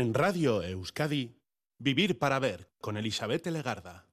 En 0.00 0.14
Radio 0.14 0.62
Euskadi, 0.62 1.36
Vivir 1.76 2.18
para 2.18 2.38
Ver, 2.38 2.70
con 2.80 2.96
Elizabeth 2.96 3.46
Legarda. 3.48 4.06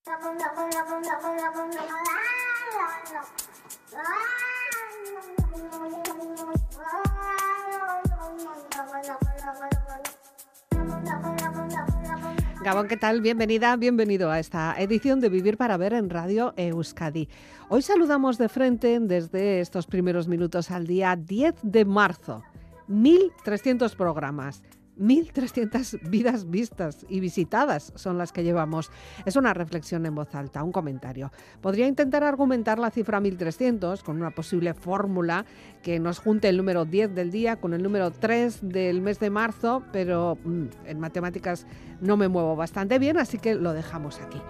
Gabón, 12.62 12.90
¿qué 12.90 12.98
tal? 12.98 13.22
Bienvenida, 13.22 13.78
bienvenido 13.78 14.30
a 14.30 14.40
esta 14.40 14.76
edición 14.78 15.22
de 15.22 15.30
Vivir 15.30 15.56
para 15.56 15.78
Ver 15.78 15.94
en 15.94 16.10
Radio 16.10 16.54
Euskadi. 16.58 17.30
Hoy 17.70 17.82
saludamos 17.82 18.38
de 18.38 18.50
frente 18.50 19.00
desde 19.00 19.62
estos 19.62 19.88
primeros 19.88 20.28
minutos 20.28 20.70
al 20.70 20.86
día 20.86 21.16
10 21.16 21.56
de 21.64 21.86
marzo. 21.86 22.44
1.300 22.90 23.96
programas, 23.96 24.64
1.300 25.00 26.10
vidas 26.10 26.50
vistas 26.50 27.06
y 27.10 27.20
visitadas 27.20 27.94
son 27.96 28.18
las 28.18 28.32
que 28.32 28.44
llevamos. 28.44 28.92
Es 29.26 29.36
una 29.36 29.54
reflexión 29.54 30.06
en 30.06 30.16
voz 30.16 30.34
alta, 30.36 30.64
un 30.64 30.72
comentario. 30.72 31.32
Podría 31.62 31.88
intentar 31.88 32.24
argumentar 32.24 32.80
la 32.80 32.92
cifra 32.92 33.20
1.300 33.20 34.02
con 34.04 34.18
una 34.18 34.32
posible 34.32 34.74
fórmula 34.74 35.46
que 35.84 36.00
nos 36.00 36.20
junte 36.20 36.50
el 36.50 36.58
número 36.58 36.86
10 36.86 37.14
del 37.16 37.32
día 37.32 37.58
con 37.58 37.74
el 37.74 37.84
número 37.84 38.12
3 38.12 38.60
del 38.62 39.02
mes 39.02 39.20
de 39.20 39.30
marzo, 39.30 39.84
pero 39.92 40.38
mm, 40.44 40.66
en 40.86 41.00
matemáticas 41.00 41.66
no 42.02 42.18
me 42.18 42.28
muevo 42.28 42.56
bastante 42.56 43.00
bien, 43.00 43.18
así 43.18 43.38
que 43.38 43.56
lo 43.56 43.74
dejamos 43.74 44.20
aquí. 44.20 44.42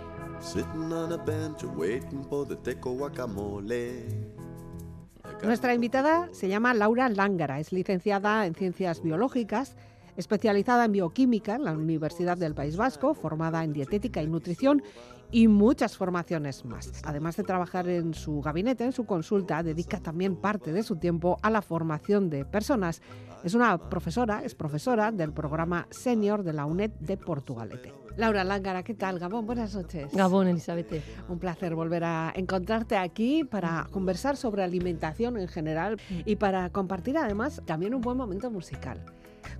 Nuestra 5.43 5.73
invitada 5.73 6.29
se 6.31 6.47
llama 6.47 6.73
Laura 6.73 7.09
Lángara, 7.09 7.59
es 7.59 7.71
licenciada 7.71 8.45
en 8.45 8.55
Ciencias 8.55 9.01
Biológicas 9.03 9.75
especializada 10.17 10.85
en 10.85 10.91
bioquímica 10.91 11.55
en 11.55 11.63
la 11.63 11.71
Universidad 11.71 12.37
del 12.37 12.55
País 12.55 12.75
Vasco, 12.75 13.13
formada 13.13 13.63
en 13.63 13.71
dietética 13.71 14.21
y 14.21 14.27
nutrición 14.27 14.83
y 15.31 15.47
muchas 15.47 15.97
formaciones 15.97 16.65
más. 16.65 17.01
Además 17.05 17.37
de 17.37 17.43
trabajar 17.43 17.87
en 17.87 18.13
su 18.13 18.41
gabinete, 18.41 18.83
en 18.83 18.91
su 18.91 19.05
consulta, 19.05 19.63
dedica 19.63 19.99
también 19.99 20.35
parte 20.35 20.73
de 20.73 20.83
su 20.83 20.95
tiempo 20.97 21.37
a 21.41 21.49
la 21.49 21.61
formación 21.61 22.29
de 22.29 22.45
personas. 22.45 23.01
Es 23.43 23.53
una 23.53 23.77
profesora, 23.77 24.41
es 24.43 24.55
profesora 24.55 25.11
del 25.11 25.33
programa 25.33 25.87
senior 25.91 26.43
de 26.43 26.53
la 26.53 26.65
UNED 26.65 26.91
de 26.99 27.17
Portugalete. 27.17 27.93
Laura 28.15 28.43
Lángara, 28.43 28.81
¿qué 28.81 28.95
tal? 28.95 29.19
Gabón, 29.19 29.45
buenas 29.45 29.75
noches. 29.75 30.11
Gabón, 30.11 30.47
Elizabeth. 30.47 31.03
Un 31.29 31.37
placer 31.37 31.75
volver 31.75 32.03
a 32.03 32.33
encontrarte 32.35 32.97
aquí 32.97 33.43
para 33.43 33.87
conversar 33.91 34.37
sobre 34.37 34.63
alimentación 34.63 35.37
en 35.37 35.47
general 35.47 36.01
y 36.25 36.35
para 36.37 36.71
compartir 36.71 37.15
además 37.17 37.61
también 37.65 37.93
un 37.93 38.01
buen 38.01 38.17
momento 38.17 38.49
musical 38.49 39.05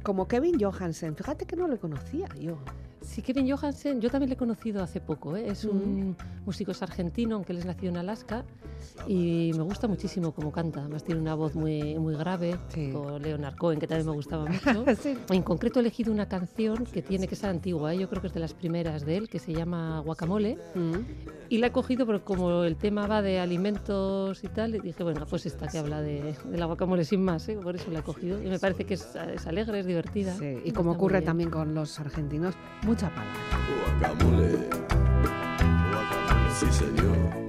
como 0.03 0.27
Kevin 0.27 0.59
Johansen. 0.59 1.15
Fíjate 1.15 1.45
que 1.45 1.55
no 1.55 1.67
le 1.67 1.77
conocía 1.77 2.27
yo. 2.39 2.57
Sí, 3.07 3.21
Kevin 3.21 3.49
Johansen, 3.49 4.01
yo 4.01 4.09
también 4.09 4.29
le 4.29 4.33
he 4.33 4.37
conocido 4.37 4.83
hace 4.83 4.99
poco. 4.99 5.37
¿eh? 5.37 5.45
Es 5.47 5.63
un 5.63 6.15
músico 6.45 6.73
argentino, 6.81 7.35
aunque 7.35 7.53
él 7.53 7.59
es 7.59 7.65
nacido 7.65 7.89
en 7.89 7.97
Alaska, 7.97 8.43
y 9.07 9.51
me 9.55 9.63
gusta 9.63 9.87
muchísimo 9.87 10.33
cómo 10.33 10.51
canta. 10.51 10.81
Además, 10.81 11.03
tiene 11.03 11.21
una 11.21 11.33
voz 11.33 11.55
muy, 11.55 11.97
muy 11.97 12.15
grave, 12.15 12.59
con 12.91 13.21
Leonard 13.21 13.55
Cohen, 13.55 13.79
que 13.79 13.87
también 13.87 14.07
me 14.07 14.13
gustaba 14.13 14.45
mucho. 14.65 14.85
En 15.31 15.41
concreto, 15.41 15.79
he 15.79 15.81
elegido 15.81 16.11
una 16.11 16.27
canción 16.27 16.85
que 16.85 17.01
tiene 17.01 17.27
que 17.27 17.35
ser 17.35 17.49
antigua, 17.49 17.93
¿eh? 17.93 17.97
yo 17.97 18.09
creo 18.09 18.21
que 18.21 18.27
es 18.27 18.33
de 18.33 18.41
las 18.41 18.53
primeras 18.53 19.05
de 19.05 19.17
él, 19.17 19.29
que 19.29 19.39
se 19.39 19.53
llama 19.53 20.01
Guacamole. 20.01 20.57
Y 21.49 21.59
la 21.59 21.67
he 21.67 21.71
cogido 21.71 22.05
porque, 22.05 22.25
como 22.25 22.65
el 22.65 22.75
tema 22.75 23.07
va 23.07 23.21
de 23.21 23.39
alimentos 23.39 24.43
y 24.43 24.47
tal, 24.49 24.73
dije, 24.73 25.01
bueno, 25.03 25.25
pues 25.29 25.45
esta 25.45 25.67
que 25.67 25.77
habla 25.77 26.01
de, 26.01 26.35
la 26.51 26.65
guacamole 26.65 27.05
sin 27.05 27.23
más, 27.23 27.47
¿eh? 27.47 27.57
por 27.61 27.75
eso 27.75 27.89
la 27.89 27.99
he 27.99 28.03
cogido. 28.03 28.43
Y 28.43 28.47
me 28.47 28.59
parece 28.59 28.83
que 28.85 28.95
es, 28.95 29.15
alegre, 29.45 29.79
es 29.79 29.85
divertida. 29.85 30.35
y 30.63 30.71
como 30.71 30.91
ocurre 30.91 31.21
también 31.21 31.49
con 31.49 31.73
los 31.73 31.99
argentinos, 31.99 32.53
mucha 32.97 33.09
palabra. 33.11 33.31
Guacamole, 33.99 34.69
guacamole, 35.91 36.55
sí 36.55 36.65
señor. 36.71 37.46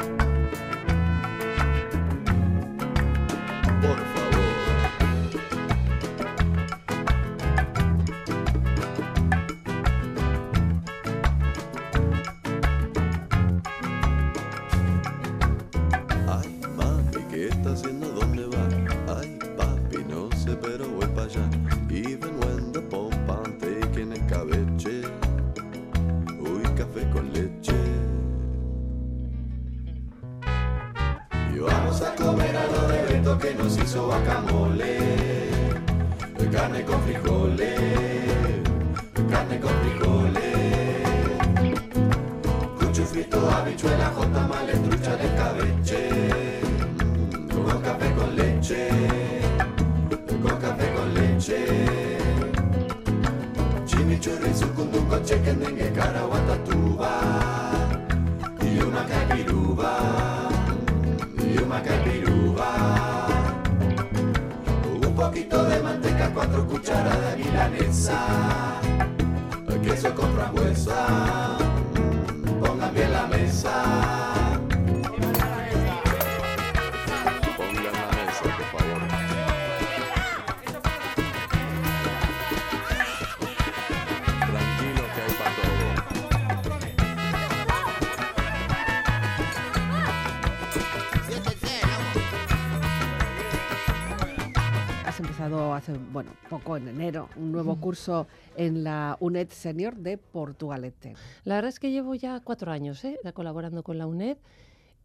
Bueno, 96.13 96.33
poco 96.49 96.77
en 96.77 96.89
enero, 96.89 97.29
un 97.37 97.53
nuevo 97.53 97.77
curso 97.77 98.27
en 98.57 98.85
la 98.85 99.17
UNED 99.21 99.49
Senior 99.51 99.97
de 99.97 100.19
Portugalete. 100.19 101.15
La 101.45 101.57
verdad 101.57 101.69
es 101.71 101.81
que 101.81 101.91
llevo 101.91 102.15
ya 102.15 102.41
cuatro 102.41 102.73
años 102.73 103.05
¿eh? 103.05 103.19
colaborando 103.35 103.83
con 103.83 103.99
la 103.99 104.07
UNED 104.07 104.39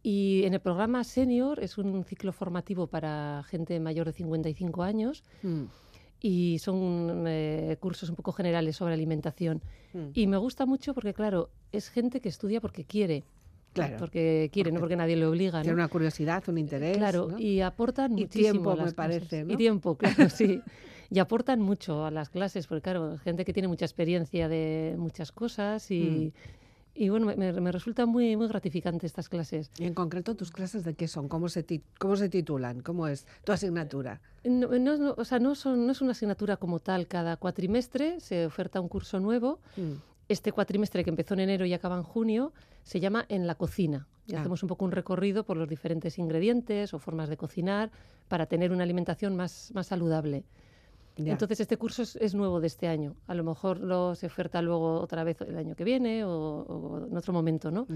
y 0.04 0.44
en 0.44 0.52
el 0.52 0.60
programa 0.60 1.02
Senior 1.02 1.60
es 1.60 1.78
un 1.78 2.04
ciclo 2.04 2.30
formativo 2.32 2.86
para 2.86 3.42
gente 3.48 3.80
mayor 3.80 4.06
de 4.06 4.12
55 4.12 4.82
años. 4.82 5.24
Mm. 5.42 5.62
Y 6.20 6.58
son 6.58 7.24
eh, 7.26 7.78
cursos 7.80 8.10
un 8.10 8.16
poco 8.16 8.32
generales 8.32 8.76
sobre 8.76 8.92
alimentación. 8.92 9.62
Mm. 9.94 10.08
Y 10.12 10.26
me 10.26 10.36
gusta 10.36 10.66
mucho 10.66 10.92
porque, 10.92 11.14
claro, 11.14 11.48
es 11.72 11.88
gente 11.88 12.20
que 12.20 12.28
estudia 12.28 12.60
porque 12.60 12.84
quiere. 12.84 13.24
Claro. 13.74 13.96
Porque 13.98 14.50
quiere, 14.52 14.72
no 14.72 14.80
porque 14.80 14.96
nadie 14.96 15.16
le 15.16 15.26
obliga. 15.26 15.60
Tiene 15.60 15.74
una 15.74 15.88
curiosidad, 15.88 16.42
un 16.48 16.58
interés. 16.58 16.96
Claro, 16.96 17.36
y 17.38 17.60
aportan 17.60 18.16
y 18.18 18.26
tiempo, 18.26 18.76
me 18.76 18.92
parece. 18.92 19.44
Y 19.46 19.56
tiempo, 19.56 19.96
claro, 19.98 20.30
sí. 20.30 20.62
y 21.10 21.18
aportan 21.18 21.60
mucho 21.60 22.04
a 22.04 22.10
las 22.10 22.30
clases, 22.30 22.66
porque 22.66 22.82
claro, 22.82 23.18
gente 23.18 23.44
que 23.44 23.52
tiene 23.52 23.68
mucha 23.68 23.84
experiencia 23.84 24.48
de 24.48 24.94
muchas 24.96 25.32
cosas 25.32 25.90
y... 25.90 26.32
Mm. 26.32 26.64
Y 26.96 27.08
bueno, 27.08 27.26
me, 27.26 27.72
resulta 27.72 28.06
muy, 28.06 28.36
muy 28.36 28.46
gratificante 28.46 29.04
estas 29.04 29.28
clases. 29.28 29.68
¿Y 29.78 29.84
en 29.84 29.94
concreto 29.94 30.36
tus 30.36 30.52
clases 30.52 30.84
de 30.84 30.94
qué 30.94 31.08
son? 31.08 31.28
¿Cómo 31.28 31.48
se, 31.48 31.66
cómo 31.98 32.14
se 32.14 32.28
titulan? 32.28 32.82
¿Cómo 32.82 33.08
es 33.08 33.26
tu 33.42 33.50
asignatura? 33.50 34.20
No, 34.44 34.68
no, 34.68 35.14
o 35.16 35.24
sea, 35.24 35.40
no, 35.40 35.56
son, 35.56 35.86
no 35.86 35.92
es 35.92 36.00
una 36.02 36.12
asignatura 36.12 36.56
como 36.56 36.78
tal. 36.78 37.08
Cada 37.08 37.36
cuatrimestre 37.36 38.20
se 38.20 38.46
oferta 38.46 38.80
un 38.80 38.86
curso 38.86 39.18
nuevo. 39.18 39.58
Mm. 39.76 39.94
Este 40.28 40.52
cuatrimestre 40.52 41.04
que 41.04 41.10
empezó 41.10 41.34
en 41.34 41.40
enero 41.40 41.66
y 41.66 41.74
acaba 41.74 41.96
en 41.96 42.02
junio 42.02 42.52
se 42.82 43.00
llama 43.00 43.26
En 43.28 43.46
la 43.46 43.54
cocina. 43.54 44.08
Y 44.26 44.34
ah. 44.34 44.40
hacemos 44.40 44.62
un 44.62 44.68
poco 44.68 44.84
un 44.84 44.92
recorrido 44.92 45.44
por 45.44 45.56
los 45.56 45.68
diferentes 45.68 46.18
ingredientes 46.18 46.94
o 46.94 46.98
formas 46.98 47.28
de 47.28 47.36
cocinar 47.36 47.90
para 48.28 48.46
tener 48.46 48.72
una 48.72 48.84
alimentación 48.84 49.36
más, 49.36 49.70
más 49.74 49.88
saludable. 49.88 50.44
Entonces 51.16 51.60
este 51.60 51.76
curso 51.76 52.02
es, 52.02 52.34
nuevo 52.34 52.60
de 52.60 52.66
este 52.66 52.88
año. 52.88 53.16
A 53.26 53.34
lo 53.34 53.44
mejor 53.44 53.78
lo 53.78 54.14
se 54.14 54.26
oferta 54.26 54.60
luego 54.62 55.00
otra 55.00 55.22
vez 55.22 55.40
el 55.42 55.56
año 55.56 55.76
que 55.76 55.84
viene 55.84 56.24
o, 56.24 57.06
en 57.08 57.16
otro 57.16 57.32
momento, 57.32 57.70
¿no? 57.70 57.86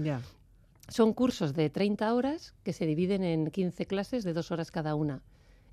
Son 0.87 1.13
cursos 1.13 1.53
de 1.53 1.69
30 1.69 2.13
horas 2.13 2.55
que 2.63 2.73
se 2.73 2.85
dividen 2.85 3.23
en 3.23 3.51
15 3.51 3.85
clases 3.85 4.23
de 4.23 4.33
dos 4.33 4.51
horas 4.51 4.71
cada 4.71 4.95
una. 4.95 5.21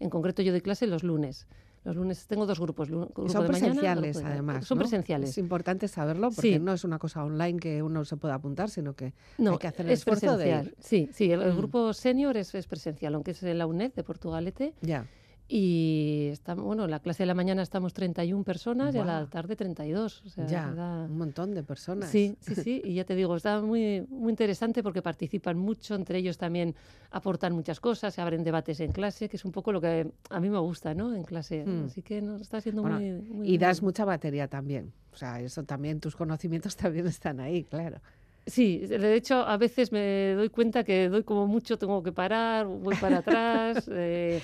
En 0.01 0.11
concreto 0.11 0.43
yo 0.43 0.53
doy 0.53 0.61
clase 0.61 0.87
los 0.87 1.03
lunes. 1.05 1.47
Los 1.87 1.95
lunes 1.95 2.27
tengo 2.27 2.47
dos 2.47 2.59
grupos. 2.59 2.91
grupo 2.91 3.29
Son 3.29 3.43
de 3.43 3.49
presenciales, 3.49 4.17
de- 4.17 4.25
además. 4.25 4.67
Son 4.67 4.77
presenciales. 4.77 5.31
Es 5.31 5.39
importante 5.39 5.87
saberlo 5.87 6.31
porque 6.31 6.55
Sí. 6.55 6.59
no 6.59 6.73
es 6.73 6.83
una 6.83 6.99
cosa 6.99 7.25
online 7.25 7.61
que 7.61 7.81
uno 7.81 8.05
se 8.05 8.17
pueda 8.17 8.35
apuntar, 8.35 8.71
sino 8.71 8.95
que 8.95 9.15
No, 9.39 9.53
hay 9.53 9.59
que 9.59 9.69
hacer 9.69 9.87
el 9.87 9.93
es 9.93 10.01
esfuerzo 10.01 10.37
de 10.37 10.45
presencial. 10.47 10.67
ir. 10.67 10.75
Sí, 10.81 11.09
sí, 11.13 11.31
el, 11.31 11.43
el 11.43 11.53
Mm. 11.55 11.57
grupo 11.59 11.93
senior 11.93 12.37
es, 12.37 12.53
es 12.57 12.67
presencial, 12.67 13.15
aunque 13.15 13.31
es 13.31 13.43
en 13.45 13.57
la 13.59 13.67
UNED 13.69 13.93
de 13.95 14.03
Portugalete. 14.03 14.75
Ya. 14.83 15.07
Y 15.49 16.29
está, 16.33 16.55
bueno, 16.55 16.87
en 16.87 16.91
la 16.91 16.99
clase 16.99 17.23
de 17.23 17.27
la 17.29 17.35
mañana 17.35 17.63
estamos 17.63 17.93
31 17.93 18.43
personas 18.43 18.93
y 18.95 18.99
a 18.99 19.05
la 19.05 19.27
tarde 19.27 19.55
32. 19.55 20.23
O 20.27 20.29
sea, 20.29 20.47
Ya, 20.47 20.73
da- 20.73 21.05
un 21.09 21.17
montón 21.17 21.55
de 21.55 21.63
personas. 21.63 22.11
Sí, 22.11 22.37
sí, 22.41 22.55
sí, 22.57 22.83
y 22.85 22.95
ya 22.95 23.05
te 23.05 23.15
digo, 23.15 23.37
está 23.37 23.61
muy, 23.61 24.05
muy 24.09 24.31
interesante 24.31 24.83
porque 24.83 25.03
participan 25.03 25.57
mucho, 25.57 25.95
entre 25.95 26.19
ellos 26.19 26.37
también 26.37 26.75
aportan 27.13 27.53
muchas 27.53 27.79
cosas, 27.79 28.13
se 28.15 28.21
abren 28.21 28.43
debates 28.43 28.81
en 28.81 28.91
clase, 28.91 29.29
que 29.29 29.37
es 29.37 29.45
un 29.45 29.53
poco 29.53 29.71
lo 29.71 29.81
que 29.81 30.11
a 30.31 30.41
mí 30.41 30.51
me 30.51 30.59
gusta, 30.59 30.95
¿no? 30.95 31.15
En 31.15 31.23
clase. 31.23 31.65
Mm. 31.65 31.85
Así 31.87 32.03
que 32.03 32.21
no, 32.21 32.37
está 32.37 32.61
siendo 32.61 32.83
Bueno, 32.83 32.99
muy, 32.99 33.13
muy 33.13 33.49
Y 33.49 33.59
das 33.59 33.83
mucha 33.83 34.05
batería 34.05 34.49
también. 34.49 34.93
O 35.13 35.17
sea, 35.17 35.41
eso 35.41 35.63
también, 35.63 36.01
tus 36.01 36.17
conocimientos 36.17 36.75
también 36.77 37.07
están 37.07 37.39
ahí, 37.39 37.63
claro. 37.63 38.01
Sí, 38.47 38.79
de 38.79 39.15
hecho, 39.17 39.41
a 39.41 39.57
veces 39.57 39.91
me 39.91 40.35
doy 40.35 40.51
cuenta 40.51 40.85
que 40.85 41.09
doy 41.09 41.25
como 41.25 41.49
mucho, 41.49 41.79
tengo 41.79 42.05
que 42.05 42.13
parar, 42.13 42.67
voy 42.67 42.95
para 42.95 43.19
atrás. 43.19 43.89
eh, 43.91 44.41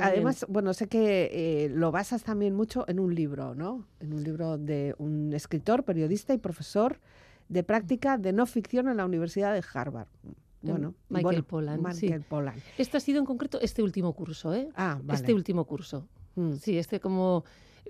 Además, 0.00 0.44
bueno, 0.48 0.74
sé 0.74 0.88
que 0.88 1.30
eh, 1.32 1.68
lo 1.68 1.92
basas 1.92 2.24
también 2.24 2.56
mucho 2.56 2.84
en 2.88 2.98
un 2.98 3.14
libro, 3.14 3.54
¿no? 3.54 3.86
En 4.00 4.12
un 4.12 4.24
libro 4.24 4.58
de 4.58 4.96
un 4.98 5.32
escritor, 5.32 5.84
periodista 5.84 6.34
y 6.34 6.38
profesor 6.38 6.98
de 7.48 7.62
práctica 7.62 8.18
de 8.18 8.32
no 8.32 8.44
ficción 8.44 8.88
en 8.88 8.96
la 8.96 9.04
Universidad 9.04 9.54
de 9.54 9.62
Harvard. 9.72 10.08
Bueno, 10.60 10.94
Michael 11.08 11.22
bueno, 11.22 11.42
Pollan, 11.44 11.94
sí. 11.94 12.06
Michael 12.06 12.22
Pollan. 12.22 12.54
Este 12.76 12.96
ha 12.96 13.00
sido 13.00 13.20
en 13.20 13.24
concreto 13.24 13.60
este 13.60 13.82
último 13.82 14.12
curso, 14.14 14.52
¿eh? 14.52 14.68
Ah, 14.74 14.98
vale. 15.00 15.20
Este 15.20 15.32
último 15.32 15.64
curso. 15.64 16.08
Mm. 16.34 16.54
Sí, 16.54 16.76
este 16.76 16.98
como... 16.98 17.44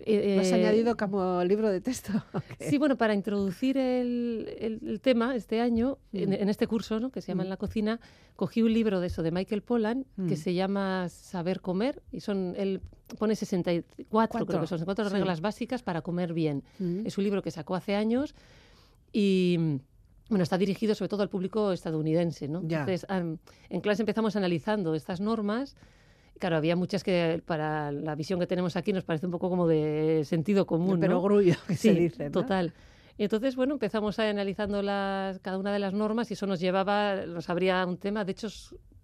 eh, 0.06 0.35
¿Lo 0.37 0.41
has 0.43 0.50
eh, 0.53 0.55
añadido 0.55 0.97
como 0.97 1.43
libro 1.45 1.69
de 1.71 1.81
texto? 1.81 2.12
¿o 2.33 2.41
qué? 2.59 2.69
Sí, 2.71 2.79
bueno, 2.79 2.97
para 2.97 3.15
introducir 3.15 3.77
el, 3.79 4.49
el- 4.59 4.81
el 4.89 5.00
tema 5.00 5.35
este 5.37 5.61
año, 5.61 5.99
en, 6.12 6.31
Mm. 6.31 6.33
en 6.35 6.49
este 6.49 6.67
curso, 6.67 7.00
¿no? 7.00 7.11
que 7.11 7.21
se 7.21 7.29
llama 7.29 7.43
Mm. 7.43 7.47
En 7.47 7.50
la 7.50 7.56
cocina, 7.56 8.00
cogí 8.37 8.62
un 8.62 8.73
libro 8.73 9.00
de 9.00 9.06
eso, 9.09 9.23
de 9.23 9.31
Michael 9.31 9.62
Pollan, 9.62 10.06
Mm. 10.17 10.27
que 10.29 10.37
se 10.37 10.55
llama 10.55 11.09
Saber 11.09 11.61
comer, 11.61 12.03
y 12.12 12.21
son, 12.21 12.55
él 12.56 12.81
pone 13.19 13.35
64, 13.37 13.85
creo 14.05 14.47
Cuatro, 14.47 14.61
que 14.61 14.67
son, 14.67 14.85
cuatro 14.85 15.09
sí. 15.09 15.15
reglas 15.15 15.41
básicas 15.41 15.83
para 15.83 16.03
comer 16.03 16.33
bien. 16.35 16.62
Mm. 16.79 17.06
Es 17.06 17.19
un 17.19 17.25
libro 17.25 17.43
que 17.43 17.51
sacó 17.51 17.75
hace 17.75 17.94
años 17.94 18.35
y... 19.12 19.81
Bueno, 20.31 20.43
está 20.43 20.59
dirigido 20.59 20.94
sobre 20.94 21.09
todo 21.09 21.23
al 21.23 21.31
público 21.31 21.73
estadounidense, 21.73 22.49
¿no? 22.49 22.61
Ya. 22.62 22.81
Entonces, 22.81 23.06
am, 23.09 23.39
en 23.71 23.81
clase 23.81 24.03
empezamos 24.03 24.37
analizando 24.37 24.94
estas 24.94 25.21
normas. 25.23 25.75
Claro, 26.38 26.56
había 26.56 26.76
muchas 26.76 27.02
que 27.05 27.43
para 27.44 27.93
la 27.93 28.14
visión 28.14 28.38
que 28.38 28.46
tenemos 28.46 28.76
aquí 28.76 28.93
nos 28.93 29.05
parece 29.05 29.26
un 29.26 29.32
poco 29.32 29.50
como 29.50 29.67
de 29.67 30.23
sentido 30.25 30.67
común, 30.67 31.00
Pero 31.00 31.14
¿no? 31.14 31.23
grullo, 31.23 31.55
que 31.67 31.76
se 31.76 31.93
dice, 31.94 32.25
¿no? 32.26 32.31
total. 32.31 32.73
Y 33.17 33.25
entonces, 33.25 33.56
bueno, 33.56 33.75
empezamos 33.75 34.19
a 34.20 34.31
analizando 34.31 34.81
las, 34.81 35.40
cada 35.40 35.58
una 35.58 35.73
de 35.73 35.81
las 35.81 35.93
normas 35.93 36.31
y 36.31 36.35
eso 36.35 36.46
nos 36.46 36.61
llevaba, 36.61 37.26
nos 37.26 37.50
abría 37.50 37.85
un 37.85 37.96
tema. 37.96 38.25
De 38.25 38.31
hecho, 38.31 38.49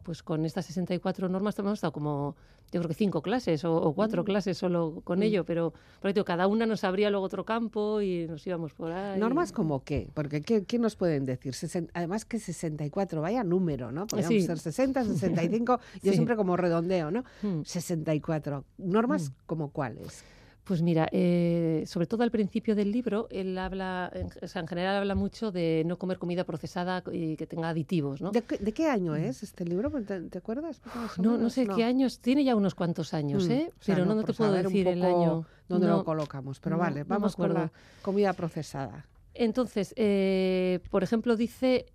pues 0.04 0.22
con 0.22 0.44
estas 0.44 0.66
64 0.66 1.28
normas 1.28 1.58
hemos 1.58 1.72
estado 1.74 1.92
como, 1.92 2.36
yo 2.70 2.80
creo 2.80 2.88
que 2.88 2.94
cinco 2.94 3.22
clases 3.22 3.64
o, 3.64 3.74
o 3.74 3.92
cuatro 3.94 4.22
Mm. 4.22 4.26
clases 4.26 4.58
solo 4.58 5.00
con 5.02 5.18
Mm. 5.18 5.22
ello, 5.22 5.44
pero 5.44 5.72
por 6.00 6.08
ahí, 6.08 6.24
cada 6.24 6.46
una 6.46 6.66
nos 6.66 6.84
abría 6.84 7.10
luego 7.10 7.24
otro 7.26 7.44
campo 7.44 8.00
y 8.00 8.26
nos 8.28 8.46
íbamos 8.46 8.74
por 8.74 8.92
ahí. 8.92 9.18
¿Normas 9.18 9.50
como 9.50 9.82
qué? 9.82 10.08
Porque 10.14 10.42
¿qué, 10.42 10.64
qué 10.64 10.78
nos 10.78 10.94
pueden 10.94 11.24
decir? 11.24 11.54
Sesen- 11.54 11.90
además 11.94 12.24
que 12.24 12.38
64, 12.38 13.20
vaya 13.22 13.42
número, 13.42 13.90
¿no? 13.90 14.06
Podríamos 14.06 14.34
Sí. 14.34 14.46
ser 14.46 14.58
60, 14.58 15.04
65, 15.04 15.80
yo 16.02 16.10
Sí. 16.10 16.16
siempre 16.16 16.36
como 16.36 16.56
redondeo, 16.56 17.10
¿no? 17.10 17.24
Mm. 17.42 17.62
64. 17.64 18.64
¿Normas 18.78 19.32
como 19.46 19.70
cuáles? 19.70 20.22
Pues 20.64 20.80
mira, 20.80 21.06
eh, 21.12 21.84
sobre 21.86 22.06
todo 22.06 22.22
al 22.22 22.30
principio 22.30 22.74
del 22.74 22.90
libro, 22.90 23.28
él 23.30 23.56
habla, 23.58 24.10
en, 24.14 24.28
o 24.42 24.48
sea, 24.48 24.62
en 24.62 24.66
general 24.66 24.96
habla 24.96 25.14
mucho 25.14 25.52
de 25.52 25.82
no 25.84 25.98
comer 25.98 26.18
comida 26.18 26.44
procesada 26.44 27.02
y 27.12 27.36
que 27.36 27.46
tenga 27.46 27.68
aditivos, 27.68 28.22
¿no? 28.22 28.30
¿De, 28.30 28.40
qué, 28.42 28.56
de 28.56 28.72
qué 28.72 28.88
año 28.88 29.14
es 29.14 29.42
este 29.42 29.66
libro? 29.66 29.90
¿Te, 29.90 30.22
te 30.22 30.38
acuerdas? 30.38 30.80
No, 31.18 31.36
no 31.36 31.50
sé 31.50 31.66
qué 31.66 31.84
años, 31.84 32.18
tiene 32.20 32.44
ya 32.44 32.56
unos 32.56 32.74
cuantos 32.74 33.12
años, 33.12 33.46
Mm, 33.46 33.52
¿eh? 33.52 33.70
o 33.78 33.82
sea, 33.84 33.94
pero 33.94 34.06
no, 34.06 34.24
te 34.24 34.32
puedo 34.32 34.52
decir 34.52 34.88
el 34.88 35.02
año. 35.04 35.44
¿Dónde 35.68 35.86
No. 35.86 35.98
lo 35.98 36.04
colocamos? 36.04 36.60
Pero 36.60 36.78
vale, 36.78 37.04
vamos 37.04 37.36
con 37.36 37.52
la 37.52 37.70
comida 38.00 38.32
procesada. 38.32 39.04
Entonces, 39.34 39.92
eh, 39.96 40.80
por 40.90 41.02
ejemplo, 41.02 41.36
dice 41.36 41.86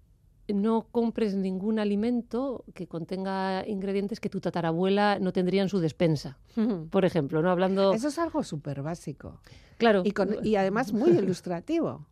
no 0.53 0.87
compres 0.91 1.35
ningún 1.35 1.79
alimento 1.79 2.65
que 2.73 2.87
contenga 2.87 3.65
ingredientes 3.67 4.19
que 4.19 4.29
tu 4.29 4.39
tatarabuela 4.41 5.17
no 5.19 5.31
tendría 5.33 5.61
en 5.61 5.69
su 5.69 5.79
despensa. 5.79 6.37
Por 6.89 7.05
ejemplo, 7.05 7.41
¿no? 7.41 7.49
Hablando... 7.51 7.93
Eso 7.93 8.07
es 8.09 8.19
algo 8.19 8.43
súper 8.43 8.81
básico. 8.81 9.39
Claro. 9.77 10.01
Y, 10.05 10.11
con- 10.11 10.37
y 10.45 10.55
además 10.55 10.93
muy 10.93 11.11
ilustrativo. 11.11 12.05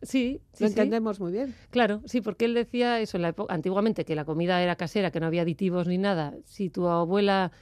Sí, 0.00 0.40
sí, 0.52 0.64
Lo 0.64 0.68
sí. 0.68 0.72
entendemos 0.72 1.20
muy 1.20 1.30
bien. 1.32 1.54
Claro, 1.70 2.02
sí, 2.06 2.20
porque 2.20 2.46
él 2.46 2.54
decía 2.54 2.98
eso 3.00 3.16
en 3.18 3.22
la 3.22 3.28
época, 3.28 3.54
antiguamente 3.54 4.04
que 4.04 4.16
la 4.16 4.24
comida 4.24 4.60
era 4.62 4.74
casera, 4.74 5.10
que 5.12 5.20
no 5.20 5.26
había 5.26 5.42
aditivos 5.42 5.86
ni 5.86 5.98
nada. 5.98 6.34
Si 6.44 6.70
tu 6.70 6.88
abuela 6.88 7.52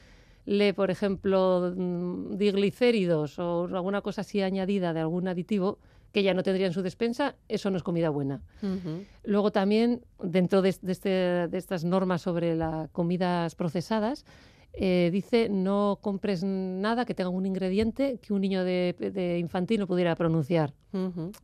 lee, 0.46 0.72
por 0.72 0.90
ejemplo, 0.90 1.74
mm, 1.76 2.36
diglicéridos 2.38 3.38
o 3.38 3.64
alguna 3.64 4.00
cosa 4.00 4.22
así 4.22 4.40
añadida 4.40 4.94
de 4.94 5.00
algún 5.00 5.28
aditivo 5.28 5.78
que 6.12 6.22
ya 6.22 6.34
no 6.34 6.42
tendría 6.42 6.66
en 6.66 6.72
su 6.72 6.82
despensa, 6.82 7.36
eso 7.48 7.70
no 7.70 7.76
es 7.76 7.82
comida 7.82 8.10
buena. 8.10 8.40
Luego 9.24 9.50
también, 9.52 10.02
dentro 10.22 10.62
de, 10.62 10.74
de 10.82 10.92
este- 10.92 11.08
de 11.48 11.58
estas 11.58 11.84
normas 11.84 12.22
sobre 12.22 12.54
las 12.56 12.88
comidas 12.90 13.54
procesadas, 13.54 14.24
eh, 14.72 15.10
dice 15.12 15.48
no 15.48 15.98
compres 16.00 16.44
nada 16.44 17.04
que 17.04 17.12
tenga 17.12 17.28
un 17.30 17.44
ingrediente 17.44 18.18
que 18.22 18.32
un 18.32 18.40
niño 18.40 18.62
de, 18.62 18.94
de 19.12 19.38
infantil 19.38 19.80
no 19.80 19.86
pudiera 19.88 20.14
pronunciar. 20.14 20.74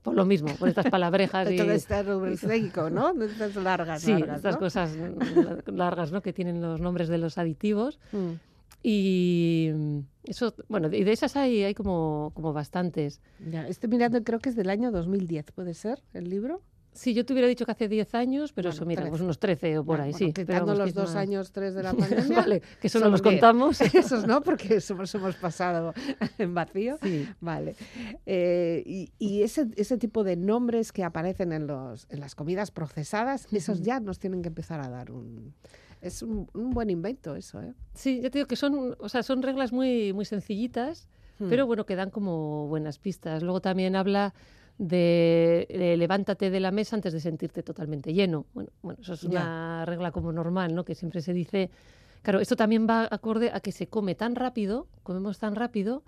Por 0.03 0.15
lo 0.15 0.25
mismo, 0.25 0.49
por 0.59 0.69
estas 0.69 0.87
palabrejas 0.91 1.51
y... 1.51 1.57
Todo 1.57 1.73
este 1.73 2.03
rubrico, 2.05 2.89
¿no? 2.89 3.11
Estas 3.25 3.57
largas, 3.57 4.03
Sí, 4.03 4.13
largas, 4.13 4.37
estas 4.37 4.55
¿no? 4.55 4.61
cosas 4.61 4.97
mm, 4.97 5.71
largas, 5.77 6.13
¿no? 6.13 6.23
Que 6.23 6.33
tienen 6.33 6.61
los 6.61 6.81
nombres 6.81 7.09
de 7.09 7.19
los 7.19 7.37
aditivos. 7.39 7.99
Mm. 8.13 8.35
Y 8.83 9.71
mm, 9.75 9.99
eso, 10.25 10.55
bueno, 10.69 10.89
y 10.93 11.05
de 11.05 11.13
esas 11.13 11.37
hay, 11.37 11.63
hay 11.65 11.75
como, 11.75 12.33
como 12.35 12.53
bastantes. 12.53 13.21
Ya, 13.51 13.67
estoy 13.69 13.89
mirando, 13.91 14.23
creo 14.23 14.39
que 14.39 14.49
es 14.51 14.57
del 14.57 14.71
año 14.71 14.91
2010, 14.93 15.53
¿puede 15.53 15.75
ser 15.75 16.03
el 16.15 16.29
libro? 16.31 16.63
Sí, 16.93 17.13
yo 17.13 17.27
te 17.27 17.35
hubiera 17.35 17.47
dicho 17.47 17.67
que 17.67 17.73
hace 17.73 17.89
10 17.89 18.15
años, 18.15 18.55
pero 18.55 18.71
Bueno, 18.71 18.75
eso, 18.77 18.87
mira, 18.87 19.03
13. 19.03 19.11
pues 19.11 19.21
unos 19.21 19.39
13 19.39 19.79
o 19.79 19.85
por 19.85 20.01
ahí, 20.01 20.13
bueno, 20.13 20.27
sí. 20.29 20.33
Quitando 20.33 20.75
los 20.75 20.95
dos 20.95 21.09
más- 21.11 21.17
años, 21.17 21.53
tres 21.53 21.75
de 21.75 21.83
la 21.83 21.93
pandemia. 21.95 22.39
vale, 22.39 22.63
que 22.81 22.87
eso 22.87 23.01
no 23.01 23.11
los 23.11 23.21
10. 23.23 23.35
contamos. 23.35 23.81
Esos 23.95 24.27
no, 24.27 24.41
porque 24.43 24.81
somos, 24.81 25.15
hemos 25.15 25.37
pasado 25.37 25.93
en 26.39 26.55
vacío. 26.55 26.97
Sí. 27.03 27.29
Vale. 27.39 27.77
Eh, 28.25 28.83
y 28.87 29.11
y 29.19 29.43
ese, 29.43 29.67
ese 29.77 29.99
tipo 29.99 30.25
de 30.25 30.37
nombres 30.37 30.91
que 30.91 31.05
aparecen 31.05 31.53
en, 31.53 31.67
los, 31.67 32.07
en 32.09 32.21
las 32.21 32.35
comidas 32.35 32.71
procesadas, 32.71 33.47
esos 33.53 33.83
ya 33.83 34.01
nos 34.01 34.19
tienen 34.19 34.41
que 34.41 34.49
empezar 34.49 34.81
a 34.81 34.89
dar 34.89 35.11
un... 35.11 35.53
Es 36.07 36.23
un, 36.23 36.49
un 36.55 36.71
buen 36.71 36.89
invento 36.91 37.35
eso, 37.37 37.61
¿eh? 37.63 37.75
Sí, 37.95 38.21
ya 38.23 38.31
te 38.31 38.39
digo 38.39 38.47
que 38.49 38.57
son, 38.57 38.97
o 38.99 39.09
sea, 39.09 39.23
son 39.23 39.43
reglas 39.43 39.73
muy, 39.73 40.13
muy 40.13 40.25
sencillitas, 40.25 41.09
Hmm. 41.39 41.51
pero 41.51 41.67
bueno, 41.67 41.85
que 41.85 41.97
dan 41.97 42.09
como 42.11 42.67
buenas 42.67 42.99
pistas. 42.99 43.43
Luego 43.43 43.61
también 43.61 43.95
habla 43.95 44.33
de, 44.79 45.67
de 45.69 45.97
levántate 45.99 46.49
de 46.51 46.61
la 46.61 46.71
mesa 46.71 46.97
antes 46.97 47.13
de 47.13 47.21
sentirte 47.21 47.63
totalmente 47.63 48.15
lleno. 48.15 48.47
Bueno, 48.55 48.71
bueno 48.83 49.01
eso 49.03 49.13
es 49.15 49.21
Ya. 49.23 49.29
una 49.29 49.85
regla 49.85 50.13
como 50.13 50.33
normal, 50.33 50.75
¿no? 50.75 50.85
Que 50.85 50.95
siempre 50.95 51.21
se 51.21 51.33
dice. 51.35 51.71
Claro, 52.23 52.41
esto 52.41 52.57
también 52.57 52.87
va 52.89 53.07
acorde 53.11 53.51
a 53.53 53.61
que 53.61 53.71
se 53.73 53.87
come 53.87 54.15
tan 54.15 54.35
rápido, 54.35 54.87
comemos 55.03 55.39
tan 55.39 55.55
rápido, 55.55 56.03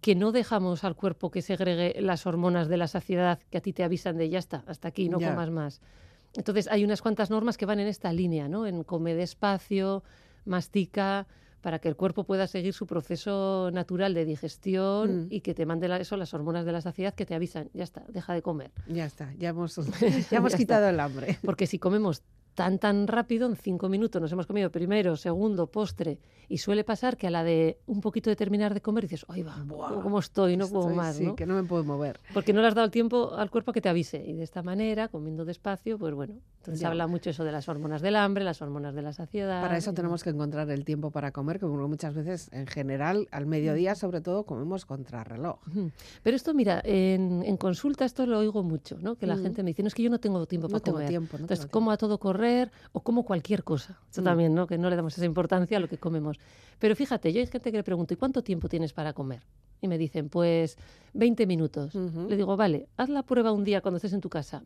que 0.00 0.14
no 0.14 0.32
dejamos 0.32 0.84
al 0.84 0.96
cuerpo 0.96 1.30
que 1.30 1.42
segregue 1.42 2.00
las 2.00 2.26
hormonas 2.26 2.68
de 2.68 2.76
la 2.76 2.88
saciedad 2.88 3.38
que 3.50 3.58
a 3.58 3.60
ti 3.60 3.72
te 3.72 3.84
avisan 3.84 4.16
de 4.16 4.28
ya 4.30 4.38
está, 4.38 4.64
hasta 4.66 4.88
aquí, 4.88 5.08
no 5.08 5.20
Ya. 5.20 5.30
comas 5.30 5.50
más. 5.50 5.80
Entonces 6.34 6.68
hay 6.70 6.84
unas 6.84 7.02
cuantas 7.02 7.30
normas 7.30 7.56
que 7.56 7.66
van 7.66 7.80
en 7.80 7.88
esta 7.88 8.12
línea, 8.12 8.48
¿no? 8.48 8.66
En 8.66 8.84
come 8.84 9.14
despacio, 9.14 10.02
mastica, 10.44 11.26
para 11.60 11.78
que 11.78 11.88
el 11.88 11.94
cuerpo 11.96 12.24
pueda 12.24 12.46
seguir 12.48 12.72
su 12.74 12.86
proceso 12.86 13.70
natural 13.72 14.14
de 14.14 14.24
digestión 14.24 15.24
Mm. 15.24 15.26
y 15.30 15.40
que 15.42 15.54
te 15.54 15.64
mande 15.66 15.86
la- 15.88 15.98
eso, 15.98 16.16
las 16.16 16.34
hormonas 16.34 16.64
de 16.64 16.72
la 16.72 16.80
saciedad 16.80 17.14
que 17.14 17.24
te 17.24 17.34
avisan, 17.34 17.70
ya 17.72 17.84
está, 17.84 18.02
deja 18.08 18.34
de 18.34 18.42
comer. 18.42 18.72
Ya 18.88 19.04
está, 19.04 19.32
ya 19.38 19.50
hemos, 19.50 19.76
ya 20.30 20.38
hemos 20.38 20.52
Ya 20.52 20.58
quitado 20.58 20.80
está. 20.86 20.90
el 20.90 20.98
hambre. 21.00 21.38
Porque 21.44 21.66
si 21.68 21.78
comemos 21.78 22.22
tan 22.54 22.78
tan 22.78 23.06
rápido, 23.06 23.48
en 23.48 23.56
cinco 23.56 23.88
minutos 23.88 24.20
nos 24.20 24.30
hemos 24.32 24.46
comido 24.46 24.70
primero, 24.70 25.16
segundo, 25.16 25.66
postre, 25.68 26.18
y 26.48 26.58
suele 26.58 26.84
pasar 26.84 27.16
que 27.16 27.26
a 27.26 27.30
la 27.30 27.44
de 27.44 27.78
un 27.86 28.00
poquito 28.00 28.28
de 28.28 28.36
terminar 28.36 28.74
de 28.74 28.82
comer 28.82 29.04
dices, 29.04 29.24
¡ay 29.28 29.42
va! 29.42 29.56
Buah, 29.64 30.02
¿Cómo 30.02 30.18
estoy? 30.18 30.56
No 30.56 30.68
puedo 30.68 30.88
Estoy- 30.88 30.96
más, 30.96 31.16
sí, 31.16 31.24
¿no? 31.24 31.34
que 31.34 31.46
no 31.46 31.54
me 31.54 31.64
puedo 31.64 31.82
mover. 31.84 32.20
Porque 32.34 32.52
no 32.52 32.60
le 32.60 32.68
has 32.68 32.74
dado 32.74 32.84
el 32.84 32.90
tiempo 32.90 33.34
al 33.34 33.50
cuerpo 33.50 33.70
a 33.70 33.74
que 33.74 33.80
te 33.80 33.88
avise. 33.88 34.22
Y 34.22 34.34
de 34.34 34.42
esta 34.42 34.62
manera, 34.62 35.08
comiendo 35.08 35.44
despacio, 35.46 35.98
pues 35.98 36.12
bueno. 36.14 36.34
Entonces 36.58 36.80
Ya. 36.80 36.88
habla 36.88 37.06
mucho 37.06 37.30
eso 37.30 37.42
de 37.44 37.52
las 37.52 37.68
hormonas 37.68 38.02
del 38.02 38.16
hambre, 38.16 38.44
las 38.44 38.60
hormonas 38.62 38.94
de 38.94 39.02
la 39.02 39.12
saciedad. 39.12 39.62
Para 39.62 39.76
eso 39.78 39.94
tenemos 39.94 40.22
que 40.22 40.30
encontrar 40.30 40.70
el 40.70 40.84
tiempo 40.84 41.10
para 41.10 41.32
comer, 41.32 41.58
que 41.58 41.66
muchas 41.66 42.14
veces, 42.14 42.48
en 42.52 42.66
general, 42.66 43.26
al 43.30 43.46
mediodía 43.46 43.94
sobre 43.94 44.20
todo, 44.20 44.44
comemos 44.44 44.84
contrarreloj. 44.84 45.58
Pero 46.22 46.36
esto, 46.36 46.52
mira, 46.54 46.80
en, 46.84 47.42
en 47.44 47.56
consulta 47.56 48.04
esto 48.04 48.26
lo 48.26 48.38
oigo 48.38 48.62
mucho, 48.62 48.98
¿no? 49.00 49.16
Que 49.16 49.26
la 49.26 49.36
Mm. 49.36 49.42
gente 49.42 49.62
me 49.62 49.70
dice, 49.70 49.82
no 49.82 49.88
es 49.88 49.94
que 49.94 50.02
yo 50.02 50.10
no 50.10 50.20
tengo 50.20 50.44
tiempo 50.46 50.68
No 50.68 50.72
para 50.72 50.80
tengo 50.84 50.96
comer. 50.98 51.08
tiempo, 51.08 51.36
no 51.38 51.44
Entonces, 51.44 51.66
como 51.66 51.90
a 51.90 51.96
todo 51.96 52.18
correr 52.18 52.41
correr 52.42 52.70
o 52.92 53.00
como 53.00 53.24
cualquier 53.24 53.62
cosa. 53.62 53.98
Eso 54.10 54.20
Mm. 54.20 54.24
también, 54.24 54.54
¿no? 54.54 54.66
Que 54.66 54.76
no 54.78 54.90
le 54.90 54.96
damos 54.96 55.16
esa 55.16 55.24
importancia 55.26 55.76
a 55.76 55.80
lo 55.80 55.88
que 55.88 55.98
comemos. 55.98 56.38
Pero 56.78 56.96
fíjate, 56.96 57.32
yo 57.32 57.40
hay 57.40 57.46
gente 57.46 57.70
que 57.70 57.76
le 57.78 57.84
pregunto, 57.84 58.14
¿y 58.14 58.16
cuánto 58.16 58.42
tiempo 58.42 58.68
tienes 58.68 58.92
para 58.92 59.12
comer? 59.12 59.42
Y 59.80 59.88
me 59.88 59.98
dicen, 59.98 60.28
pues 60.28 60.76
20 61.14 61.46
minutos. 61.46 61.94
Le 61.94 62.36
digo, 62.36 62.56
vale, 62.56 62.88
haz 62.96 63.08
la 63.08 63.22
prueba 63.22 63.52
un 63.52 63.64
día 63.64 63.80
cuando 63.80 63.96
estés 63.96 64.12
en 64.12 64.20
tu 64.20 64.28
casa. 64.28 64.62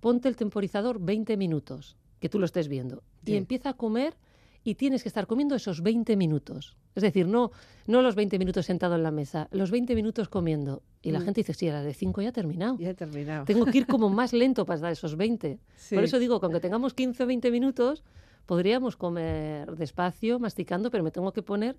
Ponte 0.00 0.28
el 0.28 0.36
temporizador 0.36 0.98
20 1.00 1.36
minutos, 1.36 1.96
que 2.20 2.28
tú 2.30 2.38
lo 2.38 2.46
estés 2.46 2.68
viendo. 2.68 3.02
Sí. 3.24 3.32
Y 3.32 3.36
empieza 3.36 3.70
a 3.70 3.74
comer 3.74 4.14
y 4.62 4.74
tienes 4.74 5.02
que 5.02 5.08
estar 5.08 5.26
comiendo 5.26 5.54
esos 5.54 5.82
20 5.82 6.16
minutos. 6.16 6.76
Es 6.94 7.02
decir, 7.02 7.26
no, 7.26 7.50
no 7.86 8.02
los 8.02 8.14
20 8.14 8.38
minutos 8.38 8.66
sentado 8.66 8.94
en 8.94 9.02
la 9.02 9.10
mesa, 9.10 9.48
los 9.52 9.70
20 9.70 9.94
minutos 9.94 10.28
comiendo. 10.28 10.82
Y 11.02 11.12
la 11.12 11.20
Mm. 11.20 11.24
gente 11.24 11.40
dice, 11.40 11.54
sí, 11.54 11.68
a 11.68 11.72
la 11.72 11.82
de 11.82 11.94
5 11.94 12.20
ya 12.20 12.28
he 12.28 12.32
terminado. 12.32 12.76
Ya 12.78 12.90
he 12.90 12.94
terminado. 12.94 13.44
Tengo 13.46 13.64
que 13.66 13.78
ir 13.78 13.86
como 13.86 14.08
más 14.10 14.32
lento 14.32 14.66
para 14.66 14.80
dar 14.80 14.92
esos 14.92 15.16
20. 15.16 15.58
Sí. 15.76 15.94
Por 15.94 16.04
eso 16.04 16.18
digo 16.18 16.40
que 16.40 16.46
aunque 16.46 16.60
tengamos 16.60 16.92
15 16.94 17.22
o 17.22 17.26
20 17.26 17.50
minutos, 17.50 18.02
podríamos 18.46 18.96
comer 18.96 19.76
despacio, 19.76 20.38
masticando, 20.38 20.90
pero 20.90 21.04
me 21.04 21.10
tengo 21.10 21.32
que 21.32 21.42
poner 21.42 21.76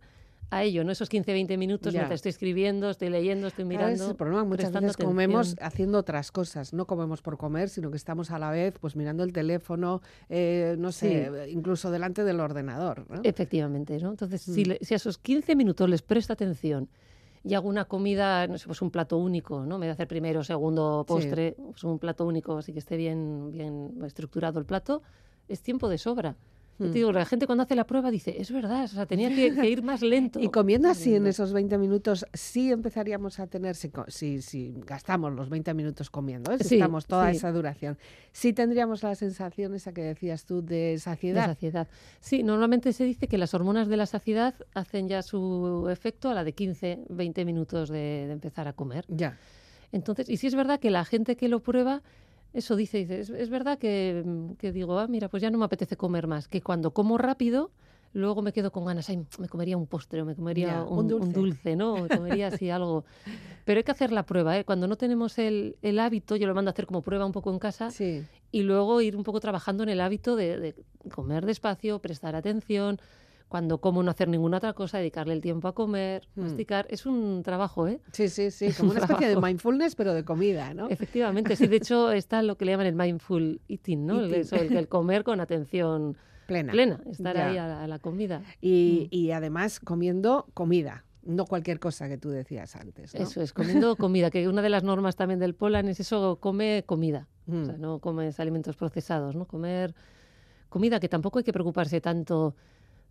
a 0.52 0.64
ello, 0.64 0.84
no 0.84 0.92
esos 0.92 1.08
15 1.10 1.32
20 1.32 1.58
minutos 1.58 1.94
Ya. 1.94 2.02
mientras 2.02 2.18
estoy 2.20 2.30
escribiendo, 2.32 2.90
estoy 2.90 3.10
leyendo, 3.10 3.48
estoy 3.48 3.64
Claro, 3.66 3.80
ese 3.80 3.86
mirando. 3.88 4.04
es 4.04 4.10
el 4.12 4.16
problema. 4.18 4.44
Muchas 4.44 4.72
veces 4.74 4.98
comemos 4.98 5.48
atención. 5.54 5.66
haciendo 5.68 5.98
otras 5.98 6.32
cosas. 6.32 6.74
No 6.74 6.86
comemos 6.86 7.22
por 7.22 7.38
comer, 7.38 7.70
sino 7.70 7.90
que 7.90 7.96
estamos 7.98 8.32
a 8.32 8.38
la 8.38 8.52
vez 8.52 8.78
pues 8.80 8.98
mirando 8.98 9.24
el 9.24 9.32
teléfono, 9.32 10.02
eh, 10.30 10.76
no 10.78 10.92
sé, 10.92 11.48
incluso 11.50 11.90
delante 11.90 12.26
del 12.26 12.42
ordenador. 12.42 13.06
¿no? 13.10 13.22
Efectivamente, 13.24 13.98
¿no? 14.00 14.10
Entonces, 14.10 14.42
si, 14.42 14.66
Mm. 14.66 14.68
le- 14.68 14.80
si 14.82 14.94
a 14.94 14.98
esos 14.98 15.18
15 15.18 15.56
minutos 15.56 15.90
les 15.90 16.02
presto 16.02 16.34
atención 16.34 16.90
y 17.46 17.54
hago 17.54 17.70
una 17.70 17.86
comida, 17.86 18.46
no 18.48 18.58
sé, 18.58 18.66
pues 18.68 18.82
un 18.82 18.92
plato 18.92 19.18
único, 19.18 19.62
¿no? 19.66 19.78
Me 19.78 19.86
voy 19.86 19.90
a 19.90 19.94
hacer 19.94 20.08
primero, 20.10 20.44
segundo, 20.44 21.06
Sí. 21.08 21.14
postre, 21.14 21.56
pues 21.72 21.82
un 21.86 21.98
plato 21.98 22.26
único, 22.26 22.58
así 22.58 22.74
que 22.74 22.80
esté 22.80 22.98
bien, 22.98 23.52
bien 23.52 23.94
estructurado 24.06 24.60
el 24.60 24.66
plato, 24.66 25.02
es 25.48 25.62
tiempo 25.62 25.88
de 25.88 25.98
sobra. 25.98 26.36
Yo 26.82 26.88
Mm. 26.88 26.92
te 26.92 26.98
digo, 26.98 27.12
la 27.12 27.26
gente 27.26 27.46
cuando 27.46 27.64
hace 27.64 27.76
la 27.76 27.86
prueba 27.86 28.10
dice, 28.10 28.36
es 28.42 28.52
verdad, 28.52 28.86
o 28.86 28.88
sea, 28.88 29.06
tenía 29.06 29.30
que, 29.30 29.54
que 29.54 29.70
ir 29.70 29.84
más 29.84 30.02
lento. 30.02 30.40
Y 30.44 30.50
comiendo 30.50 30.90
así 30.90 31.14
en 31.16 31.28
esos 31.28 31.54
20 31.54 31.78
minutos, 31.78 32.26
sí 32.34 32.72
empezaríamos 32.72 33.40
a 33.40 33.48
tener, 33.48 33.76
si, 33.76 33.92
si, 34.08 34.42
si 34.42 34.74
gastamos 34.86 35.32
los 35.34 35.50
20 35.50 35.74
minutos 35.76 36.10
comiendo, 36.10 36.52
¿eh? 36.52 36.58
si 36.58 36.64
Sí, 36.70 36.76
estamos 36.76 37.06
toda 37.06 37.30
sí. 37.30 37.38
esa 37.38 37.52
duración, 37.52 37.98
sí 38.32 38.52
tendríamos 38.54 39.04
la 39.04 39.14
sensación 39.16 39.76
esa 39.76 39.94
que 39.94 40.02
decías 40.02 40.46
tú 40.46 40.62
de 40.64 40.76
De 40.92 40.98
saciedad. 41.00 41.46
saciedad. 41.46 41.88
Sí, 42.20 42.42
normalmente 42.44 42.94
se 42.94 43.04
dice 43.04 43.28
que 43.28 43.38
las 43.38 43.54
hormonas 43.54 43.88
de 43.88 43.98
la 43.98 44.06
saciedad 44.08 44.56
hacen 44.74 45.08
ya 45.08 45.22
su 45.22 45.88
efecto 45.92 46.30
a 46.30 46.34
la 46.34 46.44
de 46.44 46.54
15, 46.54 47.00
20 47.10 47.46
minutos 47.46 47.90
de, 47.90 48.26
de 48.28 48.34
empezar 48.34 48.68
a 48.68 48.74
comer. 48.74 49.06
Ya. 49.08 49.38
Entonces, 49.92 50.30
y 50.30 50.38
sí 50.38 50.48
es 50.48 50.56
verdad 50.56 50.80
que 50.80 50.90
la 50.90 51.06
gente 51.06 51.36
que 51.36 51.48
lo 51.50 51.60
prueba, 51.60 52.02
eso 52.54 52.76
dice, 52.76 52.98
dice, 53.00 53.20
es, 53.20 53.30
es 53.30 53.50
verdad 53.50 53.78
que, 53.78 54.24
mm, 54.26 54.52
que 54.54 54.72
digo, 54.72 55.00
ah, 55.00 55.08
mira, 55.08 55.30
pues 55.30 55.42
ya 55.42 55.50
no 55.50 55.58
me 55.58 55.66
apetece 55.66 55.96
comer 55.98 56.28
más, 56.28 56.48
que 56.48 56.62
cuando 56.62 56.92
como 56.92 57.18
rápido, 57.18 57.72
luego 58.14 58.42
me 58.42 58.52
quedo 58.52 58.72
con 58.72 58.84
ganas, 58.86 59.10
ay, 59.10 59.26
me 59.40 59.48
comería 59.48 59.78
un 59.78 59.88
postre, 59.88 60.22
o 60.22 60.26
me 60.26 60.36
comería 60.36 60.68
Ya, 60.68 60.84
un, 60.84 61.00
un 61.00 61.08
dulce. 61.08 61.28
un 61.28 61.34
dulce, 61.34 61.76
¿no? 61.78 61.94
O 61.94 62.02
me 62.04 62.10
comería 62.10 62.48
así 62.48 62.70
algo. 62.70 63.06
Pero 63.64 63.78
hay 63.78 63.84
que 63.86 63.92
hacer 63.92 64.12
la 64.12 64.24
prueba, 64.26 64.58
¿eh? 64.60 64.66
Cuando 64.66 64.88
no 64.88 64.98
tenemos 64.98 65.38
el, 65.38 65.78
el 65.82 65.98
hábito, 66.00 66.36
yo 66.36 66.46
lo 66.48 66.54
mando 66.54 66.70
a 66.70 66.74
hacer 66.74 66.86
como 66.88 67.02
prueba 67.02 67.26
un 67.26 67.32
poco 67.32 67.52
en 67.54 67.60
casa, 67.60 67.90
Sí. 67.90 68.24
y 68.52 68.64
luego 68.64 69.00
ir 69.02 69.16
un 69.16 69.24
poco 69.24 69.40
trabajando 69.40 69.84
en 69.84 69.90
el 69.90 70.02
hábito 70.02 70.36
de, 70.36 70.60
de 70.60 70.76
comer 71.14 71.46
despacio, 71.46 72.00
prestar 72.00 72.36
atención, 72.36 73.00
cuando 73.52 73.80
como 73.80 74.02
no 74.02 74.10
hacer 74.12 74.30
ninguna 74.30 74.58
otra 74.58 74.72
cosa, 74.72 74.98
dedicarle 74.98 75.34
el 75.34 75.42
tiempo 75.42 75.68
a 75.68 75.76
comer, 75.76 76.26
Mm. 76.36 76.42
masticar. 76.44 76.88
Es 76.90 77.06
un 77.06 77.42
trabajo, 77.44 77.86
¿eh? 77.86 78.00
Sí, 78.14 78.30
sí, 78.30 78.50
sí, 78.50 78.72
como 78.72 78.92
una 78.92 79.02
especie 79.02 79.28
de 79.28 79.36
mindfulness, 79.36 79.96
pero 79.96 80.14
de 80.14 80.24
comida, 80.24 80.74
¿no? 80.74 80.88
Efectivamente, 80.88 81.58
sí. 81.58 81.68
De 81.68 81.76
hecho, 81.76 82.12
está 82.14 82.42
lo 82.44 82.56
que 82.56 82.64
le 82.64 82.72
llaman 82.72 82.88
el 82.88 82.96
mindful 82.96 83.60
eating, 83.68 84.06
¿no? 84.06 84.20
El, 84.22 84.26
Eating. 84.28 84.40
eso, 84.42 84.56
el, 84.56 84.72
el 84.78 84.88
comer 84.88 85.26
con 85.26 85.42
atención 85.42 86.16
Plena. 86.48 86.72
plena, 86.72 87.02
estar 87.12 87.36
Ya. 87.36 87.50
ahí 87.50 87.58
a 87.58 87.68
la, 87.68 87.84
a 87.84 87.88
la 87.88 88.00
comida. 88.00 88.42
Y, 88.62 89.10
Mm. 89.12 89.16
y 89.16 89.32
además 89.32 89.82
comiendo 89.82 90.46
comida, 90.54 91.04
no 91.24 91.46
cualquier 91.46 91.80
cosa 91.82 92.08
que 92.08 92.18
tú 92.18 92.30
decías 92.30 92.78
antes. 92.78 93.14
¿no? 93.14 93.20
Eso 93.22 93.42
es, 93.42 93.52
comiendo 93.52 93.96
comida, 93.98 94.32
que 94.32 94.48
una 94.48 94.62
de 94.62 94.70
las 94.70 94.84
normas 94.84 95.18
también 95.18 95.42
del 95.42 95.56
Polan 95.56 95.90
es 95.90 96.00
eso, 96.00 96.38
come 96.40 96.84
comida. 96.86 97.28
O 97.50 97.66
sea, 97.66 97.74
Mm. 97.76 97.82
no 97.82 98.00
comes 98.00 98.40
alimentos 98.40 98.78
procesados, 98.78 99.36
¿no? 99.36 99.44
Comer 99.46 99.94
comida, 100.70 101.02
que 101.02 101.10
tampoco 101.10 101.40
hay 101.40 101.44
que 101.44 101.52
preocuparse 101.52 102.00
tanto 102.00 102.56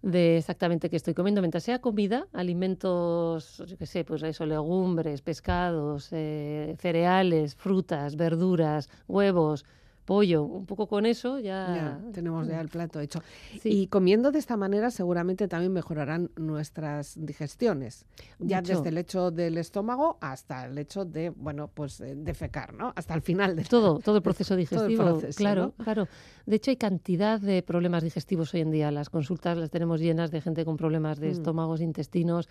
de 0.02 0.38
exactamente 0.38 0.88
qué 0.90 0.96
estoy 0.96 1.14
comiendo. 1.14 1.40
Mientras 1.40 1.64
sea 1.64 1.80
comida, 1.80 2.26
alimentos, 2.32 3.62
yo 3.66 3.76
qué 3.76 3.86
sé, 3.86 4.04
pues 4.04 4.22
eso, 4.22 4.46
legumbres, 4.46 5.22
pescados, 5.22 6.08
eh, 6.12 6.74
cereales, 6.78 7.54
frutas, 7.54 8.16
verduras, 8.16 8.88
huevos, 9.08 9.64
pollo, 10.04 10.42
un 10.44 10.66
poco 10.66 10.86
con 10.86 11.06
eso 11.06 11.38
ya... 11.38 12.00
Ya, 12.02 12.12
tenemos 12.12 12.46
ya 12.48 12.60
el 12.60 12.68
plato 12.68 13.00
hecho. 13.00 13.20
Sí. 13.60 13.68
Y 13.68 13.86
comiendo 13.86 14.32
de 14.32 14.38
esta 14.38 14.56
manera 14.56 14.90
seguramente 14.90 15.48
también 15.48 15.72
mejorarán 15.72 16.30
nuestras 16.36 17.14
digestiones. 17.16 18.06
Ya 18.38 18.60
Mucho. 18.60 18.76
desde 18.76 18.88
el 18.88 18.98
hecho 18.98 19.30
del 19.30 19.58
estómago 19.58 20.18
hasta 20.20 20.66
el 20.66 20.78
hecho 20.78 21.04
de, 21.04 21.30
bueno, 21.30 21.68
pues 21.72 22.00
eh, 22.00 22.14
defecar, 22.16 22.74
¿no? 22.74 22.92
Hasta 22.96 23.14
el 23.14 23.22
final 23.22 23.56
del 23.56 23.68
Todo, 23.68 23.98
todo 24.04 24.16
el 24.16 24.22
proceso 24.22 24.48
todo 24.54 24.58
el 24.58 24.66
digestivo, 24.68 25.04
proceso, 25.04 25.36
claro, 25.36 25.74
¿no? 25.78 25.84
claro. 25.84 26.08
De 26.46 26.56
hecho, 26.56 26.70
hay 26.70 26.76
cantidad 26.76 27.40
de 27.40 27.62
problemas 27.62 28.02
digestivos 28.02 28.52
hoy 28.54 28.60
en 28.62 28.70
día. 28.70 28.90
Las 28.90 29.10
consultas 29.10 29.56
las 29.56 29.70
tenemos 29.70 30.00
llenas 30.00 30.30
de 30.30 30.40
gente 30.40 30.64
con 30.64 30.76
problemas 30.76 31.18
de 31.20 31.28
Mm. 31.28 31.32
estómagos, 31.32 31.80
intestinos 31.80 32.48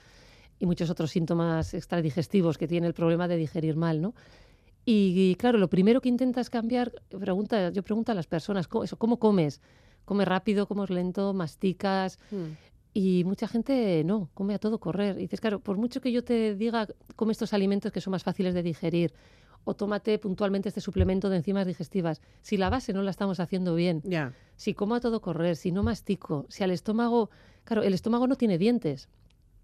y 0.59 0.65
muchos 0.65 0.89
otros 0.89 1.11
síntomas 1.11 1.73
extradigestivos 1.73 2.57
que 2.57 2.67
tiene 2.67 2.87
el 2.87 2.93
problema 2.93 3.27
de 3.27 3.37
digerir 3.37 3.75
mal, 3.75 4.01
¿no? 4.01 4.13
Y, 4.85 5.13
y, 5.15 5.35
claro, 5.35 5.57
lo 5.57 5.69
primero 5.69 6.01
que 6.01 6.09
intentas 6.09 6.49
cambiar, 6.49 6.91
pregunta, 7.09 7.69
yo 7.69 7.83
pregunto 7.83 8.11
a 8.11 8.15
las 8.15 8.27
personas, 8.27 8.67
¿cómo, 8.67 8.83
eso, 8.83 8.97
¿cómo 8.97 9.19
comes? 9.19 9.61
¿Comes 10.05 10.27
rápido, 10.27 10.67
comes 10.67 10.89
lento, 10.89 11.33
masticas? 11.33 12.17
Mm. 12.31 12.53
Y 12.93 13.23
mucha 13.23 13.47
gente 13.47 14.03
no, 14.03 14.29
come 14.33 14.55
a 14.55 14.59
todo 14.59 14.79
correr. 14.79 15.17
Y 15.17 15.21
dices, 15.21 15.39
claro, 15.41 15.59
por 15.59 15.77
mucho 15.77 16.01
que 16.01 16.11
yo 16.11 16.23
te 16.23 16.55
diga, 16.55 16.87
come 17.15 17.33
estos 17.33 17.53
alimentos 17.53 17.91
que 17.91 18.01
son 18.01 18.11
más 18.11 18.23
fáciles 18.23 18.53
de 18.53 18.63
digerir, 18.63 19.13
o 19.63 19.75
tómate 19.75 20.17
puntualmente 20.17 20.69
este 20.69 20.81
suplemento 20.81 21.29
de 21.29 21.37
enzimas 21.37 21.67
digestivas, 21.67 22.21
si 22.41 22.57
la 22.57 22.69
base 22.69 22.93
no 22.93 23.03
la 23.03 23.11
estamos 23.11 23.39
haciendo 23.39 23.75
bien, 23.75 24.01
si 24.55 24.73
como 24.73 24.95
a 24.95 24.99
todo 24.99 25.21
correr, 25.21 25.55
si 25.55 25.71
no 25.71 25.83
mastico, 25.83 26.45
si 26.49 26.63
al 26.63 26.71
estómago, 26.71 27.29
claro, 27.63 27.83
el 27.83 27.93
estómago 27.93 28.25
no 28.27 28.35
tiene 28.35 28.57
dientes. 28.57 29.09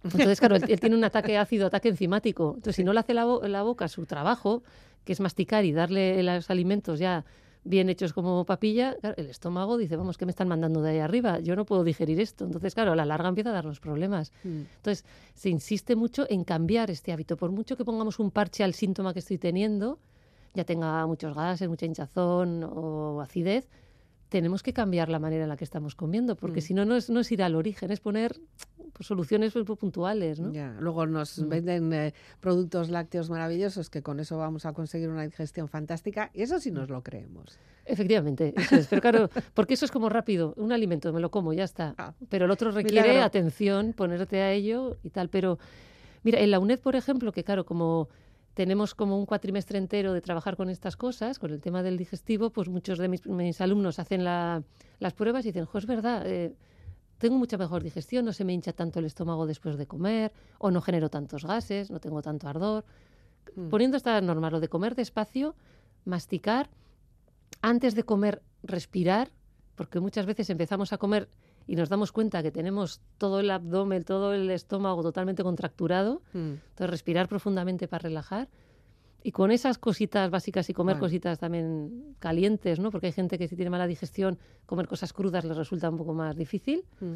Entonces, 0.05 0.39
claro, 0.39 0.55
él, 0.55 0.63
él 0.67 0.79
tiene 0.79 0.95
un 0.95 1.03
ataque 1.03 1.38
ácido, 1.38 1.67
ataque 1.67 1.89
enzimático. 1.89 2.53
Entonces, 2.55 2.75
si 2.75 2.83
no 2.83 2.93
le 2.93 3.00
hace 3.00 3.13
la, 3.13 3.25
la 3.47 3.63
boca 3.63 3.88
su 3.88 4.05
trabajo, 4.05 4.63
que 5.03 5.13
es 5.13 5.19
masticar 5.19 5.65
y 5.65 5.71
darle 5.71 6.21
los 6.24 6.50
alimentos 6.50 7.00
ya 7.00 7.25
bien 7.63 7.89
hechos 7.89 8.13
como 8.13 8.45
papilla, 8.45 8.95
claro, 9.01 9.15
el 9.17 9.27
estómago 9.27 9.77
dice, 9.77 9.95
vamos, 9.95 10.17
¿qué 10.17 10.25
me 10.25 10.29
están 10.29 10.47
mandando 10.47 10.81
de 10.81 10.91
ahí 10.91 11.00
arriba? 11.00 11.39
Yo 11.39 11.55
no 11.55 11.65
puedo 11.65 11.83
digerir 11.83 12.19
esto. 12.19 12.45
Entonces, 12.45 12.75
claro, 12.75 12.91
a 12.91 12.95
la 12.95 13.05
larga 13.05 13.27
empieza 13.27 13.50
a 13.50 13.53
darnos 13.53 13.79
problemas. 13.79 14.31
Mm. 14.43 14.62
Entonces, 14.77 15.03
se 15.33 15.50
insiste 15.50 15.95
mucho 15.95 16.27
en 16.29 16.43
cambiar 16.43 16.91
este 16.91 17.12
hábito. 17.12 17.38
Por 17.38 17.51
mucho 17.51 17.75
que 17.75 17.83
pongamos 17.83 18.19
un 18.19 18.29
parche 18.31 18.63
al 18.63 18.74
síntoma 18.75 19.13
que 19.13 19.19
estoy 19.19 19.39
teniendo, 19.39 20.00
ya 20.53 20.63
tenga 20.63 21.05
muchos 21.07 21.35
gases, 21.35 21.67
mucha 21.67 21.85
hinchazón 21.88 22.63
o 22.63 23.19
acidez, 23.21 23.67
tenemos 24.29 24.63
que 24.63 24.74
cambiar 24.74 25.10
la 25.10 25.20
manera 25.20 25.44
en 25.44 25.50
la 25.50 25.58
que 25.58 25.63
estamos 25.63 25.96
comiendo, 25.96 26.36
porque 26.36 26.60
Mm. 26.60 26.63
si 26.63 26.74
no, 26.74 26.86
no 26.86 26.96
es, 26.96 27.10
no 27.10 27.20
es 27.20 27.32
ir 27.32 27.44
al 27.44 27.55
origen, 27.55 27.91
es 27.91 28.00
poner 28.00 28.39
pues, 28.94 29.08
soluciones 29.08 29.51
pues, 29.53 29.65
puntuales, 29.77 30.39
¿no? 30.39 30.51
ya. 30.53 30.75
Luego 30.79 31.05
nos 31.05 31.38
Mm. 31.39 31.50
venden 31.50 31.94
eh, 31.94 32.13
productos 32.39 32.89
lácteos 32.89 33.29
maravillosos 33.29 33.89
que 33.89 34.01
con 34.01 34.20
eso 34.20 34.38
vamos 34.38 34.65
a 34.65 34.74
conseguir 34.74 35.10
una 35.10 35.24
digestión 35.24 35.67
fantástica 35.67 36.32
y 36.34 36.41
eso 36.44 36.60
sí 36.60 36.72
nos 36.72 36.89
lo 36.89 37.03
creemos. 37.03 37.60
Efectivamente, 37.86 38.53
eso 38.58 38.75
es. 38.77 38.88
Pero 38.88 39.01
claro, 39.01 39.29
porque 39.53 39.74
eso 39.75 39.86
es 39.86 39.91
como 39.91 40.10
rápido, 40.10 40.53
un 40.58 40.72
alimento, 40.72 41.12
me 41.13 41.20
lo 41.20 41.29
como, 41.29 41.53
ya 41.53 41.65
está. 41.65 41.94
Ah, 41.98 42.13
Pero 42.29 42.46
el 42.46 42.51
otro 42.51 42.72
requiere 42.72 43.01
milagro. 43.10 43.24
atención, 43.25 43.94
ponerte 43.94 44.41
a 44.41 44.51
ello 44.53 44.98
y 45.03 45.10
tal. 45.12 45.29
Pero 45.29 45.60
mira, 46.24 46.39
en 46.39 46.50
la 46.51 46.60
UNED, 46.60 46.79
por 46.79 46.96
ejemplo, 46.96 47.32
que 47.32 47.44
claro, 47.44 47.65
como 47.65 48.10
tenemos 48.55 48.95
como 48.95 49.19
un 49.19 49.25
cuatrimestre 49.27 49.77
entero 49.77 50.13
de 50.13 50.21
trabajar 50.21 50.55
con 50.55 50.69
estas 50.69 50.97
cosas, 50.97 51.38
con 51.38 51.51
el 51.51 51.62
tema 51.62 51.83
del 51.83 51.97
digestivo, 51.97 52.50
pues 52.50 52.69
muchos 52.69 52.97
de 52.97 53.07
mis, 53.07 53.25
mis 53.27 53.62
alumnos 53.62 54.00
hacen 54.00 54.24
la- 54.24 54.63
las 55.00 55.13
pruebas 55.13 55.45
y 55.45 55.50
dicen, 55.50 55.65
jo, 55.65 55.77
es 55.77 55.85
verdad, 55.85 56.24
eh, 56.25 56.55
tengo 57.17 57.38
mucha 57.38 57.57
mejor 57.57 57.83
digestión, 57.83 58.25
no 58.25 58.33
se 58.33 58.45
me 58.45 58.53
hincha 58.53 58.74
tanto 58.74 59.00
el 59.00 59.05
estómago 59.05 59.45
después 59.45 59.77
de 59.77 59.85
comer, 59.85 60.31
o 60.57 60.71
no 60.71 60.81
genero 60.81 61.09
tantos 61.09 61.45
gases, 61.45 61.91
no 61.91 62.00
tengo 62.00 62.21
tanto 62.21 62.47
ardor. 62.47 62.85
Mm. 63.55 63.69
Poniendo 63.69 63.97
estas 63.97 64.24
normas, 64.24 64.51
lo 64.51 64.59
de 64.59 64.69
comer 64.69 64.95
despacio, 64.95 65.53
masticar, 66.05 66.69
antes 67.62 67.93
de 67.93 68.03
comer, 68.03 68.41
respirar, 68.63 69.31
porque 69.75 70.00
muchas 70.00 70.25
veces 70.25 70.50
empezamos 70.50 70.93
a 70.93 70.97
comer 70.97 71.27
y 71.67 71.75
nos 71.75 71.89
damos 71.89 72.12
cuenta 72.12 72.43
que 72.43 72.51
tenemos 72.51 73.01
todo 73.17 73.39
el 73.39 73.50
abdomen, 73.50 74.03
todo 74.03 74.34
el 74.34 74.50
estómago 74.51 75.01
totalmente 75.01 75.43
contracturado. 75.43 76.22
Mm. 76.34 76.53
Entonces, 76.69 76.89
respirar 76.89 77.27
profundamente 77.27 77.88
para 77.88 78.03
relajar. 78.03 78.50
Y 79.24 79.31
con 79.31 79.50
esas 79.50 79.79
cositas 79.79 80.29
básicas 80.29 80.69
y 80.69 80.74
comer 80.74 80.95
Vale. 80.95 81.05
cositas 81.07 81.39
también 81.39 82.15
calientes, 82.19 82.79
¿no? 82.79 82.91
Porque 82.91 83.07
hay 83.07 83.13
gente 83.13 83.39
que 83.39 83.48
si 83.48 83.55
tiene 83.55 83.72
mala 83.72 83.88
digestión, 83.88 84.38
comer 84.67 84.88
cosas 84.88 85.13
crudas 85.13 85.43
les 85.45 85.57
resulta 85.57 85.89
un 85.89 85.98
poco 85.98 86.13
más 86.13 86.36
difícil. 86.36 86.86
Mm. 87.00 87.15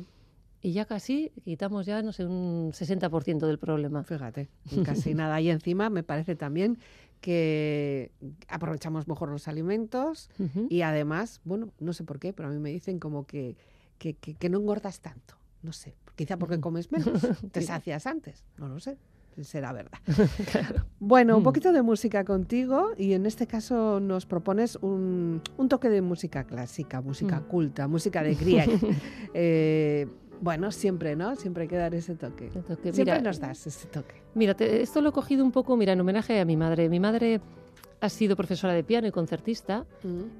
Y 0.61 0.73
ya 0.73 0.85
casi 0.85 1.31
quitamos 1.45 1.85
ya, 1.85 2.01
no 2.01 2.11
sé, 2.11 2.25
un 2.25 2.71
60% 2.73 3.45
del 3.45 3.59
problema. 3.59 4.03
Fíjate, 4.03 4.49
casi 4.83 5.13
nada. 5.13 5.39
Y 5.39 5.51
encima 5.51 5.89
me 5.89 6.03
parece 6.03 6.35
también 6.35 6.79
que 7.21 8.11
aprovechamos 8.47 9.07
mejor 9.07 9.29
los 9.29 9.47
alimentos 9.47 10.29
Ujú. 10.39 10.67
y 10.69 10.81
además, 10.81 11.41
bueno, 11.43 11.69
no 11.79 11.93
sé 11.93 12.03
por 12.03 12.19
qué, 12.19 12.33
pero 12.33 12.49
a 12.49 12.51
mí 12.51 12.59
me 12.59 12.69
dicen 12.71 12.99
como 12.99 13.25
que, 13.25 13.55
que, 13.99 14.15
que- 14.15 14.33
que 14.33 14.49
no 14.49 14.57
engordas 14.59 14.99
tanto. 15.01 15.35
No 15.61 15.73
sé, 15.73 15.93
quizá 16.15 16.37
porque 16.37 16.59
comes 16.59 16.91
menos, 16.91 17.11
te 17.51 17.61
sacias 17.61 18.07
antes, 18.07 18.43
no 18.57 18.67
lo 18.67 18.79
sé. 18.79 18.97
Será 19.41 19.71
verdad. 19.71 19.99
Claro. 20.51 20.85
Bueno, 20.99 21.35
un 21.37 21.41
Mm. 21.41 21.45
poquito 21.45 21.71
de 21.71 21.81
música 21.81 22.25
contigo 22.25 22.91
y 22.97 23.13
en 23.13 23.25
este 23.25 23.47
caso 23.47 23.99
nos 24.01 24.25
propones 24.25 24.77
un, 24.81 25.41
un 25.57 25.69
toque 25.69 25.89
de 25.89 26.01
música 26.01 26.43
clásica, 26.43 26.99
música 27.01 27.39
Mm. 27.39 27.43
culta, 27.47 27.87
música 27.87 28.23
de 28.23 28.35
Grieg. 28.35 28.69
Eh, 29.33 30.07
bueno, 30.41 30.71
siempre, 30.71 31.15
¿no? 31.15 31.35
Siempre 31.35 31.63
hay 31.63 31.67
que 31.69 31.75
dar 31.77 31.93
ese 31.93 32.15
toque. 32.15 32.45
Entonces, 32.47 32.95
Siempre 32.95 33.15
mira, 33.15 33.21
nos 33.21 33.39
das 33.39 33.67
ese 33.67 33.87
toque. 33.87 34.15
Mira, 34.35 34.53
te- 34.55 34.81
esto 34.81 35.01
lo 35.01 35.09
he 35.09 35.11
cogido 35.11 35.43
un 35.43 35.51
poco, 35.51 35.75
mira, 35.77 35.93
en 35.93 35.99
homenaje 36.01 36.39
a 36.39 36.45
mi 36.45 36.55
madre. 36.57 36.89
Mi 36.89 36.99
madre 36.99 37.39
ha 38.01 38.09
sido 38.09 38.35
profesora 38.37 38.73
de 38.73 38.83
piano 38.83 39.07
y 39.07 39.11
concertista, 39.11 39.85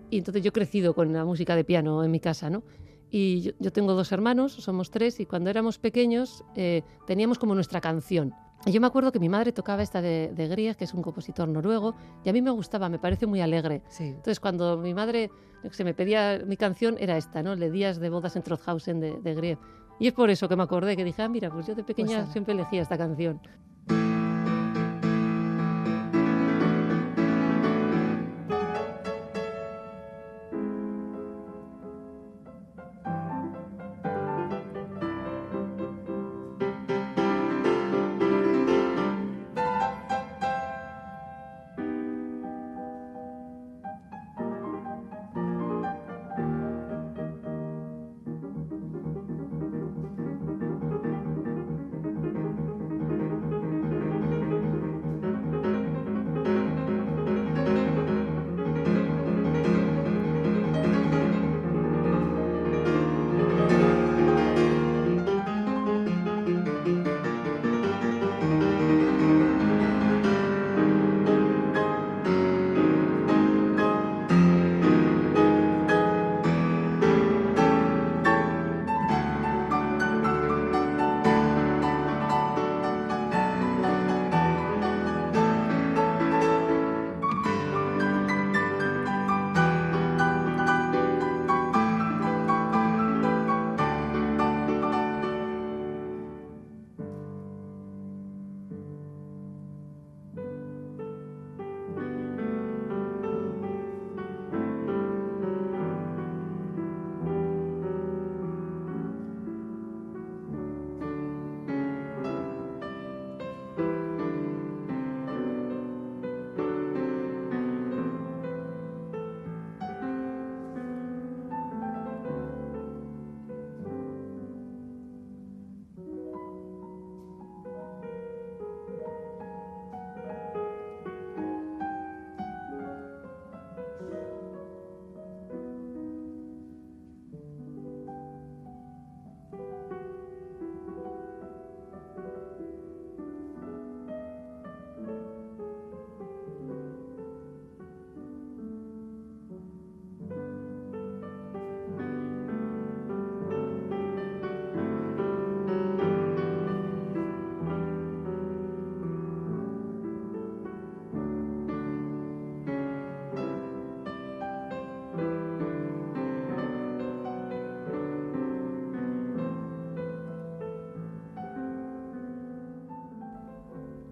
y 0.09 0.17
entonces 0.17 0.41
yo 0.43 0.49
he 0.49 0.53
crecido 0.53 0.93
con 0.93 1.11
la 1.11 1.25
música 1.25 1.55
de 1.55 1.63
piano 1.65 2.03
en 2.05 2.11
mi 2.11 2.19
casa, 2.21 2.49
¿no? 2.49 2.63
Y 3.11 3.41
yo, 3.41 3.51
yo 3.59 3.71
tengo 3.71 3.93
dos 3.93 4.11
hermanos, 4.11 4.53
somos 4.53 4.91
tres, 4.91 5.19
y 5.19 5.25
cuando 5.25 5.49
éramos 5.49 5.79
pequeños 5.79 6.43
eh, 6.55 6.83
teníamos 7.07 7.39
como 7.39 7.55
nuestra 7.55 7.81
canción. 7.81 8.33
Y 8.65 8.71
yo 8.71 8.81
me 8.81 8.87
acuerdo 8.87 9.11
que 9.11 9.19
mi 9.19 9.29
madre 9.29 9.53
tocaba 9.53 9.81
esta 9.81 10.01
de, 10.01 10.31
de 10.35 10.47
Grieg, 10.47 10.75
que 10.75 10.83
es 10.83 10.93
un 10.93 11.01
compositor 11.01 11.47
noruego, 11.47 11.95
y 12.25 12.29
a 12.29 12.33
mí 12.33 12.41
me 12.41 12.51
gustaba, 12.51 12.89
me 12.89 12.99
parece 12.99 13.25
muy 13.25 13.39
alegre. 13.41 13.81
Sí. 13.89 14.03
Entonces, 14.03 14.39
cuando 14.39 14.77
mi 14.77 14.93
madre 14.93 15.31
sé, 15.71 15.83
me 15.83 15.93
pedía 15.93 16.41
mi 16.45 16.57
canción, 16.57 16.97
era 16.99 17.17
esta, 17.17 17.43
¿no? 17.43 17.55
Le 17.55 17.71
Días 17.71 17.99
de 17.99 18.09
bodas 18.09 18.35
en 18.35 18.43
Trothausen 18.43 18.99
de, 18.99 19.19
de 19.19 19.35
Grieg. 19.35 19.57
Y 19.99 20.07
es 20.07 20.13
por 20.13 20.29
eso 20.29 20.47
que 20.47 20.55
me 20.55 20.63
acordé, 20.63 20.95
que 20.95 21.03
dije, 21.03 21.21
ah, 21.21 21.29
mira, 21.29 21.51
pues 21.51 21.67
yo 21.67 21.75
de 21.75 21.83
pequeña 21.83 22.19
ala. 22.19 22.31
siempre 22.31 22.53
elegía 22.53 22.81
esta 22.81 22.97
canción. 22.97 23.41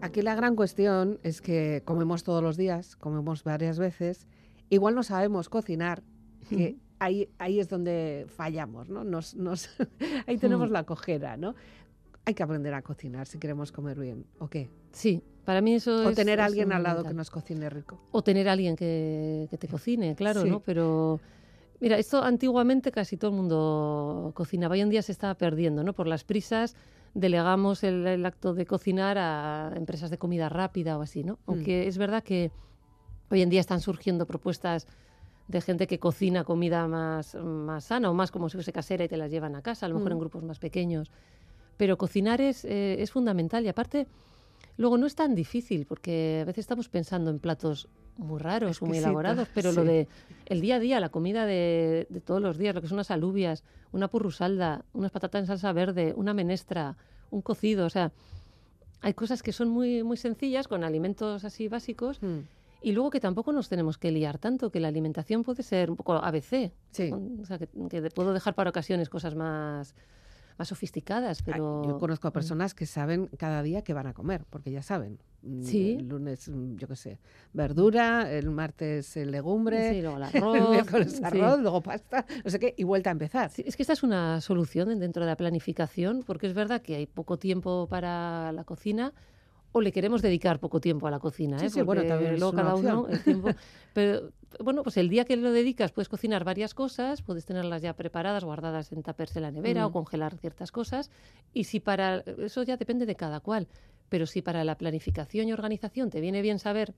Aquí 0.07 0.21
la 0.21 0.35
gran 0.35 0.55
cuestión 0.55 1.19
es 1.23 1.41
que 1.41 1.81
comemos 1.85 2.23
todos 2.23 2.41
los 2.41 2.57
días, 2.57 2.95
comemos 2.95 3.43
varias 3.43 3.77
veces, 3.79 4.27
igual 4.69 4.95
no 4.95 5.03
sabemos 5.03 5.49
cocinar, 5.49 6.01
que 6.49 6.77
ahí, 6.99 7.29
ahí 7.39 7.59
es 7.59 7.67
donde 7.67 8.25
fallamos, 8.29 8.89
¿no? 8.89 9.03
Nos, 9.03 9.35
nos- 9.35 9.69
ahí 10.27 10.37
tenemos 10.37 10.69
Mm. 10.69 10.73
la 10.73 10.83
cojera, 10.83 11.37
¿no? 11.37 11.55
Hay 12.25 12.33
que 12.33 12.43
aprender 12.43 12.73
a 12.73 12.81
cocinar 12.81 13.27
si 13.27 13.37
queremos 13.37 13.71
comer 13.71 13.99
bien, 13.99 14.25
¿o 14.39 14.47
qué? 14.49 14.69
Sí, 14.91 15.21
para 15.45 15.61
mí 15.61 15.75
eso 15.75 16.05
O 16.05 16.09
es... 16.09 16.15
tener 16.15 16.39
a 16.41 16.45
alguien 16.45 16.71
al 16.73 16.83
lado 16.83 17.03
que 17.03 17.13
nos 17.13 17.29
cocine 17.29 17.69
rico. 17.69 17.99
O 18.11 18.21
tener 18.23 18.47
a 18.49 18.53
alguien 18.53 18.75
que, 18.75 19.47
que 19.49 19.57
te 19.57 19.67
cocine, 19.67 20.15
claro, 20.15 20.41
Sí. 20.43 20.49
¿no? 20.49 20.59
Pero 20.61 21.19
mira, 21.79 21.97
esto 21.97 22.21
antiguamente 22.23 22.91
casi 22.91 23.15
todo 23.17 23.31
el 23.31 23.37
mundo 23.37 24.31
cocinaba. 24.35 24.73
Hoy 24.73 24.81
en 24.81 24.89
día 24.89 25.01
se 25.01 25.11
está 25.11 25.33
perdiendo, 25.35 25.83
¿no? 25.83 25.93
Por 25.93 26.07
las 26.07 26.23
prisas 26.25 26.75
delegamos 27.13 27.83
el, 27.83 28.05
el 28.07 28.25
acto 28.25 28.53
de 28.53 28.65
cocinar 28.65 29.17
a 29.17 29.71
empresas 29.75 30.09
de 30.09 30.17
comida 30.17 30.49
rápida 30.49 30.97
o 30.97 31.01
así, 31.01 31.23
¿no? 31.23 31.39
Aunque 31.45 31.87
es 31.87 31.97
verdad 31.97 32.23
que 32.23 32.51
hoy 33.29 33.41
en 33.41 33.49
día 33.49 33.59
están 33.59 33.81
surgiendo 33.81 34.25
propuestas 34.25 34.87
de 35.47 35.61
gente 35.61 35.87
que 35.87 35.99
cocina 35.99 36.43
comida 36.43 36.87
más, 36.87 37.35
más 37.35 37.85
sana 37.85 38.09
o 38.09 38.13
más 38.13 38.31
como 38.31 38.49
si 38.49 38.57
fuese 38.57 38.73
casera 38.73 39.05
y 39.05 39.07
te 39.07 39.17
las 39.17 39.31
llevan 39.31 39.55
a 39.55 39.61
casa, 39.61 39.85
a 39.85 39.89
lo 39.89 39.95
mejor 39.95 40.11
Mm. 40.11 40.13
en 40.13 40.19
grupos 40.19 40.43
más 40.43 40.59
pequeños. 40.59 41.11
Pero 41.77 41.97
cocinar 41.97 42.41
es, 42.41 42.65
eh, 42.65 43.01
es 43.01 43.11
fundamental 43.11 43.63
y 43.63 43.69
aparte 43.69 44.07
luego 44.77 44.97
no 44.97 45.05
es 45.05 45.15
tan 45.15 45.35
difícil 45.35 45.85
porque 45.85 46.39
a 46.41 46.45
veces 46.45 46.63
estamos 46.63 46.89
pensando 46.89 47.29
en 47.29 47.39
platos 47.39 47.87
muy 48.17 48.39
raros 48.39 48.81
muy 48.81 48.97
elaborados, 48.97 49.47
pero 49.53 49.71
lo 49.71 49.83
de 49.83 50.07
el 50.45 50.61
día 50.61 50.75
a 50.75 50.79
día, 50.79 50.99
la 50.99 51.09
comida 51.09 51.45
de, 51.45 52.07
de 52.09 52.21
todos 52.21 52.41
los 52.41 52.57
días, 52.57 52.73
lo 52.73 52.81
que 52.81 52.87
son 52.87 52.95
unas 52.95 53.11
alubias, 53.11 53.63
una 53.91 54.07
purrusalda, 54.07 54.85
unas 54.93 55.11
patatas 55.11 55.41
en 55.41 55.47
salsa 55.47 55.73
verde, 55.73 56.13
una 56.15 56.33
menestra, 56.33 56.97
un 57.29 57.41
cocido, 57.41 57.85
o 57.85 57.89
sea, 57.89 58.11
hay 59.01 59.13
cosas 59.13 59.43
que 59.43 59.51
son 59.51 59.69
muy, 59.69 60.03
muy 60.03 60.17
sencillas 60.17 60.67
con 60.67 60.83
alimentos 60.83 61.43
así 61.43 61.67
básicos 61.67 62.21
Mm, 62.21 62.39
y 62.81 62.91
luego 62.91 63.09
que 63.09 63.19
tampoco 63.19 63.51
nos 63.51 63.69
tenemos 63.69 63.97
que 63.97 64.11
liar 64.11 64.37
tanto, 64.37 64.69
que 64.69 64.79
la 64.79 64.87
alimentación 64.87 65.43
puede 65.43 65.63
ser 65.63 65.89
un 65.89 65.95
poco 65.95 66.13
ABC. 66.13 66.71
Sí. 66.91 67.11
O 67.41 67.45
sea, 67.45 67.57
que, 67.57 67.67
puedo 68.11 68.33
dejar 68.33 68.53
para 68.53 68.69
ocasiones 68.69 69.09
cosas 69.09 69.35
más, 69.35 69.95
más 70.57 70.67
sofisticadas, 70.69 71.43
pero... 71.43 71.83
Yo 71.85 71.97
conozco 71.99 72.27
a 72.27 72.31
personas 72.31 72.73
que 72.73 72.85
saben 72.85 73.27
cada 73.37 73.61
día 73.63 73.83
qué 73.83 73.93
van 73.93 74.07
a 74.07 74.13
comer, 74.13 74.45
porque 74.49 74.71
ya 74.71 74.81
saben. 74.81 75.19
Mm, 75.43 75.63
Sí. 75.63 75.95
El 75.99 76.07
lunes, 76.07 76.49
mm, 76.49 76.75
yo 76.77 76.87
qué 76.87 76.95
sé, 76.95 77.19
verdura, 77.53 78.31
el 78.31 78.49
martes 78.49 79.15
legumbre, 79.15 79.93
Sí, 79.93 80.01
luego 80.01 80.17
el 80.17 80.23
el 80.33 80.43
arroz. 80.43 81.11
sí. 81.11 81.21
arroz, 81.23 81.59
luego 81.59 81.81
pasta, 81.81 82.25
no 82.43 82.49
sé 82.49 82.59
qué, 82.59 82.73
y 82.77 82.83
vuelta 82.83 83.09
a 83.09 83.13
empezar. 83.13 83.49
Sí, 83.51 83.63
es 83.65 83.75
que 83.75 83.83
esta 83.83 83.93
es 83.93 84.03
una 84.03 84.41
solución 84.41 84.97
dentro 84.99 85.23
de 85.23 85.27
la 85.29 85.37
planificación, 85.37 86.23
porque 86.25 86.47
es 86.47 86.53
verdad 86.53 86.81
que 86.81 86.95
hay 86.95 87.05
poco 87.05 87.37
tiempo 87.37 87.87
para 87.87 88.51
la 88.51 88.63
cocina 88.63 89.13
o 89.71 89.82
le 89.82 89.91
queremos 89.91 90.21
dedicar 90.21 90.60
poco 90.60 90.80
tiempo 90.80 91.08
a 91.08 91.12
la 91.12 91.19
cocina. 91.19 91.60
Sí, 91.60 91.65
¿eh? 91.65 91.69
sí, 91.69 91.82
bueno, 91.82 92.03
también 92.06 92.39
luego 92.39 92.53
cada 92.53 92.75
uno 92.75 93.08
el 93.10 93.23
tiempo. 93.23 93.49
Pero 93.93 94.32
bueno, 94.60 94.82
pues 94.84 94.97
el 94.97 95.10
día 95.10 95.25
que 95.25 95.36
lo 95.36 95.51
dedicas 95.51 95.91
puedes 95.91 96.08
cocinar 96.10 96.43
varias 96.43 96.73
cosas, 96.73 97.21
puedes 97.21 97.45
tenerlas 97.45 97.82
ya 97.82 97.93
preparadas, 97.93 98.43
guardadas 98.43 98.91
en 98.91 99.03
tuppers 99.03 99.36
en 99.36 99.41
la 99.43 99.51
nevera 99.51 99.84
Mm. 99.84 99.88
o 99.88 99.91
congelar 99.91 100.38
ciertas 100.38 100.71
cosas. 100.71 101.12
Y 101.53 101.65
si 101.65 101.80
para 101.80 102.19
eso 102.19 102.63
ya 102.63 102.77
depende 102.77 103.06
de 103.06 103.15
cada 103.15 103.39
cual. 103.39 103.67
Pero 104.10 104.25
si 104.25 104.41
para 104.41 104.63
la 104.63 104.75
planificación 104.77 105.47
y 105.49 105.53
organización 105.53 106.10
te 106.10 106.21
viene 106.21 106.41
bien 106.41 106.60
saber 106.60 106.93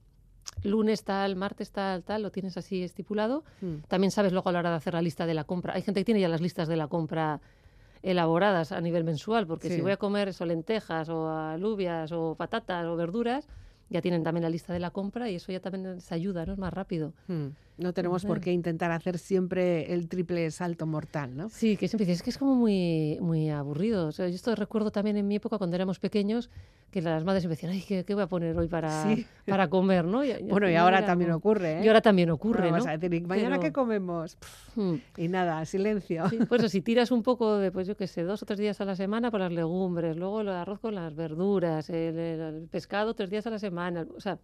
lunes 0.64 1.04
tal, 1.04 1.36
martes 1.36 1.72
tal, 1.72 2.04
tal, 2.04 2.22
lo 2.22 2.32
tienes 2.32 2.56
así 2.58 2.84
estipulado, 2.84 3.44
Mm. 3.62 3.76
también 3.88 4.12
sabes 4.12 4.32
luego 4.32 4.50
a 4.50 4.52
la 4.54 4.60
hora 4.60 4.70
de 4.72 4.76
hacer 4.78 4.94
la 4.94 5.02
lista 5.02 5.26
de 5.26 5.34
la 5.34 5.44
compra. 5.44 5.74
Hay 5.74 5.82
gente 5.82 6.02
que 6.02 6.06
tiene 6.06 6.22
ya 6.22 6.30
las 6.30 6.42
listas 6.42 6.68
de 6.68 6.76
la 6.78 6.88
compra 6.88 7.42
elaboradas 8.02 8.72
a 8.72 8.82
nivel 8.82 9.04
mensual, 9.04 9.46
porque 9.48 9.68
Sí. 9.70 9.76
si 9.76 9.82
voy 9.82 9.92
a 9.92 9.98
comer 9.98 10.30
eso, 10.30 10.46
lentejas 10.46 11.10
o 11.10 11.30
alubias 11.30 12.12
o 12.12 12.36
patatas 12.36 12.86
o 12.86 12.96
verduras, 12.96 13.48
ya 13.90 14.02
tienen 14.02 14.24
también 14.24 14.44
la 14.44 14.50
lista 14.50 14.72
de 14.74 14.80
la 14.80 14.92
compra 14.92 15.30
y 15.30 15.36
eso 15.36 15.52
ya 15.52 15.60
también 15.60 15.96
les 15.96 16.12
ayuda, 16.12 16.46
¿no? 16.46 16.54
Es 16.54 16.60
más 16.60 16.74
rápido. 16.74 17.14
Mm. 17.28 17.48
No 17.80 17.94
tenemos 17.94 18.26
por 18.26 18.42
qué 18.42 18.52
intentar 18.52 18.92
hacer 18.92 19.18
siempre 19.18 19.94
el 19.94 20.10
triple 20.10 20.52
salto 20.52 20.86
mortal, 20.86 21.36
¿no? 21.38 21.48
Sí, 21.50 21.78
que 21.78 21.88
siempre 21.88 22.06
dices, 22.06 22.22
que 22.22 22.30
es 22.30 22.38
como 22.38 22.54
muy, 22.56 23.18
muy 23.22 23.50
aburrido. 23.50 24.08
O 24.08 24.12
sea, 24.12 24.28
yo 24.28 24.36
esto 24.36 24.54
recuerdo 24.54 24.92
también 24.92 25.16
en 25.16 25.28
mi 25.28 25.36
época 25.38 25.58
cuando 25.58 25.76
éramos 25.78 25.98
pequeños, 26.00 26.50
que 26.92 27.02
las 27.02 27.24
madres 27.24 27.46
me 27.46 27.52
decían, 27.52 27.72
ay, 27.72 27.84
¿qué, 27.88 28.04
qué 28.04 28.14
voy 28.16 28.24
a 28.24 28.28
poner 28.28 28.58
hoy 28.58 28.68
para, 28.68 29.04
Sí. 29.04 29.26
para 29.48 29.70
comer, 29.70 30.04
no? 30.06 30.26
Y, 30.26 30.34
Bueno, 30.44 30.70
y 30.70 30.76
ahora 30.76 31.06
también 31.06 31.32
ocurre, 31.32 31.80
¿eh? 31.80 31.86
Y 31.86 31.88
ahora 31.88 32.02
también 32.02 32.30
ocurre, 32.32 32.64
Bueno, 32.64 32.78
¿no? 32.80 32.84
vas 32.84 32.94
a 32.94 32.98
decir, 32.98 33.14
¿y 33.14 33.22
mañana 33.26 33.52
Pero- 33.58 33.62
qué 33.62 33.72
comemos? 33.72 34.38
Hmm. 34.76 34.96
Y 35.16 35.28
nada, 35.30 35.64
silencio. 35.66 36.28
Sí, 36.30 36.40
pues 36.50 36.70
si 36.70 36.82
tiras 36.82 37.12
un 37.12 37.24
poco 37.24 37.58
de, 37.60 37.72
pues 37.72 37.88
yo 37.88 37.96
qué 37.96 38.08
sé, 38.08 38.24
dos 38.24 38.44
o 38.44 38.46
tres 38.46 38.60
días 38.60 38.82
a 38.82 38.86
la 38.86 38.96
semana 38.98 39.32
por 39.32 39.40
las 39.40 39.52
legumbres, 39.54 40.18
luego 40.18 40.42
el 40.42 40.50
arroz 40.50 40.80
con 40.80 40.96
las 40.96 41.16
verduras, 41.16 41.90
el- 41.90 42.18
el 42.18 42.68
pescado 42.70 43.14
tres 43.14 43.30
días 43.30 43.48
a 43.48 43.52
la 43.52 43.60
semana. 43.60 44.06
O 44.18 44.20
sea, 44.20 44.38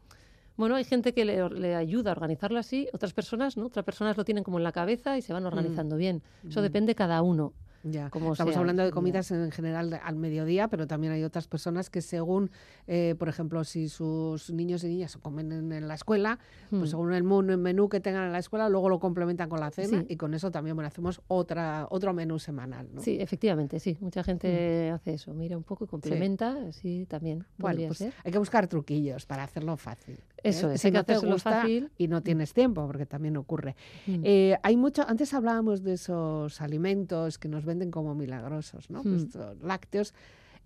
bueno, 0.57 0.75
hay 0.75 0.83
gente 0.83 1.13
que 1.13 1.25
le, 1.25 1.49
le 1.49 1.75
ayuda 1.75 2.11
a 2.11 2.13
organizarlo 2.13 2.59
así, 2.59 2.87
otras 2.93 3.13
personas, 3.13 3.57
¿no? 3.57 3.65
Otras 3.67 3.85
personas 3.85 4.17
lo 4.17 4.23
tienen 4.25 4.43
como 4.43 4.57
en 4.57 4.63
la 4.63 4.71
cabeza 4.71 5.17
y 5.17 5.21
se 5.21 5.33
van 5.33 5.45
organizando 5.45 5.97
bien. 5.97 6.21
Eso 6.47 6.59
Mm. 6.59 6.63
depende 6.63 6.95
cada 6.95 7.21
uno. 7.21 7.53
Ya. 7.87 8.09
como 8.09 8.31
Estamos 8.31 8.53
sea, 8.55 8.61
hablando 8.61 8.81
de 8.81 8.89
ya. 8.89 8.93
comidas 8.95 9.29
en 9.29 9.51
general 9.51 9.99
al 10.03 10.15
mediodía, 10.15 10.67
pero 10.69 10.87
también 10.87 11.13
hay 11.13 11.23
otras 11.23 11.47
personas 11.47 11.91
que 11.91 12.01
según, 12.01 12.49
eh, 12.87 13.13
por 13.19 13.29
ejemplo, 13.29 13.63
si 13.63 13.89
sus 13.89 14.49
niños 14.49 14.83
y 14.83 14.87
niñas 14.87 15.15
comen 15.17 15.51
en, 15.51 15.71
en 15.71 15.87
la 15.87 15.93
escuela, 15.93 16.39
pues 16.71 16.81
Mm. 16.81 16.85
según 16.87 17.13
el 17.13 17.21
menú 17.59 17.87
que 17.87 17.99
tengan 17.99 18.23
en 18.25 18.31
la 18.31 18.39
escuela, 18.39 18.69
luego 18.69 18.89
lo 18.89 18.97
complementan 18.99 19.49
con 19.49 19.59
la 19.59 19.69
cena 19.69 19.99
Sí. 19.99 20.05
y 20.09 20.15
con 20.17 20.33
eso 20.33 20.49
también 20.49 20.75
bueno, 20.75 20.87
hacemos 20.87 21.21
otra, 21.27 21.85
otro 21.91 22.11
menú 22.11 22.39
semanal. 22.39 22.87
¿no? 22.91 23.01
Sí, 23.03 23.17
efectivamente, 23.19 23.79
sí. 23.79 23.95
Mucha 24.01 24.23
gente 24.23 24.89
hace 24.89 25.13
eso, 25.13 25.35
mira 25.35 25.55
un 25.55 25.61
poco 25.63 25.83
y 25.83 25.87
complementa, 25.87 26.71
sí, 26.71 27.05
también. 27.07 27.45
Bueno, 27.59 27.81
pues 27.85 27.99
ser. 27.99 28.13
hay 28.23 28.31
que 28.31 28.39
buscar 28.39 28.65
truquillos 28.67 29.27
para 29.27 29.43
hacerlo 29.43 29.77
fácil. 29.77 30.17
Eso 30.49 30.69
es, 30.71 30.81
si 30.81 30.87
hay 30.87 30.91
que 30.93 30.97
no 30.99 31.03
te 31.03 31.11
hacérselo 31.13 31.33
gusta 31.33 31.51
fácil. 31.61 31.91
y 31.97 32.07
no 32.07 32.21
tienes 32.21 32.53
tiempo, 32.53 32.85
porque 32.87 33.05
también 33.05 33.37
ocurre. 33.37 33.75
Mm. 34.07 34.21
Eh, 34.23 34.57
hay 34.63 34.77
mucho, 34.77 35.03
antes 35.07 35.33
hablábamos 35.33 35.83
de 35.83 35.93
esos 35.93 36.61
alimentos 36.61 37.37
que 37.37 37.47
nos 37.47 37.65
venden 37.65 37.91
como 37.91 38.15
milagrosos, 38.15 38.89
¿no? 38.89 39.03
Mm. 39.03 39.15
Estos 39.15 39.61
lácteos. 39.61 40.13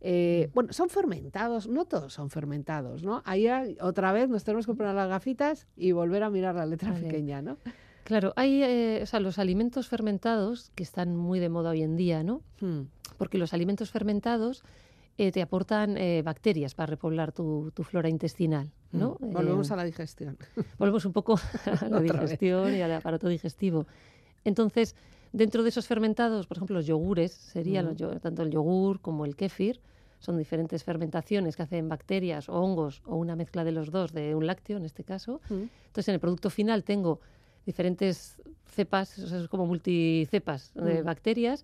eh, 0.02 0.50
bueno, 0.54 0.72
son 0.72 0.89
fermentados, 0.89 1.68
no 1.68 1.84
todos 1.86 2.13
son 2.13 2.30
fermentados, 2.30 3.04
¿no? 3.04 3.22
Ahí 3.26 3.48
hay- 3.48 3.76
otra 3.82 4.13
vez 4.13 4.30
nos 4.30 4.46
tenemos 4.46 4.65
que 4.65 4.74
poner 4.74 4.96
las 4.96 5.10
gafitas 5.10 5.68
y 5.76 5.92
volver 5.92 6.24
a 6.24 6.30
mirar 6.30 6.56
la 6.56 6.65
letra 6.65 6.92
Vale. 6.92 7.04
pequeña, 7.06 7.42
¿no? 7.42 7.58
Claro, 8.06 8.32
hay 8.38 8.63
eh, 8.63 9.02
o 9.04 9.06
sea, 9.06 9.20
los 9.20 9.39
alimentos 9.39 9.89
fermentados 9.89 10.72
que 10.74 10.84
están 10.84 11.18
muy 11.18 11.39
de 11.39 11.50
moda 11.50 11.72
hoy 11.72 11.84
en 11.84 11.96
día, 11.98 12.24
¿no? 12.24 12.42
Hmm. 12.62 12.84
porque 13.18 13.38
los 13.38 13.54
alimentos 13.54 13.92
fermentados 13.92 14.63
eh, 15.18 15.34
te 15.34 15.42
aportan 15.42 15.98
bacterias 16.24 16.76
para 16.76 16.88
repoblar 16.92 17.34
tu, 17.34 17.72
tu 17.76 17.84
flora 17.84 18.08
intestinal. 18.08 18.72
¿No? 18.91 19.17
Mm. 19.19 19.32
Volvemos 19.34 19.69
Eh, 19.69 19.73
a 19.73 19.75
la 19.78 19.84
digestión. 19.84 20.38
volvemos 20.80 21.06
un 21.06 21.13
poco 21.13 21.39
a 21.65 21.86
la 21.88 21.99
vez. 21.99 22.12
digestión 22.12 22.75
y 22.75 22.82
al 22.82 22.91
aparato 22.93 23.28
digestivo. 23.28 23.86
Entonces, 24.43 24.95
dentro 25.34 25.63
de 25.63 25.69
esos 25.69 25.88
fermentados, 25.88 26.47
por 26.47 26.58
ejemplo, 26.58 26.75
los 26.78 26.86
yogures, 26.86 27.32
serían 27.34 27.86
los 27.86 27.97
yo- 27.97 28.19
tanto 28.19 28.43
el 28.43 28.49
yogur 28.52 28.99
como 29.02 29.25
el 29.25 29.36
kéfir, 29.36 29.80
son 30.19 30.38
diferentes 30.38 30.84
fermentaciones 30.84 31.56
que 31.56 31.63
hacen 31.63 31.88
bacterias 31.88 32.49
o 32.49 32.54
hongos 32.54 33.02
o 33.06 33.15
una 33.15 33.36
mezcla 33.38 33.63
de 33.63 33.71
los 33.71 33.89
dos 33.91 34.12
de 34.12 34.36
un 34.36 34.45
lácteo, 34.47 34.78
en 34.78 34.86
este 34.86 35.04
caso. 35.04 35.39
Mm. 35.49 35.63
Entonces, 35.88 36.08
en 36.10 36.13
el 36.15 36.19
producto 36.19 36.49
final 36.49 36.84
tengo 36.84 37.19
diferentes 37.65 38.41
cepas, 38.65 39.17
o 39.19 39.28
sea, 39.28 39.39
es 39.39 39.47
como 39.47 39.65
multicepas 39.65 40.73
de 40.73 41.02
Mm. 41.02 41.06
bacterias. 41.06 41.63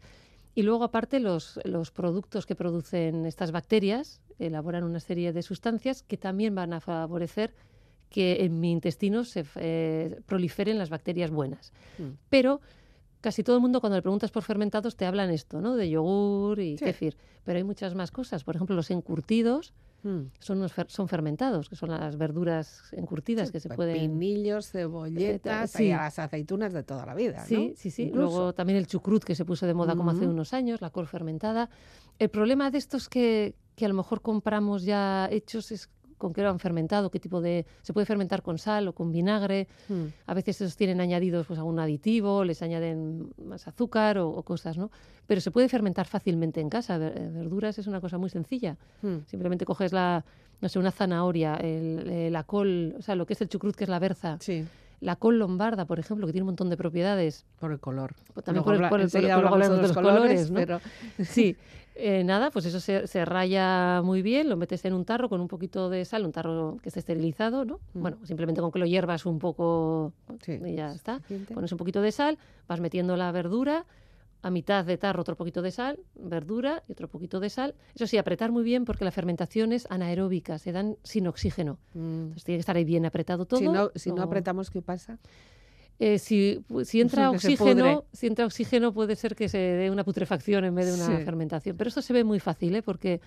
Y 0.54 0.64
luego, 0.64 0.86
aparte, 0.86 1.20
los, 1.20 1.60
los 1.66 1.92
productos 1.92 2.46
que 2.46 2.56
producen 2.56 3.26
estas 3.26 3.52
bacterias 3.52 4.22
elaboran 4.40 4.84
una 4.84 5.00
serie 5.00 5.34
de 5.34 5.42
sustancias 5.42 6.04
que 6.04 6.18
también 6.18 6.56
van 6.56 6.74
a 6.74 6.80
favorecer 6.82 7.54
que 8.10 8.44
en 8.46 8.60
mi 8.60 8.72
intestino 8.72 9.24
se 9.24 9.46
eh, 9.56 10.20
proliferen 10.26 10.78
las 10.78 10.90
bacterias 10.90 11.32
buenas. 11.32 11.74
Mm. 11.98 12.12
Pero 12.30 12.62
casi 13.22 13.44
todo 13.44 13.56
el 13.56 13.62
mundo 13.62 13.82
cuando 13.82 13.96
le 13.98 14.02
preguntas 14.04 14.32
por 14.32 14.44
fermentados 14.44 14.96
te 14.96 15.06
hablan 15.06 15.32
esto, 15.32 15.60
¿no? 15.60 15.76
De 15.76 15.90
yogur 15.90 16.60
y 16.60 16.78
Sí. 16.78 16.86
kéfir. 16.86 17.18
Pero 17.44 17.58
hay 17.58 17.64
muchas 17.64 17.96
más 17.96 18.12
cosas. 18.12 18.44
Por 18.44 18.56
ejemplo, 18.56 18.76
los 18.76 18.92
encurtidos 18.92 19.74
Mm. 20.04 20.30
son, 20.40 20.60
unos 20.60 20.78
fer- 20.78 20.88
son 20.90 21.08
fermentados, 21.08 21.68
que 21.68 21.76
son 21.76 21.90
las 21.90 22.16
verduras 22.16 22.84
encurtidas 22.92 23.52
que 23.52 23.60
se 23.60 23.70
pueden... 23.70 23.96
Pepinillos, 23.96 24.70
cebolletas, 24.70 25.72
sí. 25.72 25.86
y 25.86 25.92
a 25.92 25.98
las 25.98 26.20
aceitunas 26.20 26.74
de 26.74 26.84
toda 26.84 27.08
la 27.08 27.16
vida, 27.16 27.40
¿no? 27.40 27.46
Sí, 27.48 27.74
sí, 27.76 27.90
sí. 27.90 28.04
Incluso. 28.04 28.30
Luego 28.38 28.54
también 28.54 28.78
el 28.78 28.86
chucrut 28.86 29.24
que 29.24 29.34
se 29.34 29.46
puso 29.46 29.66
de 29.66 29.74
moda 29.74 29.96
como 29.96 30.12
hace 30.12 30.28
unos 30.28 30.54
años, 30.54 30.80
la 30.82 30.92
col 30.92 31.08
fermentada. 31.08 31.72
El 32.20 32.30
problema 32.30 32.72
de 32.72 32.78
estos 32.78 33.10
que, 33.10 33.56
que 33.76 33.86
a 33.86 33.88
lo 33.90 33.94
mejor 33.94 34.22
compramos 34.22 34.84
ya 34.84 35.28
hechos 35.32 35.72
es 35.72 35.90
con 36.18 36.32
qué 36.32 36.42
lo 36.42 36.50
han 36.50 36.60
fermentado, 36.60 37.12
qué 37.12 37.20
tipo 37.20 37.42
de... 37.42 37.66
Se 37.82 37.92
puede 37.92 38.06
fermentar 38.06 38.42
con 38.42 38.58
sal 38.58 38.88
o 38.88 38.94
con 38.94 39.12
vinagre. 39.12 39.68
Mm. 39.90 40.06
A 40.28 40.34
veces 40.34 40.62
esos 40.62 40.78
tienen 40.78 41.02
añadidos 41.02 41.46
pues 41.46 41.60
algún 41.60 41.78
aditivo, 41.78 42.46
les 42.46 42.62
añaden 42.62 43.34
más 43.44 43.68
azúcar 43.68 44.18
o, 44.18 44.30
o 44.30 44.44
cosas, 44.44 44.78
¿no? 44.78 44.90
Pero 45.28 45.42
se 45.42 45.52
puede 45.52 45.68
fermentar 45.68 46.08
fácilmente 46.08 46.62
en 46.62 46.70
casa. 46.70 46.96
Eh, 46.96 47.32
Verduras 47.34 47.78
es 47.80 47.88
una 47.88 48.00
cosa 48.00 48.18
muy 48.18 48.30
sencilla. 48.30 48.78
Mm. 49.02 49.26
Simplemente 49.28 49.66
coges 49.66 49.92
la, 49.92 50.24
no 50.62 50.70
sé, 50.70 50.80
una 50.80 50.92
zanahoria, 50.92 51.56
el- 51.56 52.10
eh, 52.10 52.30
la 52.32 52.44
col, 52.44 52.96
o 52.98 53.02
sea, 53.02 53.16
lo 53.16 53.26
que 53.26 53.34
es 53.34 53.42
el 53.42 53.50
chucrut, 53.50 53.76
que 53.76 53.84
es 53.84 53.90
la 53.90 54.00
berza, 54.00 54.38
Sí, 54.40 54.66
la 55.02 55.18
col 55.18 55.38
lombarda, 55.38 55.84
por 55.84 56.00
ejemplo, 56.00 56.26
que 56.28 56.32
tiene 56.32 56.44
un 56.44 56.48
montón 56.52 56.70
de 56.70 56.78
propiedades. 56.78 57.46
por 57.60 57.74
el 57.74 57.80
color. 57.82 58.16
Pues 58.34 58.46
también 58.46 58.64
Luego 58.66 58.88
por 58.90 59.02
el- 59.02 59.10
por 59.10 59.20
el- 59.22 59.32
hablamos 59.32 59.70
de 59.70 59.82
los 59.82 59.92
colores, 59.92 60.50
¿no? 60.50 60.56
pero 60.62 60.80
Sí, 61.26 61.58
eh, 61.96 62.24
nada, 62.24 62.52
pues 62.52 62.66
eso 62.66 62.80
se, 62.80 63.08
se 63.08 63.26
raya 63.26 64.02
muy 64.04 64.22
bien, 64.22 64.50
lo 64.50 64.58
metes 64.58 64.84
en 64.86 64.94
un 64.94 65.06
tarro 65.06 65.30
con 65.30 65.42
un 65.42 65.48
poquito 65.48 65.90
de 65.90 66.04
sal, 66.06 66.26
un 66.26 66.32
tarro 66.32 66.78
que 66.82 66.90
esté 66.90 67.00
esterilizado, 67.00 67.66
¿no? 67.66 67.80
Mm. 67.94 68.02
Bueno, 68.02 68.18
simplemente 68.26 68.62
con 68.62 68.72
que 68.72 68.80
lo 68.80 68.86
hiervas 68.86 69.26
un 69.26 69.40
poco 69.40 70.14
Sí, 70.42 70.60
y 70.66 70.76
ya 70.76 70.92
está. 70.94 71.16
suficiente. 71.18 71.54
Pones 71.54 71.72
un 71.72 71.78
poquito 71.78 72.02
de 72.02 72.12
sal, 72.12 72.38
vas 72.68 72.80
metiendo 72.80 73.16
la 73.16 73.32
verdura, 73.32 73.86
a 74.42 74.52
mitad 74.52 74.86
de 74.86 74.98
tarro 74.98 75.22
otro 75.22 75.36
poquito 75.36 75.64
de 75.64 75.72
sal, 75.72 76.00
verdura 76.14 76.84
y 76.88 76.92
otro 76.92 77.08
poquito 77.08 77.40
de 77.40 77.50
sal. 77.50 77.74
Eso 77.96 78.06
sí, 78.06 78.18
apretar 78.18 78.52
muy 78.52 78.64
bien 78.64 78.86
porque 78.86 79.04
la 79.04 79.12
fermentación 79.12 79.72
es 79.72 79.88
anaeróbica, 79.90 80.60
se 80.60 80.72
dan 80.72 80.98
sin 81.02 81.26
oxígeno. 81.28 81.80
Mm. 81.96 82.00
Entonces 82.26 82.44
tiene 82.44 82.58
que 82.58 82.60
estar 82.60 82.76
ahí 82.78 82.84
bien 82.84 83.06
apretado 83.08 83.46
todo. 83.46 83.60
Si 83.60 83.68
no, 83.68 83.90
si 83.96 84.12
no 84.12 84.22
apretamos, 84.22 84.70
¿qué 84.70 84.84
pasa? 84.84 85.18
Eh, 86.00 86.20
si, 86.20 86.64
si 86.84 87.02
entra 87.02 87.32
oxígeno, 87.32 88.06
si 88.12 88.28
entra 88.28 88.46
oxígeno 88.46 88.94
puede 88.94 89.16
ser 89.16 89.36
que 89.36 89.48
se 89.50 89.58
dé 89.58 89.90
una 89.92 90.04
putrefacción 90.04 90.66
en 90.66 90.76
vez 90.76 90.88
de 90.88 90.94
una 90.94 91.18
Sí. 91.20 91.24
fermentación. 91.24 91.78
Pero 91.78 91.88
esto 91.88 92.02
se 92.02 92.12
ve 92.14 92.24
muy 92.24 92.40
fácil, 92.40 92.76
¿eh? 92.76 92.82
porque 92.82 93.22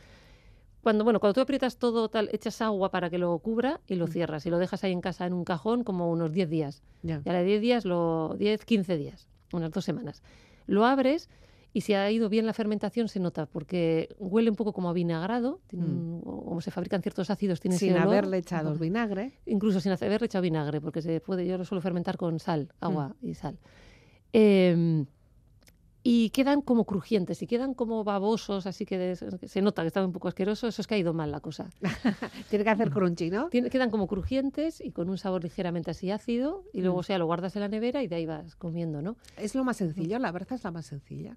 cuando, 0.82 1.02
bueno, 1.04 1.18
cuando 1.20 1.34
tú 1.34 1.40
aprietas 1.40 1.76
todo 1.78 2.08
tal, 2.08 2.28
echas 2.32 2.60
agua 2.62 2.90
para 2.90 3.10
que 3.10 3.18
lo 3.18 3.36
cubra 3.38 3.80
y 3.86 3.94
lo 3.96 4.06
Mm. 4.06 4.10
cierras 4.10 4.46
y 4.46 4.50
lo 4.50 4.58
dejas 4.58 4.84
ahí 4.84 4.92
en 4.92 5.00
casa 5.00 5.26
en 5.26 5.32
un 5.32 5.44
cajón 5.44 5.82
como 5.82 6.10
unos 6.10 6.32
10 6.32 6.48
días. 6.48 6.82
Ya. 7.02 7.20
Y 7.24 7.28
a 7.28 7.32
los 7.32 7.44
10 7.44 7.60
días, 7.60 7.84
lo, 7.84 8.34
10, 8.38 8.64
15 8.64 8.96
días, 8.96 9.28
unas 9.52 9.70
dos 9.70 9.84
semanas. 9.84 10.22
Lo 10.66 10.84
abres 10.84 11.28
y 11.72 11.82
si 11.82 11.94
ha 11.94 12.10
ido 12.10 12.28
bien 12.28 12.46
la 12.46 12.52
fermentación 12.54 13.08
se 13.08 13.20
nota 13.20 13.46
porque 13.46 14.08
huele 14.18 14.50
un 14.50 14.56
poco 14.56 14.72
como 14.72 14.88
a 14.88 14.92
vinagrado, 14.92 15.60
tiene 15.66 15.84
Mm. 15.86 15.90
un- 15.90 16.20
como 16.22 16.60
se 16.60 16.70
fabrican 16.70 17.02
ciertos 17.02 17.30
ácidos, 17.30 17.60
tiene 17.60 17.76
Sin 17.76 17.90
ese 17.90 17.98
olor. 17.98 18.08
haberle 18.12 18.38
echado 18.38 18.70
Ajá 18.70 18.78
vinagre. 18.78 19.32
incluso 19.46 19.80
sin 19.80 19.92
haberle 19.92 20.26
echado 20.26 20.42
vinagre, 20.42 20.80
porque 20.80 21.02
se 21.02 21.20
puede, 21.20 21.46
yo 21.46 21.58
lo 21.58 21.64
suelo 21.64 21.82
fermentar 21.82 22.16
con 22.16 22.38
sal, 22.40 22.68
Mm. 22.80 22.84
agua 22.84 23.16
y 23.22 23.34
sal. 23.34 23.58
Eh, 24.32 25.04
y 26.04 26.30
quedan 26.30 26.62
como 26.62 26.84
crujientes 26.86 27.42
y 27.42 27.46
quedan 27.46 27.74
como 27.74 28.02
babosos, 28.02 28.66
así 28.66 28.86
que 28.86 28.96
des- 28.96 29.24
se 29.46 29.60
nota 29.62 29.82
que 29.82 29.88
estaba 29.88 30.06
un 30.06 30.12
poco 30.12 30.28
asqueroso, 30.28 30.66
eso 30.68 30.80
es 30.80 30.86
que 30.86 30.94
ha 30.94 30.98
ido 30.98 31.12
mal 31.12 31.30
la 31.30 31.40
cosa. 31.40 31.68
Tiene 32.50 32.64
que 32.64 32.70
hacer 32.70 32.90
crunchy, 32.90 33.30
¿no? 33.30 33.48
Tiene- 33.50 33.68
quedan 33.68 33.90
como 33.90 34.06
crujientes 34.06 34.80
y 34.80 34.90
con 34.92 35.10
un 35.10 35.18
sabor 35.18 35.42
ligeramente 35.42 35.90
así 35.90 36.10
ácido, 36.10 36.64
y 36.72 36.80
luego 36.80 36.96
Mm. 36.96 37.00
o 37.00 37.02
sea, 37.02 37.18
lo 37.18 37.26
guardas 37.26 37.56
en 37.56 37.60
la 37.62 37.68
nevera 37.68 38.02
y 38.02 38.08
de 38.08 38.16
ahí 38.16 38.26
vas 38.26 38.54
comiendo, 38.56 39.02
¿no? 39.02 39.16
Es 39.36 39.54
lo 39.54 39.64
más 39.64 39.76
sencillo, 39.76 40.18
la 40.18 40.32
berza 40.32 40.54
es 40.54 40.64
la 40.64 40.70
más 40.70 40.86
sencilla. 40.86 41.36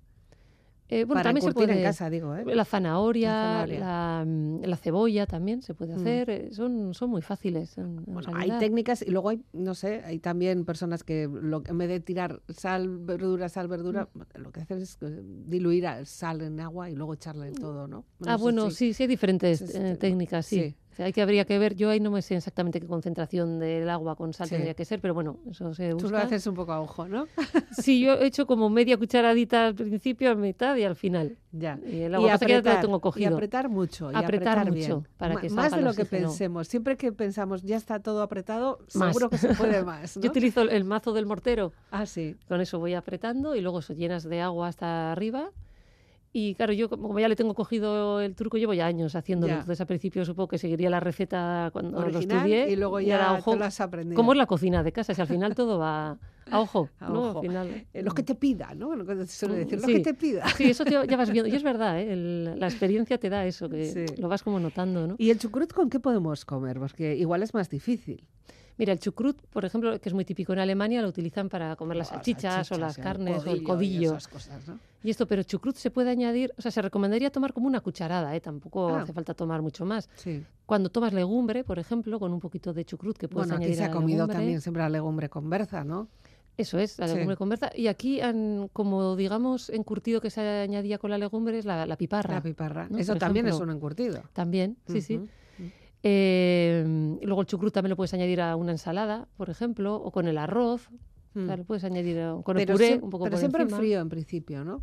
Eh, 0.93 1.05
bueno, 1.05 1.19
Para 1.19 1.29
también 1.29 1.41
se 1.47 1.53
puede... 1.53 1.77
en 1.77 1.83
casa, 1.83 2.09
digo, 2.09 2.35
¿eh? 2.35 2.43
La 2.53 2.65
zanahoria, 2.65 3.29
La 3.31 3.65
la, 3.65 3.65
zanahoria. 3.69 4.25
mm, 4.25 4.61
la 4.65 4.75
cebolla 4.75 5.25
también 5.25 5.61
se 5.61 5.73
puede 5.73 5.93
Mm. 5.95 5.99
hacer, 6.01 6.29
eh, 6.29 6.49
son, 6.51 6.93
son 6.93 7.09
muy 7.09 7.21
fáciles. 7.21 7.77
en- 7.77 7.99
en 8.05 8.13
Bueno, 8.13 8.29
hay 8.35 8.51
técnicas 8.59 9.01
y 9.01 9.09
luego 9.09 9.29
hay, 9.29 9.41
no 9.53 9.73
sé, 9.73 10.01
hay 10.03 10.19
también 10.19 10.65
personas 10.65 11.05
que 11.05 11.29
lo, 11.31 11.63
en 11.65 11.77
vez 11.77 11.87
de 11.87 12.01
tirar 12.01 12.41
sal, 12.49 12.89
verdura, 12.99 13.47
sal, 13.47 13.69
verdura, 13.69 14.09
Mm. 14.13 14.41
lo 14.41 14.51
que 14.51 14.59
hacen 14.59 14.79
es 14.79 14.97
diluir 15.47 15.87
sal 16.03 16.41
en 16.41 16.59
agua 16.59 16.89
y 16.89 16.95
luego 16.95 17.13
echarle 17.13 17.53
todo, 17.53 17.87
¿no? 17.87 18.03
Ah, 18.27 18.35
bueno, 18.35 18.69
sí, 18.69 18.93
sí 18.93 19.03
hay 19.03 19.07
diferentes 19.07 19.59
Sí, 19.59 19.65
eh, 19.73 19.95
técnicas, 19.97 20.45
sí, 20.45 20.75
hay 21.03 21.13
que 21.13 21.21
habría 21.21 21.45
que 21.45 21.57
ver, 21.59 21.75
yo 21.75 21.89
ahí 21.89 21.99
no 21.99 22.11
me 22.11 22.21
sé 22.21 22.35
exactamente 22.35 22.79
qué 22.79 22.87
concentración 22.87 23.59
del 23.59 23.89
agua 23.89 24.15
con 24.15 24.33
sal 24.33 24.47
Sí. 24.47 24.55
tendría 24.55 24.73
que 24.73 24.85
ser, 24.85 24.99
pero 25.01 25.13
bueno, 25.13 25.37
eso 25.49 25.73
se 25.73 25.93
busca. 25.93 26.07
Tú 26.07 26.11
lo 26.13 26.17
haces 26.19 26.45
un 26.47 26.55
poco 26.55 26.71
a 26.73 26.81
ojo, 26.81 27.07
¿no? 27.07 27.27
Sí, 27.71 28.01
yo 28.01 28.13
he 28.15 28.25
hecho 28.25 28.45
como 28.45 28.69
media 28.69 28.97
cucharadita 28.97 29.67
al 29.67 29.75
principio, 29.75 30.31
a 30.31 30.35
mitad 30.35 30.75
y 30.75 30.83
al 30.83 30.95
final. 30.95 31.37
Ya. 31.51 31.79
Y 31.85 32.01
el 32.01 32.15
agua 32.15 32.31
pasa 32.31 32.45
que 32.45 32.61
ya 32.61 32.75
lo 32.75 32.79
tengo 32.81 32.97
y 32.97 32.99
cogido. 33.01 33.33
apretar 33.35 33.69
mucho. 33.69 34.11
y 34.11 34.15
Apretar 34.15 34.57
apretar 34.59 34.65
mucho 34.71 34.99
bien. 35.01 35.07
para 35.17 35.35
que 35.35 35.49
Más 35.49 35.71
de 35.75 35.81
lo 35.81 35.93
que 35.93 36.05
pensemos. 36.05 36.67
Siempre 36.67 36.95
que 36.97 37.11
pensamos 37.11 37.61
ya 37.63 37.75
está 37.77 37.99
todo 37.99 38.21
apretado, 38.21 38.79
Más. 38.95 39.09
seguro 39.09 39.29
que 39.29 39.37
se 39.37 39.47
puede 39.55 39.83
más. 39.83 40.17
¿no? 40.17 40.23
Yo 40.23 40.29
utilizo 40.29 40.61
el- 40.61 40.69
el 40.69 40.83
mazo 40.85 41.11
del 41.13 41.25
mortero, 41.25 41.73
Ah, 41.91 42.05
sí. 42.05 42.35
con 42.47 42.61
eso 42.61 42.79
voy 42.79 42.93
apretando 42.93 43.55
y 43.55 43.61
luego 43.61 43.79
eso 43.79 43.93
llenas 43.93 44.23
de 44.23 44.41
agua 44.41 44.67
hasta 44.69 45.11
arriba. 45.11 45.49
Y 46.33 46.55
claro, 46.55 46.71
yo 46.71 46.89
como 46.89 47.19
ya 47.19 47.27
le 47.27 47.35
tengo 47.35 47.53
cogido 47.53 48.21
el 48.21 48.35
truco, 48.35 48.57
llevo 48.57 48.73
ya 48.73 48.85
años 48.85 49.15
haciéndolo. 49.15 49.51
Ya. 49.53 49.59
Entonces 49.59 49.81
al 49.81 49.87
principio 49.87 50.23
supongo 50.23 50.47
que 50.47 50.57
seguiría 50.57 50.89
la 50.89 51.01
receta 51.01 51.69
cuando 51.73 51.99
lo 51.99 52.05
Original 52.07 52.37
estudié. 52.37 52.69
y 52.71 52.75
luego 52.77 53.01
ya 53.01 53.33
ojo, 53.33 53.51
te 53.51 53.57
lo 53.57 53.65
has 53.65 53.81
aprendido. 53.81 54.15
¿Cómo 54.15 54.31
es 54.31 54.37
la 54.37 54.45
cocina 54.45 54.81
de 54.81 54.93
casa? 54.93 55.13
Si 55.13 55.19
al 55.19 55.27
final 55.27 55.55
todo 55.55 55.77
va 55.77 56.17
a 56.49 56.59
ojo, 56.59 56.89
A 56.99 57.09
¿no? 57.09 57.21
ojo. 57.31 57.39
Al 57.39 57.47
final, 57.47 57.85
Eh, 57.93 58.01
Lo 58.01 58.13
que 58.13 58.23
te 58.23 58.35
pida, 58.35 58.73
¿no? 58.75 58.95
Lo 58.95 59.05
que 59.05 59.15
se 59.25 59.45
suele 59.45 59.55
decir, 59.55 59.81
lo 59.81 59.87
Sí. 59.87 59.93
que 59.95 59.99
te 59.99 60.13
pida. 60.13 60.47
Sí, 60.55 60.69
eso 60.69 60.85
te- 60.85 60.91
ya 61.05 61.17
vas 61.17 61.31
viendo. 61.31 61.49
Y 61.49 61.55
es 61.55 61.63
verdad, 61.63 61.99
¿eh? 61.99 62.13
El- 62.13 62.57
la 62.59 62.67
experiencia 62.67 63.17
te 63.17 63.29
da 63.29 63.45
eso, 63.45 63.67
que 63.69 63.85
Sí. 64.07 64.21
lo 64.21 64.29
vas 64.29 64.41
como 64.41 64.57
notando, 64.59 65.07
¿no? 65.07 65.15
¿Y 65.17 65.31
el 65.31 65.37
chucrut 65.39 65.73
con 65.73 65.89
qué 65.89 65.99
podemos 65.99 66.45
comer? 66.45 66.79
Porque 66.79 67.15
igual 67.17 67.43
es 67.43 67.53
más 67.53 67.69
difícil. 67.69 68.23
Mira, 68.81 68.93
el 68.93 68.99
chucrut, 68.99 69.39
por 69.53 69.63
ejemplo, 69.63 69.99
que 70.01 70.09
es 70.09 70.15
muy 70.15 70.25
típico 70.25 70.53
en 70.53 70.59
Alemania, 70.59 71.03
lo 71.03 71.07
utilizan 71.07 71.49
para 71.49 71.75
comer 71.75 71.97
las 71.97 72.07
salchichas 72.07 72.71
o 72.71 72.79
las 72.79 72.97
carnes 72.97 73.45
o 73.45 73.51
el 73.51 73.61
y 73.61 73.63
codillo. 73.63 74.09
esas 74.09 74.27
cosas, 74.27 74.67
¿no? 74.67 74.79
Y 75.03 75.11
esto, 75.11 75.27
pero 75.27 75.43
chucrut 75.43 75.75
se 75.75 75.91
puede 75.91 76.09
añadir, 76.09 76.51
o 76.57 76.61
sea, 76.63 76.71
se 76.71 76.81
recomendaría 76.81 77.29
tomar 77.31 77.53
como 77.53 77.67
una 77.67 77.79
cucharada, 77.81 78.35
¿eh? 78.35 78.41
tampoco 78.41 78.89
Ah. 78.89 79.01
hace 79.03 79.13
falta 79.13 79.35
tomar 79.35 79.61
mucho 79.61 79.85
más. 79.85 80.09
Sí. 80.15 80.43
Cuando 80.65 80.89
tomas 80.89 81.13
legumbre, 81.13 81.63
por 81.63 81.77
ejemplo, 81.77 82.19
con 82.19 82.33
un 82.33 82.39
poquito 82.39 82.73
de 82.73 82.83
chucrut 82.83 83.15
que 83.19 83.27
puedes 83.27 83.49
Bueno, 83.49 83.57
aquí 83.57 83.65
añadir 83.65 83.77
se 83.77 83.83
a 83.83 83.85
ha 83.85 83.89
la 83.89 83.93
comido 83.93 84.17
legumbre, 84.17 84.35
también 84.37 84.61
siempre 84.61 84.81
la 84.81 84.89
legumbre 84.89 85.29
con 85.29 85.47
berza, 85.47 85.83
¿no? 85.83 86.07
Eso 86.57 86.79
es, 86.79 86.97
la 86.97 87.07
Sí. 87.07 87.13
legumbre 87.13 87.37
con 87.37 87.49
berza. 87.49 87.69
Y 87.75 87.85
aquí, 87.85 88.19
han, 88.19 88.67
como 88.73 89.15
digamos, 89.15 89.69
encurtido 89.69 90.21
que 90.21 90.31
se 90.31 90.41
añadía 90.41 90.97
con 90.97 91.11
la 91.11 91.19
legumbre 91.19 91.59
es 91.59 91.65
la, 91.65 91.85
la 91.85 91.97
piparra. 91.97 92.33
La 92.33 92.41
piparra. 92.41 92.87
¿no? 92.89 92.97
Eso 92.97 93.13
Por 93.13 93.19
también 93.19 93.47
es 93.47 93.59
un 93.59 93.69
encurtido. 93.69 94.23
También, 94.33 94.77
sí, 94.87 95.01
sí. 95.01 95.21
Eh, 96.03 97.17
y 97.21 97.25
luego 97.25 97.41
el 97.41 97.47
chucrut 97.47 97.73
también 97.73 97.91
lo 97.91 97.95
puedes 97.95 98.13
añadir 98.13 98.41
a 98.41 98.55
una 98.55 98.71
ensalada, 98.71 99.27
por 99.37 99.49
ejemplo, 99.49 99.95
o 99.95 100.11
con 100.11 100.27
el 100.27 100.37
arroz. 100.37 100.89
O 101.35 101.45
sea, 101.45 101.55
Mm. 101.55 101.59
lo 101.59 101.63
puedes 101.63 101.83
añadir 101.85 102.17
con 102.43 102.59
el 102.59 102.67
puré, 102.67 102.97
siem- 102.99 103.03
un 103.03 103.09
poco 103.09 103.23
pero 103.25 103.33
por 103.35 103.39
siempre 103.39 103.61
encima. 103.63 103.77
en 103.77 103.81
frío 103.81 103.99
en 104.01 104.09
principio, 104.09 104.63
¿no? 104.65 104.81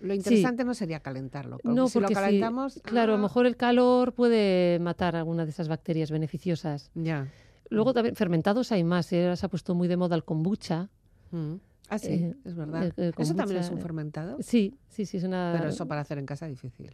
Lo 0.00 0.14
interesante 0.14 0.64
no 0.64 0.74
sería 0.74 1.00
calentarlo. 1.00 1.58
No, 1.64 1.86
si 1.88 1.98
lo 1.98 2.06
porque 2.06 2.14
si- 2.14 2.20
calentamos, 2.20 2.80
claro, 2.82 3.12
a 3.12 3.14
ah, 3.14 3.18
lo 3.18 3.22
mejor 3.22 3.46
el 3.46 3.56
calor 3.56 4.14
puede 4.14 4.78
matar 4.80 5.14
alguna 5.16 5.44
de 5.44 5.50
esas 5.50 5.68
bacterias 5.68 6.10
beneficiosas. 6.10 6.90
Ya. 6.94 7.28
Luego 7.68 7.92
también 7.94 8.16
fermentados 8.16 8.72
hay 8.72 8.84
más. 8.84 9.12
¿eh? 9.12 9.34
Se 9.36 9.46
ha 9.46 9.48
puesto 9.48 9.74
muy 9.74 9.86
de 9.88 9.96
moda 9.96 10.16
el 10.16 10.24
kombucha. 10.24 10.88
Mm. 11.30 11.54
Ah, 11.88 11.98
sí, 11.98 12.08
Eh, 12.08 12.34
es 12.44 12.56
verdad. 12.56 12.84
el- 12.84 12.94
el 12.96 13.14
¿Eso 13.16 13.34
también 13.34 13.60
es 13.60 13.70
un 13.70 13.78
eh, 13.78 13.82
fermentado? 13.82 14.36
Sí, 14.40 14.74
sí, 14.88 15.04
sí, 15.06 15.18
es 15.18 15.24
una... 15.24 15.54
Pero 15.56 15.68
eso 15.70 15.86
para 15.86 16.00
hacer 16.00 16.18
en 16.18 16.26
casa 16.26 16.46
es 16.46 16.52
difícil. 16.52 16.90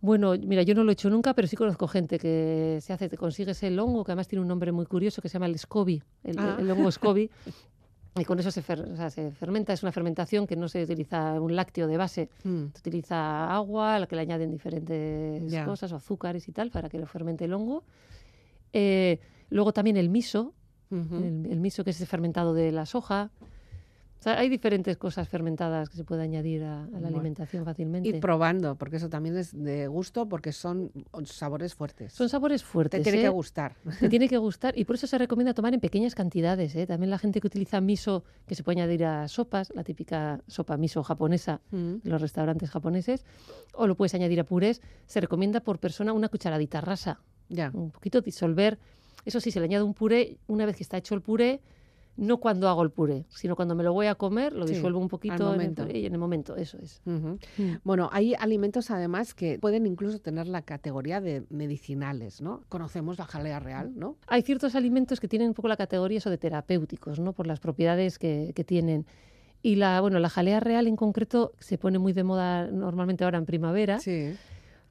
Bueno, 0.00 0.34
mira, 0.40 0.62
yo 0.62 0.74
no 0.74 0.84
lo 0.84 0.90
he 0.90 0.92
hecho 0.92 1.10
nunca, 1.10 1.34
pero 1.34 1.48
sí 1.48 1.56
conozco 1.56 1.88
gente 1.88 2.18
que 2.18 2.78
se 2.80 2.92
hace, 2.92 3.08
te 3.08 3.16
consigues 3.16 3.60
el 3.64 3.78
hongo, 3.80 4.04
que 4.04 4.12
además 4.12 4.28
tiene 4.28 4.42
un 4.42 4.48
nombre 4.48 4.70
muy 4.70 4.86
curioso, 4.86 5.20
que 5.20 5.28
se 5.28 5.34
llama 5.34 5.46
el 5.46 5.58
SCOBY, 5.58 6.02
el, 6.24 6.38
Ah. 6.38 6.56
el 6.60 6.70
hongo 6.70 6.90
SCOBY. 6.90 7.30
Y 8.18 8.24
con 8.24 8.40
eso 8.40 8.50
se, 8.50 8.64
fer- 8.64 8.92
o 8.92 8.96
sea, 8.96 9.10
se 9.10 9.30
fermenta, 9.30 9.72
es 9.72 9.84
una 9.84 9.92
fermentación 9.92 10.48
que 10.48 10.56
no 10.56 10.66
se 10.68 10.82
utiliza 10.82 11.40
un 11.40 11.54
lácteo 11.54 11.86
de 11.86 11.96
base, 11.96 12.28
Mm. 12.42 12.64
se 12.74 12.78
utiliza 12.80 13.54
agua, 13.54 13.94
a 13.94 13.98
la 14.00 14.06
que 14.08 14.16
le 14.16 14.22
añaden 14.22 14.50
diferentes 14.50 15.52
cosas, 15.64 15.92
o 15.92 15.96
azúcares 15.96 16.48
y 16.48 16.52
tal, 16.52 16.70
para 16.72 16.88
que 16.88 16.98
lo 16.98 17.06
fermente 17.06 17.44
el 17.44 17.52
hongo. 17.52 17.84
Eh, 18.72 19.20
luego 19.50 19.72
también 19.72 19.96
el 19.96 20.08
miso, 20.08 20.52
el, 20.90 21.46
el 21.48 21.60
miso 21.60 21.84
que 21.84 21.90
es 21.90 22.08
fermentado 22.08 22.54
de 22.54 22.72
la 22.72 22.86
soja. 22.86 23.30
O 24.18 24.22
sea, 24.22 24.36
hay 24.38 24.48
diferentes 24.48 24.96
cosas 24.96 25.28
fermentadas 25.28 25.88
que 25.88 25.96
se 25.96 26.02
puede 26.04 26.22
añadir 26.22 26.64
a, 26.64 26.82
a 26.82 26.86
la 26.86 26.90
Bueno. 26.98 27.06
alimentación 27.08 27.64
fácilmente. 27.64 28.08
Y 28.08 28.20
probando, 28.20 28.74
porque 28.76 28.96
eso 28.96 29.08
también 29.08 29.36
es 29.36 29.56
de 29.56 29.86
gusto, 29.86 30.28
porque 30.28 30.50
son 30.52 30.90
sabores 31.24 31.74
fuertes. 31.76 32.14
Son 32.14 32.28
sabores 32.28 32.64
fuertes. 32.64 32.98
Te 32.98 33.04
tiene 33.04 33.18
¿eh? 33.20 33.22
que 33.22 33.28
gustar. 33.28 33.76
Te 34.00 34.08
tiene 34.08 34.28
que 34.28 34.36
gustar 34.36 34.76
y 34.76 34.84
por 34.86 34.96
eso 34.96 35.06
se 35.06 35.18
recomienda 35.18 35.54
tomar 35.54 35.72
en 35.72 35.78
pequeñas 35.80 36.16
cantidades. 36.16 36.74
¿eh? 36.74 36.86
También 36.86 37.10
la 37.10 37.18
gente 37.18 37.40
que 37.40 37.46
utiliza 37.46 37.80
miso, 37.80 38.24
que 38.46 38.56
se 38.56 38.64
puede 38.64 38.80
añadir 38.80 39.04
a 39.04 39.28
sopas, 39.28 39.70
la 39.74 39.84
típica 39.84 40.40
sopa 40.48 40.76
miso 40.76 41.02
japonesa 41.04 41.60
Mm. 41.70 41.96
de 42.02 42.10
los 42.10 42.20
restaurantes 42.20 42.70
japoneses, 42.70 43.24
o 43.74 43.86
lo 43.86 43.94
puedes 43.96 44.14
añadir 44.14 44.40
a 44.40 44.44
purés, 44.44 44.80
se 45.06 45.20
recomienda 45.20 45.60
por 45.60 45.78
persona 45.78 46.12
una 46.12 46.28
cucharadita 46.28 46.80
rasa, 46.80 47.20
Ya. 47.48 47.70
un 47.72 47.90
poquito 47.92 48.20
disolver. 48.20 48.78
Eso 49.24 49.40
sí, 49.40 49.50
se 49.50 49.60
le 49.60 49.66
añade 49.66 49.84
un 49.84 49.94
puré, 49.94 50.38
una 50.48 50.66
vez 50.66 50.74
que 50.76 50.82
está 50.82 50.96
hecho 50.96 51.14
el 51.14 51.20
puré, 51.22 51.60
no 52.18 52.38
cuando 52.38 52.68
hago 52.68 52.82
el 52.82 52.90
puré, 52.90 53.24
sino 53.30 53.54
cuando 53.54 53.74
me 53.76 53.84
lo 53.84 53.92
voy 53.92 54.06
a 54.08 54.16
comer, 54.16 54.52
lo 54.52 54.66
Sí, 54.66 54.74
disuelvo 54.74 54.98
un 54.98 55.08
poquito 55.08 55.34
en 55.36 55.40
el 55.42 55.46
momento. 55.48 55.86
puré 55.86 55.98
y 56.00 56.06
en 56.06 56.12
el 56.12 56.18
momento, 56.18 56.56
eso 56.56 56.76
es. 56.82 57.00
Mm. 57.04 57.34
Bueno, 57.84 58.10
hay 58.12 58.34
alimentos 58.34 58.90
además 58.90 59.34
que 59.34 59.58
pueden 59.58 59.86
incluso 59.86 60.18
tener 60.18 60.48
la 60.48 60.62
categoría 60.62 61.20
de 61.20 61.44
medicinales, 61.48 62.40
¿no? 62.42 62.64
Conocemos 62.68 63.18
la 63.18 63.24
jalea 63.24 63.60
real, 63.60 63.92
¿no? 63.94 64.16
Hay 64.26 64.42
ciertos 64.42 64.74
alimentos 64.74 65.20
que 65.20 65.28
tienen 65.28 65.48
un 65.48 65.54
poco 65.54 65.68
la 65.68 65.76
categoría 65.76 66.18
eso 66.18 66.28
de 66.28 66.38
terapéuticos, 66.38 67.20
¿no? 67.20 67.32
Por 67.32 67.46
las 67.46 67.60
propiedades 67.60 68.18
que, 68.18 68.52
que 68.54 68.64
tienen. 68.64 69.06
Y 69.62 69.76
la, 69.76 70.00
bueno, 70.00 70.18
la 70.18 70.28
jalea 70.28 70.60
real 70.60 70.86
en 70.86 70.96
concreto 70.96 71.52
se 71.60 71.78
pone 71.78 71.98
muy 71.98 72.12
de 72.12 72.24
moda 72.24 72.66
normalmente 72.68 73.24
ahora 73.24 73.38
en 73.38 73.46
primavera, 73.46 74.00
Sí. 74.00 74.34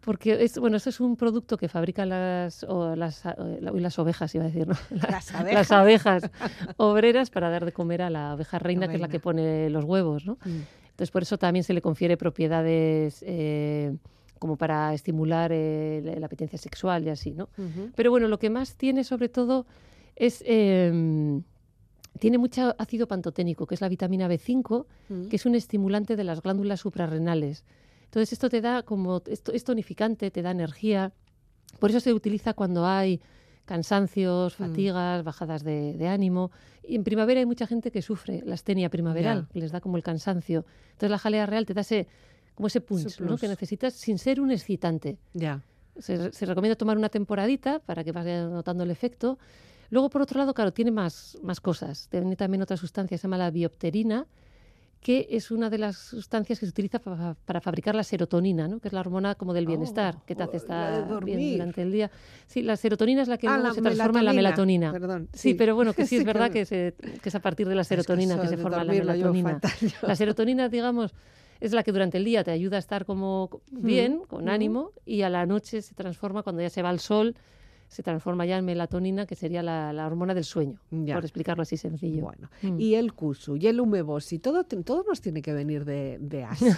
Porque 0.01 0.43
es, 0.43 0.57
bueno, 0.57 0.77
esto 0.77 0.89
es 0.89 0.99
un 0.99 1.15
producto 1.17 1.57
que 1.57 1.67
fabrican 1.67 2.09
las, 2.09 2.63
o 2.63 2.95
las, 2.95 3.25
o 3.25 3.33
uy, 3.73 3.81
las 3.81 3.99
ovejas, 3.99 4.33
iba 4.35 4.45
a 4.45 4.47
decir, 4.47 4.67
¿no? 4.67 4.75
Las 5.09 5.33
abejas. 5.35 5.53
Las 5.53 5.71
abejas 5.71 6.31
obreras 6.77 7.29
para 7.29 7.49
dar 7.49 7.65
de 7.65 7.71
comer 7.73 8.01
a 8.01 8.09
la 8.09 8.31
abeja 8.31 8.57
reina, 8.59 8.87
que 8.87 8.95
es 8.95 9.01
la 9.01 9.09
que 9.09 9.19
pone 9.19 9.69
los 9.69 9.83
huevos, 9.83 10.25
¿no? 10.25 10.33
Mm. 10.45 10.61
Entonces, 10.91 11.11
por 11.11 11.21
eso 11.23 11.37
también 11.37 11.63
se 11.63 11.73
le 11.73 11.81
confiere 11.81 12.15
propiedades 12.17 13.23
eh, 13.27 13.95
como 14.39 14.55
para 14.55 14.93
estimular 14.93 15.51
eh, 15.53 16.01
la- 16.03 16.15
la 16.19 16.25
apetencia 16.27 16.57
sexual 16.57 17.03
y 17.05 17.09
así, 17.09 17.31
¿no? 17.31 17.49
Pero 17.95 18.09
bueno, 18.11 18.27
lo 18.27 18.39
que 18.39 18.49
más 18.49 18.75
tiene 18.75 19.03
sobre 19.03 19.29
todo 19.29 19.65
es... 20.15 20.43
eh, 20.45 21.41
tiene 22.19 22.39
mucho 22.39 22.73
ácido 22.79 23.07
pantoténico, 23.07 23.67
que 23.67 23.75
es 23.75 23.81
la 23.81 23.89
vitamina 23.89 24.27
B5, 24.27 24.85
Mm. 25.09 25.27
que 25.27 25.35
es 25.35 25.45
un 25.45 25.53
estimulante 25.53 26.15
de 26.15 26.23
las 26.23 26.41
glándulas 26.41 26.79
suprarrenales. 26.79 27.63
Entonces 28.07 28.33
esto 28.33 28.49
te 28.49 28.61
da 28.61 28.83
como, 28.83 29.21
esto 29.27 29.51
es 29.53 29.63
tonificante, 29.63 30.31
te 30.31 30.41
da 30.41 30.51
energía. 30.51 31.11
Por 31.79 31.89
eso 31.91 31.99
se 31.99 32.13
utiliza 32.13 32.53
cuando 32.53 32.85
hay 32.85 33.21
cansancios, 33.65 34.53
Mm. 34.59 34.63
fatigas, 34.63 35.23
bajadas 35.23 35.63
de, 35.63 35.93
de 35.93 36.07
ánimo. 36.07 36.51
Y 36.83 36.95
en 36.95 37.03
primavera 37.03 37.39
hay 37.41 37.45
mucha 37.45 37.67
gente 37.67 37.91
que 37.91 38.01
sufre 38.01 38.41
la 38.45 38.53
astenia 38.55 38.89
primaveral, 38.89 39.47
que 39.51 39.59
les 39.59 39.71
da 39.71 39.81
como 39.81 39.97
el 39.97 40.03
cansancio. 40.03 40.65
Entonces 40.87 41.11
la 41.11 41.17
jalea 41.19 41.45
real 41.45 41.65
te 41.65 41.73
da 41.73 41.81
ese, 41.81 42.07
como 42.55 42.67
ese 42.67 42.79
punch 42.81 43.07
Ese 43.07 43.23
¿no? 43.23 43.37
que 43.37 43.47
necesitas 43.47 43.93
sin 43.93 44.17
ser 44.17 44.39
un 44.39 44.51
excitante. 44.51 45.17
Ya. 45.33 45.61
Se, 45.99 46.31
se 46.31 46.45
recomienda 46.45 46.75
tomar 46.77 46.97
una 46.97 47.09
temporadita 47.09 47.79
para 47.79 48.03
que 48.05 48.11
vayas 48.13 48.49
notando 48.49 48.83
el 48.85 48.91
efecto. 48.91 49.37
Luego, 49.89 50.09
por 50.09 50.21
otro 50.21 50.39
lado, 50.39 50.53
claro, 50.53 50.71
tiene 50.71 50.91
más, 50.91 51.37
más 51.43 51.59
cosas. 51.59 52.07
Tiene 52.09 52.35
también 52.37 52.61
otra 52.61 52.77
sustancia, 52.77 53.17
se 53.17 53.23
llama 53.23 53.37
la 53.37 53.51
biopterina, 53.51 54.25
que 55.07 55.25
es 55.31 55.51
una 55.51 55.69
de 55.69 55.77
las 55.77 55.95
sustancias 55.95 56.59
que 56.59 56.65
se 56.65 56.69
utiliza 56.69 56.99
para, 56.99 57.33
para 57.45 57.61
fabricar 57.61 57.95
la 57.95 58.03
serotonina, 58.03 58.67
¿no? 58.67 58.81
que 58.81 58.89
es 58.89 58.93
la 58.93 58.99
hormona 58.99 59.35
como 59.35 59.53
del 59.53 59.65
bienestar, 59.65 60.15
Oh, 60.17 60.23
que 60.25 60.35
te 60.35 60.43
hace 60.43 60.57
estar 60.57 61.23
bien 61.23 61.53
durante 61.53 61.81
el 61.81 61.93
día. 61.93 62.11
Sí, 62.45 62.61
la 62.61 62.75
serotonina 62.75 63.21
es 63.21 63.29
la 63.29 63.37
que 63.37 63.47
Ah, 63.47 63.51
luego 63.51 63.69
la 63.69 63.73
se 63.73 63.81
transforma 63.81 64.19
en 64.19 64.25
la 64.25 64.33
melatonina. 64.33 64.91
Perdón. 64.91 65.29
Sí, 65.31 65.53
pero 65.53 65.75
bueno, 65.75 65.93
que 65.93 66.03
sí, 66.05 66.09
Sí, 66.09 66.15
es 66.17 66.25
verdad 66.25 66.47
que- 66.47 66.59
que, 66.59 66.65
se- 66.65 66.95
que 67.21 67.29
es 67.29 67.35
a 67.35 67.39
partir 67.39 67.69
de 67.69 67.75
la 67.75 67.85
serotonina 67.85 68.35
Es 68.35 68.41
que, 68.41 68.47
se 68.49 68.57
forma 68.57 68.83
la 68.83 68.91
melatonina. 68.91 69.61
La 70.01 70.15
serotonina, 70.17 70.67
digamos, 70.67 71.15
es 71.61 71.71
la 71.71 71.83
que 71.83 71.93
durante 71.93 72.17
el 72.17 72.25
día 72.25 72.43
te 72.43 72.51
ayuda 72.51 72.75
a 72.75 72.79
estar 72.79 73.05
como 73.05 73.61
bien, 73.71 74.23
con 74.27 74.41
ujú. 74.41 74.49
ánimo, 74.51 74.91
y 75.05 75.21
a 75.21 75.29
la 75.29 75.45
noche 75.45 75.81
se 75.81 75.95
transforma, 75.95 76.43
cuando 76.43 76.61
ya 76.61 76.69
se 76.69 76.81
va 76.81 76.89
al 76.89 76.99
sol, 76.99 77.33
se 77.87 78.03
transforma 78.03 78.45
ya 78.45 78.57
en 78.57 78.65
melatonina, 78.65 79.25
que 79.25 79.35
sería 79.35 79.63
la, 79.63 79.93
la 79.93 80.05
hormona 80.07 80.33
del 80.33 80.43
sueño, 80.43 80.79
Ya. 80.91 81.15
por 81.15 81.23
explicarlo 81.23 81.61
así 81.63 81.77
sencillo. 81.77 82.21
Bueno, 82.23 82.49
Mm. 82.61 82.79
y 82.79 82.95
el 82.95 83.13
kusu 83.13 83.55
y 83.55 83.67
el 83.67 83.79
umeboshi, 83.79 84.39
todo, 84.39 84.63
todo 84.65 85.03
nos 85.07 85.21
tiene 85.21 85.41
que 85.41 85.53
venir 85.53 85.85
de, 85.85 86.17
de 86.19 86.43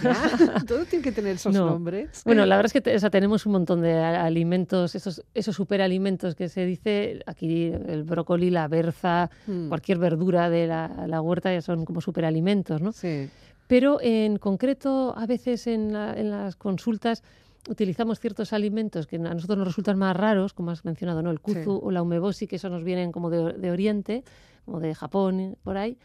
todo 0.68 0.84
tiene 0.84 1.02
que 1.02 1.12
tener 1.12 1.36
esos 1.36 1.52
No. 1.54 1.66
nombres. 1.70 2.22
Bueno, 2.24 2.46
la 2.46 2.56
verdad 2.56 2.66
es 2.66 2.72
que 2.72 2.80
te- 2.80 2.94
o 2.94 2.98
sea, 2.98 3.10
tenemos 3.10 3.44
un 3.46 3.52
montón 3.52 3.80
de 3.80 3.94
alimentos, 3.94 4.94
esos, 4.94 5.22
esos 5.34 5.56
superalimentos 5.56 6.34
que 6.34 6.48
se 6.48 6.64
dice, 6.64 7.20
aquí 7.26 7.66
el 7.66 8.04
brócoli, 8.04 8.50
la 8.50 8.68
berza, 8.68 9.30
Mm. 9.46 9.68
cualquier 9.68 9.98
verdura 9.98 10.48
de 10.48 10.66
la, 10.66 11.06
la 11.08 11.20
huerta 11.20 11.52
ya 11.52 11.60
son 11.62 11.84
como 11.84 12.00
superalimentos, 12.00 12.80
¿no? 12.80 12.92
Sí. 12.92 13.28
Pero 13.66 13.98
en 14.00 14.38
concreto, 14.38 15.14
a 15.16 15.26
veces 15.26 15.66
en, 15.66 15.92
la- 15.92 16.12
en 16.18 16.30
las 16.30 16.56
consultas 16.56 17.22
utilizamos 17.68 18.18
ciertos 18.20 18.52
alimentos 18.52 19.06
que 19.06 19.16
a 19.16 19.34
nosotros 19.34 19.58
nos 19.58 19.66
resultan 19.68 19.98
más 19.98 20.16
raros, 20.16 20.54
como 20.54 20.70
has 20.70 20.84
mencionado, 20.84 21.22
¿no? 21.22 21.30
El 21.30 21.40
kuzu 21.40 21.60
Sí. 21.62 21.68
o 21.82 21.90
la 21.90 22.02
umeboshi, 22.02 22.46
que 22.46 22.56
eso 22.56 22.68
nos 22.70 22.82
vienen 22.84 23.12
como 23.12 23.28
de, 23.30 23.52
de 23.54 23.70
Oriente, 23.70 24.24
como 24.64 24.80
de 24.80 24.94
Japón, 24.94 25.40
eh, 25.40 25.54
por 25.62 25.76
ahí. 25.76 25.96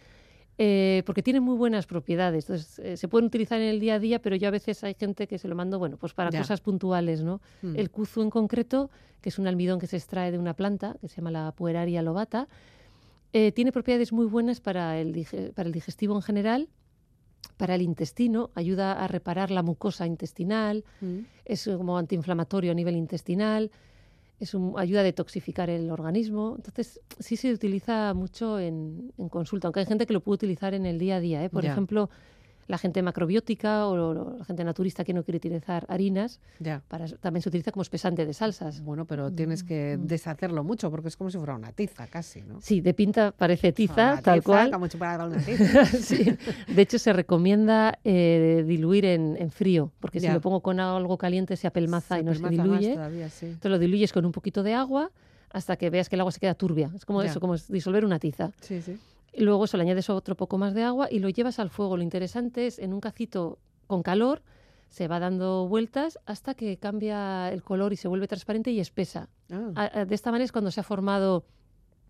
eh, 0.57 1.03
porque 1.05 1.21
tiene 1.21 1.41
muy 1.41 1.57
buenas 1.57 1.85
propiedades. 1.85 2.45
Entonces, 2.45 2.79
eh, 2.79 2.95
se 2.95 3.09
pueden 3.09 3.25
utilizar 3.25 3.59
en 3.59 3.67
el 3.67 3.81
día 3.81 3.95
a 3.95 3.99
día, 3.99 4.21
pero 4.21 4.37
yo 4.37 4.47
a 4.47 4.51
veces 4.51 4.81
hay 4.85 4.93
gente 4.93 5.27
que 5.27 5.37
se 5.37 5.49
lo 5.49 5.55
mando, 5.55 5.79
bueno, 5.79 5.97
pues 5.97 6.13
para 6.13 6.29
Ya. 6.29 6.39
cosas 6.39 6.61
puntuales, 6.61 7.21
¿no? 7.23 7.41
Mm. 7.61 7.75
El 7.75 7.91
kuzu 7.91 8.21
en 8.21 8.29
concreto, 8.29 8.89
que 9.19 9.27
es 9.27 9.37
un 9.37 9.47
almidón 9.47 9.79
que 9.79 9.87
se 9.87 9.97
extrae 9.97 10.31
de 10.31 10.39
una 10.39 10.53
planta, 10.53 10.95
que 11.01 11.09
se 11.09 11.17
llama 11.17 11.31
la 11.31 11.51
pueraria 11.51 12.01
lobata, 12.01 12.47
eh, 13.33 13.51
tiene 13.51 13.73
propiedades 13.73 14.13
muy 14.13 14.27
buenas 14.27 14.61
para 14.61 14.97
el, 14.97 15.27
para 15.53 15.67
el 15.67 15.73
digestivo 15.73 16.15
en 16.15 16.21
general, 16.21 16.69
para 17.57 17.75
el 17.75 17.81
intestino, 17.81 18.49
ayuda 18.55 18.93
a 18.93 19.07
reparar 19.07 19.51
la 19.51 19.63
mucosa 19.63 20.05
intestinal, 20.07 20.83
Mm. 21.01 21.19
es 21.45 21.69
como 21.77 21.97
antiinflamatorio 21.97 22.71
a 22.71 22.75
nivel 22.75 22.95
intestinal, 22.95 23.71
es 24.39 24.53
un- 24.53 24.73
ayuda 24.77 24.99
a 24.99 25.03
detoxificar 25.03 25.69
el 25.69 25.89
organismo. 25.89 26.53
Entonces, 26.57 26.99
sí 27.19 27.37
se 27.37 27.53
utiliza 27.53 28.13
mucho 28.13 28.59
en, 28.59 29.11
en 29.17 29.29
consulta, 29.29 29.67
aunque 29.67 29.79
hay 29.79 29.85
gente 29.85 30.05
que 30.05 30.13
lo 30.13 30.19
puede 30.21 30.35
utilizar 30.35 30.73
en 30.73 30.85
el 30.85 30.99
día 30.99 31.15
a 31.17 31.19
día. 31.21 31.43
¿eh? 31.43 31.49
Por 31.49 31.63
ejemplo, 31.71 32.09
la 32.67 32.77
gente 32.79 33.01
macrobiótica 33.03 33.87
o 33.87 34.35
la 34.37 34.43
gente 34.45 34.63
naturista 34.63 35.03
que 35.03 35.13
no 35.13 35.23
quiere 35.23 35.37
utilizar 35.37 35.85
harinas, 35.87 36.39
Ya. 36.59 36.81
para, 36.87 37.07
también 37.07 37.41
se 37.43 37.49
utiliza 37.49 37.71
como 37.71 37.83
espesante 37.83 38.25
de 38.25 38.33
salsas. 38.33 38.81
Bueno, 38.81 39.05
pero 39.05 39.31
tienes 39.31 39.63
que 39.63 39.97
Mm. 39.97 40.07
deshacerlo 40.07 40.63
mucho 40.63 40.89
porque 40.89 41.09
es 41.09 41.15
como 41.17 41.29
si 41.29 41.37
fuera 41.37 41.53
una 41.55 41.71
tiza 41.71 42.07
casi, 42.07 42.41
¿no? 42.41 42.59
Sí, 42.61 42.81
de 42.81 42.93
pinta 42.93 43.31
parece 43.31 43.71
tiza, 43.71 44.13
Una 44.13 44.21
tal 44.21 44.39
tiza, 44.39 44.45
cual. 44.45 44.71
Como 44.71 44.85
una 45.27 45.37
tiza. 45.45 45.85
Sí. 45.85 46.35
De 46.67 46.81
hecho, 46.81 46.97
se 46.97 47.13
recomienda 47.13 47.99
eh, 48.03 48.63
diluir 48.67 49.05
en, 49.05 49.35
en 49.39 49.51
frío, 49.51 49.91
porque 49.99 50.19
si 50.19 50.27
lo 50.27 50.41
pongo 50.41 50.61
con 50.61 50.79
algo 50.79 51.17
caliente 51.17 51.55
se 51.57 51.67
apelmaza 51.67 52.15
Se 52.15 52.21
y 52.21 52.23
no 52.23 52.33
se 52.33 52.41
pelmaza 52.41 52.63
más 52.67 52.79
diluye. 52.79 52.93
todavía, 52.95 53.29
sí. 53.29 53.45
Entonces 53.47 53.71
lo 53.71 53.79
diluyes 53.79 54.11
con 54.11 54.25
un 54.25 54.31
poquito 54.31 54.63
de 54.63 54.73
agua 54.73 55.11
hasta 55.51 55.77
que 55.77 55.89
veas 55.89 56.09
que 56.09 56.15
el 56.15 56.19
agua 56.21 56.31
se 56.31 56.39
queda 56.39 56.53
turbia. 56.55 56.91
Es 56.95 57.05
como 57.05 57.21
Ya. 57.23 57.29
eso, 57.29 57.39
como 57.39 57.55
disolver 57.69 58.03
una 58.05 58.19
tiza. 58.19 58.51
Sí, 58.61 58.81
sí. 58.81 58.97
Luego 59.37 59.65
eso 59.65 59.77
le 59.77 59.83
añades 59.83 60.09
otro 60.09 60.35
poco 60.35 60.57
más 60.57 60.73
de 60.73 60.83
agua 60.83 61.07
y 61.11 61.19
lo 61.19 61.29
llevas 61.29 61.59
al 61.59 61.69
fuego. 61.69 61.97
Lo 61.97 62.03
interesante 62.03 62.67
es 62.67 62.79
en 62.79 62.93
un 62.93 63.01
cacito 63.01 63.59
con 63.87 64.01
calor, 64.03 64.41
se 64.89 65.07
va 65.07 65.19
dando 65.19 65.67
vueltas 65.67 66.19
hasta 66.25 66.53
que 66.53 66.77
cambia 66.77 67.51
el 67.51 67.61
color 67.63 67.91
y 67.93 67.97
se 67.97 68.07
vuelve 68.07 68.27
transparente 68.27 68.71
y 68.71 68.79
espesa. 68.79 69.29
Ah, 69.51 69.71
A- 69.75 69.99
a- 70.01 70.05
De 70.05 70.15
esta 70.15 70.31
manera 70.31 70.45
es 70.45 70.51
cuando 70.51 70.71
se 70.71 70.79
ha 70.79 70.83
formado 70.83 71.45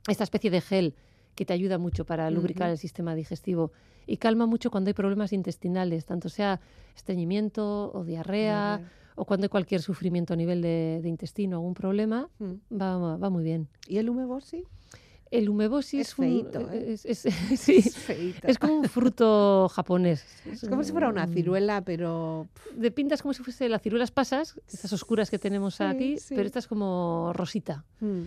esta 0.07 0.23
especie 0.23 0.51
de 0.51 0.61
gel 0.61 0.95
que 1.33 1.45
te 1.45 1.53
ayuda 1.53 1.77
mucho 1.77 2.05
para 2.05 2.29
lubricar 2.29 2.69
el 2.69 2.77
sistema 2.77 3.15
digestivo 3.15 3.71
y 4.07 4.17
calma 4.17 4.45
mucho 4.45 4.69
cuando 4.69 4.89
hay 4.89 4.93
problemas 4.93 5.33
intestinales, 5.33 6.05
tanto 6.05 6.29
sea 6.29 6.61
estreñimiento 6.95 7.91
o 7.93 8.03
diarrea 8.03 8.81
o 9.15 9.25
cuando 9.25 9.45
hay 9.45 9.49
cualquier 9.49 9.81
sufrimiento 9.81 10.33
a 10.33 10.37
nivel 10.37 10.61
de, 10.61 10.99
de 11.01 11.09
intestino, 11.09 11.57
algún 11.57 11.73
problema, 11.73 12.29
Mm. 12.39 12.53
va, 12.81 13.17
va 13.17 13.29
muy 13.29 13.43
bien. 13.43 13.67
¿Y 13.87 13.97
el 13.97 14.09
humebosi? 14.09 14.65
El 15.31 15.49
umeboshi 15.49 15.99
Es 15.99 16.09
es, 16.09 16.19
un- 16.19 16.25
¿eh? 16.71 16.93
es, 16.93 17.05
es- 17.05 17.33
sí, 17.59 17.77
Es 17.77 17.95
feíto. 17.97 18.47
es 18.47 18.57
como 18.57 18.79
un 18.79 18.85
fruto 18.89 19.67
japonés. 19.73 20.23
Es 20.51 20.67
como 20.69 20.83
si 20.83 20.91
fuera 20.91 21.09
una 21.09 21.25
Mm. 21.25 21.33
ciruela, 21.33 21.81
pero 21.81 22.47
De 22.75 22.91
pintas 22.91 23.21
como 23.21 23.33
si 23.33 23.43
fuese 23.43 23.67
las 23.69 23.81
ciruelas 23.81 24.11
pasas, 24.11 24.59
esas 24.71 24.91
oscuras 24.93 25.29
que 25.29 25.39
tenemos 25.39 25.75
Sí, 25.75 25.83
aquí, 25.83 26.17
sí. 26.19 26.35
pero 26.35 26.45
esta 26.47 26.59
es 26.59 26.67
como 26.67 27.31
rosita. 27.33 27.83
mm, 28.01 28.21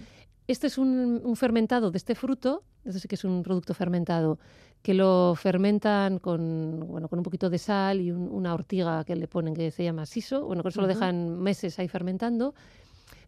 Este 0.49 0.67
es 0.67 0.79
un, 0.79 1.21
un 1.25 1.37
fermentado 1.37 1.91
de 1.91 1.99
este 1.99 2.15
fruto, 2.15 2.63
eso 2.85 2.99
sí 2.99 3.07
que 3.07 3.17
es 3.17 3.25
un 3.25 3.43
producto 3.43 3.75
fermentado, 3.75 4.39
que 4.83 4.95
lo 4.95 5.35
fermentan 5.37 6.19
con, 6.19 6.85
bueno, 6.89 7.09
con 7.09 7.19
un 7.19 7.23
poquito 7.23 7.51
de 7.51 7.59
sal 7.59 8.01
y 8.01 8.11
un- 8.11 8.29
una 8.33 8.55
ortiga 8.55 9.05
que 9.05 9.15
le 9.15 9.29
ponen 9.29 9.53
que 9.55 9.71
se 9.71 9.85
llama 9.85 10.07
siso. 10.07 10.47
Bueno, 10.47 10.63
con 10.63 10.71
eso 10.71 10.81
lo 10.81 10.87
dejan 10.87 11.39
meses 11.39 11.79
ahí 11.79 11.89
fermentando. 11.89 12.55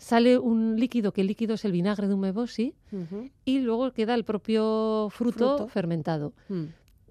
Sale 0.00 0.38
un 0.38 0.76
líquido, 0.80 1.12
que 1.12 1.20
el 1.20 1.26
líquido 1.26 1.54
es 1.54 1.64
el 1.66 1.72
vinagre 1.72 2.08
de 2.08 2.14
umeboshi, 2.14 2.74
ujú, 2.90 3.28
y 3.44 3.58
luego 3.58 3.92
queda 3.92 4.14
el 4.14 4.24
propio 4.24 5.08
fruto, 5.10 5.56
Fruto. 5.56 5.68
fermentado. 5.68 6.32
mm, 6.48 6.64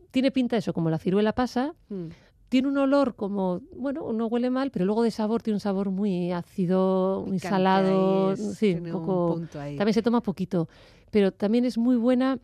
Tiene 0.09 0.31
pinta 0.31 0.57
eso, 0.57 0.73
como 0.73 0.89
la 0.89 0.97
ciruela 0.97 1.33
pasa. 1.33 1.75
mm. 1.89 2.07
Tiene 2.49 2.67
un 2.67 2.77
olor 2.79 3.15
como, 3.15 3.61
bueno, 3.75 4.11
no 4.11 4.25
huele 4.25 4.49
mal, 4.49 4.71
pero 4.71 4.83
luego 4.85 5.03
de 5.03 5.11
sabor 5.11 5.43
tiene 5.43 5.57
un 5.57 5.59
sabor 5.59 5.91
muy 5.91 6.31
ácido, 6.31 7.23
muy 7.27 7.37
salado. 7.37 8.35
sí, 8.35 8.73
un 8.73 8.89
poco. 8.91 9.35
punto 9.35 9.59
ahí. 9.61 9.75
También 9.77 9.93
se 9.93 10.01
toma 10.01 10.21
poquito, 10.21 10.67
pero 11.11 11.31
también 11.31 11.63
es 11.65 11.77
muy 11.77 11.95
buena 11.95 12.39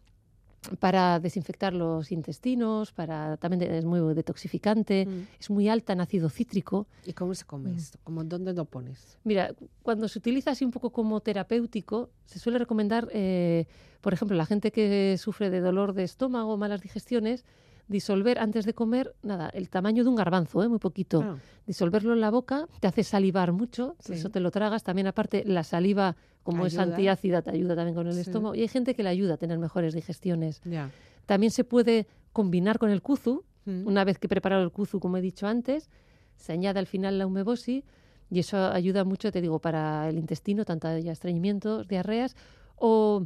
para 0.80 1.20
desinfectar 1.20 1.74
los 1.74 2.12
intestinos, 2.12 2.92
para 2.92 3.38
también 3.38 3.62
es 3.72 3.86
muy 3.86 4.14
detoxificante, 4.14 5.06
Mm. 5.06 5.28
es 5.40 5.50
muy 5.50 5.70
alta 5.70 5.94
en 5.94 6.02
ácido 6.02 6.30
cítrico. 6.30 6.88
¿Y 7.06 7.14
cómo 7.14 7.34
se 7.34 7.46
come 7.46 7.72
Mm. 7.72 7.76
esto? 7.76 8.00
¿Cómo, 8.04 8.24
¿Dónde 8.24 8.54
lo 8.54 8.66
pones? 8.66 9.18
Mira, 9.24 9.54
cu- 9.54 9.70
cuando 9.84 10.08
se 10.08 10.20
utiliza 10.20 10.52
así 10.52 10.66
un 10.66 10.72
poco 10.72 10.92
como 10.92 11.20
terapéutico, 11.22 12.10
se 12.26 12.40
suele 12.40 12.60
recomendar, 12.60 13.08
eh, 13.14 13.66
por 14.02 14.14
ejemplo, 14.14 14.36
la 14.38 14.46
gente 14.46 14.72
que 14.72 15.18
sufre 15.18 15.50
de 15.50 15.62
dolor 15.62 15.94
de 15.94 16.04
estómago, 16.04 16.58
malas 16.58 16.82
digestiones, 16.82 17.46
disolver 17.88 18.40
antes 18.40 18.66
de 18.66 18.74
comer, 18.74 19.14
nada, 19.24 19.50
el 19.50 19.70
tamaño 19.70 20.04
de 20.04 20.10
un 20.10 20.16
garbanzo, 20.16 20.64
¿eh? 20.64 20.68
muy 20.68 20.80
poquito. 20.80 21.22
Ah, 21.24 21.38
Disolverlo 21.68 22.14
en 22.14 22.22
la 22.22 22.30
boca 22.32 22.68
te 22.80 22.88
hace 22.88 23.04
salivar 23.04 23.52
mucho, 23.52 23.96
Sí. 24.00 24.14
eso 24.14 24.30
te 24.30 24.40
lo 24.40 24.52
tragas. 24.52 24.84
También 24.84 25.08
aparte 25.08 25.44
la 25.46 25.64
saliva, 25.64 26.16
como 26.44 26.66
es 26.66 26.78
antiácida, 26.78 27.42
te 27.42 27.50
ayuda 27.52 27.76
también 27.76 27.96
con 27.96 28.08
el 28.08 28.14
Sí. 28.14 28.22
estómago. 28.22 28.54
Y 28.56 28.62
hay 28.62 28.68
gente 28.68 28.94
que 28.96 29.04
le 29.04 29.10
ayuda 29.10 29.36
a 29.36 29.38
tener 29.38 29.58
mejores 29.60 29.94
digestiones. 29.94 30.62
ya. 30.66 30.90
También 31.26 31.50
se 31.52 31.64
puede 31.64 32.06
combinar 32.34 32.78
con 32.78 32.92
el 32.92 33.02
kuzu. 33.02 33.44
Mm. 33.66 33.88
Una 33.88 34.04
vez 34.04 34.20
que 34.20 34.28
he 34.28 34.30
preparado 34.30 34.62
el 34.64 34.72
kuzu, 34.72 35.00
como 35.00 35.18
he 35.18 35.22
dicho 35.22 35.48
antes, 35.48 35.90
se 36.36 36.54
añade 36.54 36.78
al 36.80 36.86
final 36.86 37.18
la 37.18 37.26
umeboshi 37.26 37.84
y 38.30 38.40
eso 38.40 38.58
ayuda 38.58 39.04
mucho, 39.06 39.32
te 39.32 39.42
digo, 39.42 39.58
para 39.60 40.08
el 40.08 40.20
intestino, 40.20 40.66
tanto 40.66 40.88
haya 40.88 41.12
estreñimientos, 41.12 41.88
diarreas 41.88 42.36
o 42.76 43.26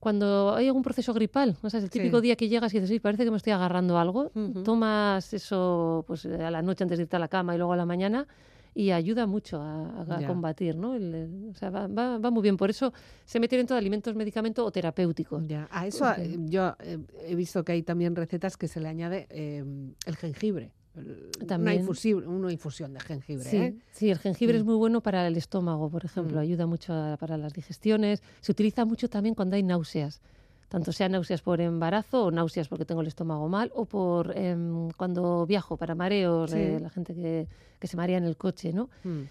cuando 0.00 0.54
hay 0.54 0.66
algún 0.66 0.82
proceso 0.82 1.12
gripal, 1.14 1.56
o 1.62 1.70
sea, 1.70 1.78
es 1.78 1.84
el 1.84 1.90
típico 1.90 2.18
Sí. 2.18 2.22
día 2.22 2.36
que 2.36 2.48
llegas 2.48 2.72
y 2.74 2.78
dices, 2.78 2.88
sí, 2.88 3.00
parece 3.00 3.24
que 3.24 3.30
me 3.30 3.36
estoy 3.36 3.52
agarrando 3.52 3.98
algo, 3.98 4.30
tomas 4.64 5.32
eso 5.34 6.04
pues 6.06 6.24
a 6.26 6.50
la 6.50 6.62
noche 6.62 6.84
antes 6.84 6.98
de 6.98 7.02
irte 7.04 7.16
a 7.16 7.18
la 7.18 7.28
cama 7.28 7.54
y 7.54 7.58
luego 7.58 7.72
a 7.74 7.76
la 7.76 7.84
mañana 7.86 8.26
y 8.74 8.92
ayuda 8.92 9.26
mucho 9.26 9.60
a, 9.60 10.06
combatir, 10.26 10.76
¿no? 10.76 10.94
El- 10.94 11.14
el- 11.14 11.48
o 11.50 11.54
sea, 11.54 11.70
va, 11.70 11.86
va- 11.88 12.18
va 12.18 12.30
muy 12.30 12.40
bien. 12.42 12.56
Por 12.56 12.70
eso 12.70 12.92
se 13.24 13.40
mete 13.40 13.56
dentro 13.56 13.74
de 13.74 13.78
alimentos, 13.80 14.14
medicamento 14.14 14.64
o 14.64 14.70
terapéutico. 14.70 15.42
Ya. 15.46 15.68
A 15.72 15.86
eso 15.88 16.04
Porque- 16.06 16.22
eh, 16.22 16.38
yo 16.46 16.76
eh, 16.78 16.98
he 17.26 17.34
visto 17.34 17.64
que 17.64 17.72
hay 17.72 17.82
también 17.82 18.14
recetas 18.14 18.56
que 18.56 18.68
se 18.68 18.78
le 18.80 18.88
añade 18.88 19.26
eh, 19.30 19.64
el 20.06 20.16
jengibre. 20.16 20.70
Una, 20.96 21.46
También. 21.46 21.86
una 22.26 22.50
infusión 22.52 22.92
de 22.94 23.00
jengibre. 23.00 23.44
Sí, 23.44 23.56
¿eh? 23.56 23.74
sí, 23.92 24.10
el 24.10 24.18
jengibre 24.18 24.56
es 24.58 24.64
Mm. 24.64 24.66
muy 24.66 24.74
bueno 24.76 25.00
para 25.00 25.26
el 25.26 25.36
estómago, 25.36 25.88
por 25.88 26.04
ejemplo, 26.04 26.38
Mm. 26.38 26.40
ayuda 26.40 26.66
mucho 26.66 26.92
a- 26.92 27.16
para 27.16 27.36
las 27.36 27.52
digestiones. 27.52 28.22
Se 28.40 28.50
utiliza 28.52 28.84
mucho 28.84 29.08
también 29.08 29.34
cuando 29.36 29.54
hay 29.56 29.62
náuseas, 29.62 30.20
tanto 30.68 30.90
sean 30.92 31.12
náuseas 31.12 31.42
por 31.42 31.60
embarazo 31.60 32.24
o 32.26 32.30
náuseas 32.32 32.66
porque 32.68 32.84
tengo 32.84 33.00
el 33.02 33.06
estómago 33.06 33.48
mal 33.48 33.70
o 33.74 33.84
por 33.84 34.36
em, 34.36 34.90
cuando 34.96 35.46
viajo 35.46 35.76
para 35.76 35.94
mareos, 35.94 36.50
Sí. 36.50 36.56
eh, 36.58 36.78
la 36.80 36.90
gente 36.90 37.14
que, 37.14 37.46
que 37.78 37.86
se 37.86 37.96
marea 37.96 38.18
en 38.18 38.24
el 38.24 38.36
coche, 38.36 38.72
¿no? 38.72 38.90
Mm. 39.04 39.22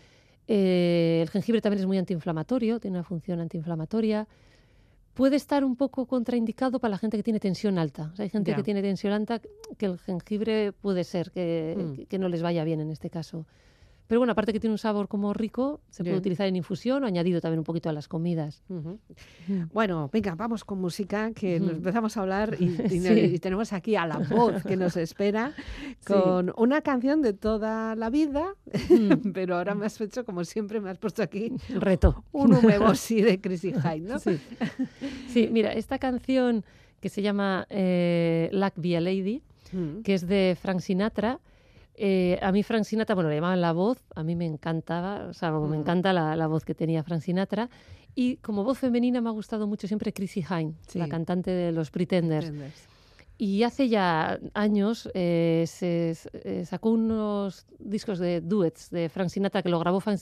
Eh, 0.47 1.19
el 1.21 1.29
jengibre 1.29 1.61
también 1.61 1.81
es 1.81 1.85
muy 1.87 1.97
antiinflamatorio, 1.97 2.79
tiene 2.79 2.97
una 2.97 3.03
función 3.03 3.39
antiinflamatoria. 3.41 4.27
Puede 5.19 5.35
estar 5.35 5.65
un 5.65 5.75
poco 5.75 6.05
contraindicado 6.05 6.79
para 6.79 6.91
la 6.91 6.97
gente 6.97 7.17
que 7.17 7.23
tiene 7.23 7.41
tensión 7.41 7.77
alta. 7.77 8.09
O 8.13 8.15
sea, 8.15 8.23
hay 8.23 8.29
gente 8.29 8.55
que 8.55 8.63
tiene 8.63 8.81
tensión 8.81 9.11
alta 9.11 9.41
que 9.77 9.85
el 9.85 9.99
jengibre 9.99 10.71
puede 10.71 11.03
ser 11.03 11.29
que, 11.31 11.75
Mm. 11.77 11.93
que- 11.95 12.05
que 12.05 12.17
no 12.19 12.29
les 12.29 12.41
vaya 12.41 12.63
bien 12.63 12.79
en 12.79 12.89
este 12.89 13.09
caso. 13.09 13.45
Pero 14.09 14.19
bueno, 14.21 14.31
aparte 14.31 14.51
que 14.53 14.59
tiene 14.59 14.71
un 14.73 14.79
sabor 14.79 15.07
como 15.07 15.33
rico, 15.35 15.81
se 15.91 16.03
puede 16.03 16.17
utilizar 16.17 16.47
en 16.47 16.55
infusión 16.55 17.03
o 17.03 17.05
añadido 17.05 17.41
también 17.41 17.59
un 17.59 17.63
poquito 17.63 17.89
a 17.89 17.93
las 17.93 18.07
comidas. 18.07 18.63
Ujú. 18.67 18.97
Bueno, 19.71 20.09
venga, 20.11 20.33
vamos 20.33 20.65
con 20.65 20.81
música, 20.81 21.31
que 21.31 21.59
nos 21.59 21.73
empezamos 21.73 22.17
a 22.17 22.21
hablar 22.21 22.57
y, 22.59 22.63
y- 22.91 22.99
Sí. 23.01 23.13
y 23.35 23.37
tenemos 23.37 23.71
aquí 23.71 23.95
a 23.95 24.07
la 24.07 24.17
voz 24.17 24.63
que 24.63 24.75
nos 24.77 24.97
espera 24.97 25.53
con 26.07 26.51
una 26.57 26.81
canción 26.81 27.21
de 27.21 27.33
toda 27.33 27.95
la 27.95 28.09
vida, 28.09 28.55
Mm. 28.89 29.29
pero 29.33 29.57
ahora 29.57 29.75
me 29.75 29.85
has 29.85 30.01
hecho, 30.01 30.25
como 30.25 30.43
siempre, 30.43 30.79
me 30.81 30.89
has 30.89 30.97
puesto 30.97 31.21
aquí 31.21 31.51
Reto. 31.69 32.23
un 32.31 32.53
humebosi 32.55 33.21
de 33.21 33.39
Chrissy 33.39 33.73
Hyde, 33.73 33.99
¿no? 34.09 34.17
Sí. 34.17 34.39
Sí, 35.27 35.49
mira, 35.51 35.71
esta 35.73 35.99
canción 35.99 36.65
que 36.99 37.09
se 37.09 37.21
llama 37.21 37.67
eh, 37.69 38.49
Luck 38.53 38.73
Be 38.77 38.97
a 38.97 39.01
Lady, 39.01 39.43
Mm. 39.71 40.01
que 40.01 40.15
es 40.15 40.27
de 40.27 40.57
Frank 40.59 40.79
Sinatra. 40.79 41.39
Eh, 42.01 42.39
a 42.41 42.51
mí 42.53 42.63
Frank 42.63 42.85
Sinatra, 42.85 43.13
bueno, 43.13 43.29
le 43.29 43.35
llamaban 43.35 43.59
la 43.59 43.73
voz, 43.73 44.01
a 44.15 44.23
mí 44.23 44.33
me 44.33 44.45
encantaba, 44.45 45.25
o 45.27 45.33
sea, 45.33 45.51
me 45.51 45.59
Mm. 45.77 45.81
encanta 45.81 46.13
la, 46.13 46.35
la 46.37 46.47
voz 46.47 46.63
que 46.63 46.73
tenía 46.73 47.03
Frank 47.03 47.21
Sinatra. 47.21 47.69
Y 48.15 48.37
como 48.37 48.63
voz 48.63 48.79
femenina 48.79 49.19
me 49.21 49.27
ha 49.29 49.33
gustado 49.33 49.67
mucho 49.67 49.85
siempre 49.87 50.13
Chrissy 50.13 50.43
Hine, 50.49 50.73
Sí. 50.87 50.97
la 50.97 51.09
cantante 51.09 51.51
de 51.51 51.71
los 51.73 51.91
Pretenders. 51.91 52.45
Pretenders. 52.45 52.87
Y 53.41 53.63
hace 53.63 53.87
ya 53.87 54.37
años 54.53 55.09
eh, 55.13 55.63
se 55.65 56.13
eh, 56.33 56.65
sacó 56.65 56.89
unos 56.89 57.65
discos 57.79 58.19
de 58.19 58.41
duets 58.41 58.89
de 58.89 59.07
Frank 59.07 59.29
Sinatra, 59.29 59.63
que 59.63 59.69
lo 59.69 59.79
grabó 59.79 60.01
Frank 60.01 60.19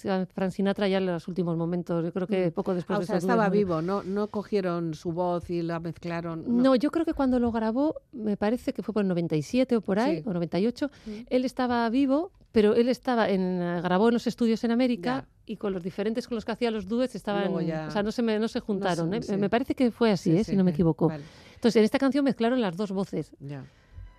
Sinatra 0.51 0.88
ya 0.88 0.99
en 0.99 1.08
los 1.08 1.27
últimos 1.27 1.58
momentos, 1.58 2.06
yo 2.06 2.13
creo 2.13 2.27
que 2.27 2.50
Mm. 2.50 2.52
poco 2.52 2.75
después 2.75 2.96
Ah, 2.96 3.00
o 3.00 3.02
de 3.02 3.06
sea, 3.08 3.15
estos 3.17 3.27
estaba 3.31 3.50
duets, 3.50 3.58
vivo, 3.65 3.81
no, 3.81 4.04
no 4.04 4.27
cogieron 4.27 4.94
su 4.94 5.12
voz 5.13 5.50
y 5.50 5.63
la 5.63 5.79
mezclaron. 5.79 6.44
No, 6.62 6.75
yo 6.75 6.92
creo 6.92 7.06
que 7.06 7.15
cuando 7.15 7.39
lo 7.39 7.52
grabó, 7.52 7.96
me 8.13 8.37
parece 8.37 8.71
que 8.71 8.83
fue 8.83 8.94
por 8.94 9.02
el 9.02 9.08
97 9.08 9.75
o 9.77 9.81
por 9.81 9.98
ahí, 9.98 10.17
Sí. 10.17 10.23
o 10.27 10.33
98, 10.33 10.92
Mm. 11.08 11.12
él 11.27 11.44
estaba 11.44 11.89
vivo, 11.89 12.31
pero 12.58 12.73
él 12.73 12.89
estaba 12.89 13.29
en, 13.29 13.62
eh, 13.62 13.81
grabó 13.83 14.08
en 14.08 14.15
los 14.15 14.25
estudios 14.25 14.63
en 14.63 14.71
América 14.71 15.25
Ya. 15.27 15.27
y 15.45 15.58
con 15.58 15.73
los 15.73 15.83
diferentes 15.83 16.27
con 16.27 16.33
los 16.33 16.43
que 16.43 16.53
hacía 16.53 16.71
los 16.71 16.87
duets 16.87 17.13
estaban, 17.13 17.53
ya- 17.67 17.85
o 17.87 17.91
sea, 17.91 18.01
no 18.01 18.12
se, 18.12 18.23
me- 18.23 18.39
no 18.39 18.47
se 18.47 18.62
juntaron. 18.62 19.12
sé, 19.12 19.17
¿eh? 19.17 19.21
sí. 19.21 19.37
Me 19.37 19.47
parece 19.47 19.75
que 19.75 19.91
fue 19.91 20.10
así, 20.10 20.31
Sí, 20.31 20.37
¿eh? 20.37 20.43
sí, 20.43 20.51
si 20.53 20.58
no 20.58 20.63
me 20.63 20.71
sí, 20.71 20.75
equivoco. 20.77 21.08
vale, 21.08 21.23
Entonces, 21.53 21.75
en 21.75 21.83
esta 21.83 21.99
canción 21.99 22.25
mezclaron 22.25 22.60
las 22.60 22.75
dos 22.75 22.91
voces. 22.91 23.31
ya. 23.39 23.63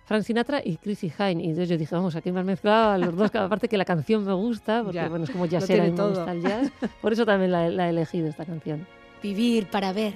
Frank 0.05 0.23
Sinatra 0.23 0.61
y 0.63 0.77
Chrissy 0.77 1.11
Hine. 1.19 1.43
Y 1.43 1.49
entonces 1.49 1.67
yo 1.67 1.77
dije, 1.77 1.93
vamos, 1.93 2.15
aquí 2.15 2.31
me 2.31 2.39
han 2.39 2.45
mezclado 2.45 2.91
a 2.91 2.97
los 2.97 3.13
dos, 3.13 3.29
aparte 3.35 3.67
que 3.67 3.77
la 3.77 3.83
canción 3.83 4.23
me 4.23 4.31
gusta, 4.33 4.83
porque 4.83 4.95
Ya, 4.95 5.09
bueno, 5.09 5.25
es 5.25 5.31
como 5.31 5.45
jazzera 5.47 5.85
y 5.85 5.91
me 5.91 5.97
todo. 5.97 6.11
gusta 6.15 6.31
el 6.31 6.41
jazz. 6.41 6.71
Por 7.01 7.11
eso 7.11 7.25
también 7.25 7.51
la, 7.51 7.67
la 7.69 7.87
he 7.87 7.89
elegido 7.89 8.29
esta 8.29 8.45
canción. 8.45 8.87
Vivir 9.21 9.69
para 9.69 9.91
ver. 9.91 10.13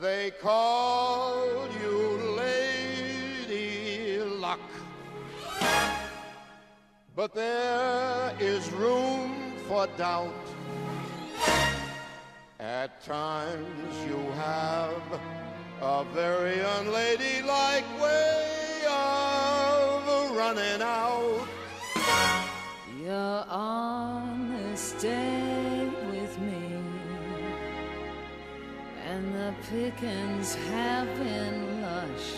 They 0.00 0.32
call 0.42 1.68
you 1.80 2.18
Lady 2.36 4.18
Luck. 4.40 4.58
But 7.16 7.32
there 7.32 8.34
is 8.40 8.72
room 8.72 9.52
for 9.68 9.86
doubt. 9.96 10.34
At 12.58 13.04
times 13.04 13.94
you 14.08 14.18
have 14.32 15.20
a 15.80 16.04
very 16.12 16.58
unladylike 16.58 18.00
way 18.02 18.82
of 18.88 20.36
running 20.36 20.82
out. 20.82 21.46
You're 23.00 23.44
on 23.48 24.50
this 24.56 24.92
day 25.00 25.88
with 26.10 26.36
me, 26.40 26.82
and 29.06 29.34
the 29.36 29.54
pickings 29.70 30.56
have 30.56 31.06
been 31.18 31.80
lush. 31.80 32.32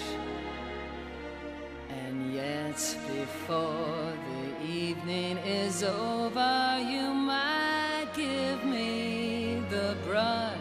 And 1.89 2.35
yet, 2.35 2.77
before 3.07 4.13
the 4.26 4.26
evening 4.67 5.39
is 5.39 5.83
over, 5.83 6.79
you 6.81 7.15
might 7.15 8.09
give 8.15 8.65
me 8.65 9.63
the 9.71 9.97
brush. 10.05 10.57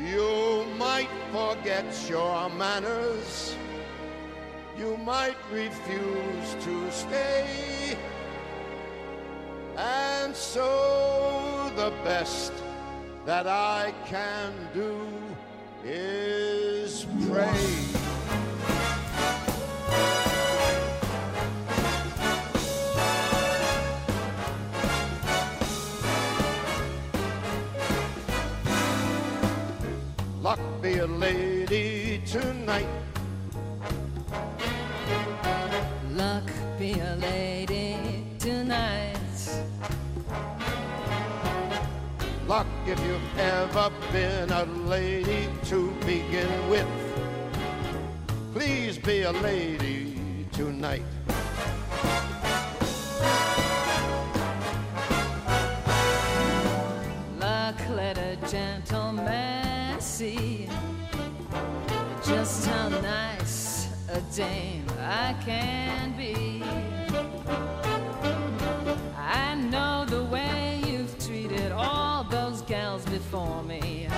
You 0.00 0.64
might 0.78 1.10
forget 1.32 1.86
your 2.08 2.48
manners. 2.50 3.56
You 4.78 4.96
might 4.96 5.36
refuse 5.50 6.64
to 6.64 6.90
stay. 6.92 7.96
And 9.76 10.34
so 10.34 11.72
the 11.76 11.92
best 12.04 12.52
that 13.26 13.46
I 13.46 13.92
can 14.06 14.52
do 14.72 14.96
is 15.84 17.06
pray. 17.28 17.97
A 30.98 31.06
lady 31.06 32.20
tonight. 32.26 32.88
Luck 36.14 36.50
be 36.76 36.98
a 36.98 37.16
lady 37.20 38.24
tonight. 38.40 39.16
Luck 42.48 42.66
if 42.86 42.98
you've 43.06 43.38
ever 43.38 43.92
been 44.12 44.50
a 44.50 44.64
lady 44.64 45.48
to 45.66 45.92
begin 46.04 46.68
with. 46.68 46.88
Please 48.52 48.98
be 48.98 49.22
a 49.22 49.32
lady 49.32 50.46
tonight. 50.50 51.04
Luck 57.38 57.76
let 57.90 58.18
a 58.18 58.36
gentleman 58.50 59.67
see 60.18 60.66
just 62.26 62.66
how 62.66 62.88
nice 62.88 63.86
a 64.10 64.20
dame 64.34 64.84
I 64.98 65.32
can 65.44 66.16
be. 66.16 66.60
I 69.16 69.54
know 69.54 70.06
the 70.06 70.24
way 70.24 70.82
you've 70.84 71.16
treated 71.24 71.70
all 71.70 72.24
those 72.24 72.62
gals 72.62 73.04
before 73.04 73.62
me. 73.62 74.08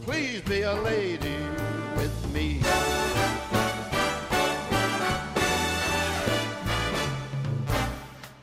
Please 0.00 0.40
be 0.40 0.62
a 0.62 0.74
lady 0.74 1.38
with 1.94 2.16
me. 2.32 2.62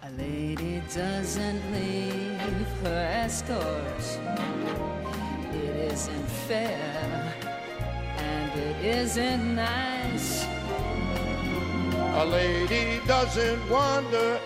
A 0.04 0.12
lady 0.16 0.84
doesn't 0.94 1.62
leave 1.72 2.68
her 2.84 3.24
escort. 3.26 4.93
Isn't 5.94 6.28
fair 6.48 7.36
and 8.18 8.60
it 8.60 8.84
isn't 8.84 9.56
nice. 9.56 10.44
A 12.16 12.26
lady 12.26 13.00
doesn't 13.06 13.70
wander 13.70 14.40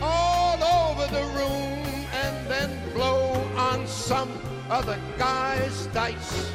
all 0.00 0.56
over 0.64 1.06
the 1.12 1.24
room 1.36 1.84
and 2.24 2.46
then 2.46 2.70
blow 2.94 3.34
on 3.58 3.86
some 3.86 4.30
other 4.70 4.98
guy's 5.18 5.88
dice. 5.88 6.50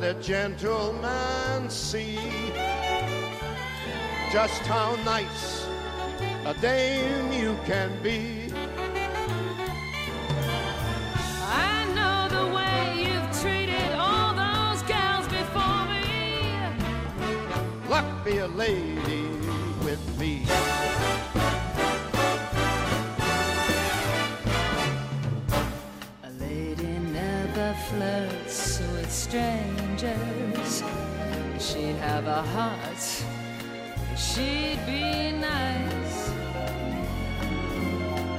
Let 0.00 0.16
a 0.16 0.20
gentleman 0.22 1.68
see 1.68 2.18
just 4.32 4.62
how 4.62 4.96
nice 5.04 5.66
a 6.46 6.54
dame 6.54 7.32
you 7.32 7.56
can 7.66 7.90
be. 8.02 8.50
I 11.42 11.84
know 11.94 12.28
the 12.34 12.54
way 12.54 13.04
you've 13.04 13.40
treated 13.40 13.92
all 13.94 14.32
those 14.32 14.82
gals 14.84 15.26
before 15.28 15.84
me. 15.92 16.54
Luck 17.88 18.24
be 18.24 18.38
a 18.38 18.48
lady 18.48 19.26
with 19.84 20.02
me. 20.18 20.46
A 26.24 26.30
lady 26.38 26.98
never 27.12 27.74
flirts 27.88 28.80
with 28.92 29.10
strangers. 30.70 30.84
She'd 31.58 31.96
have 31.96 32.26
a 32.26 32.42
heart. 32.42 33.24
She'd 34.16 34.80
be 34.86 35.32
nice. 35.32 36.32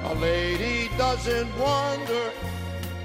A 0.06 0.16
lady 0.16 0.90
doesn't 0.98 1.58
wander 1.58 2.32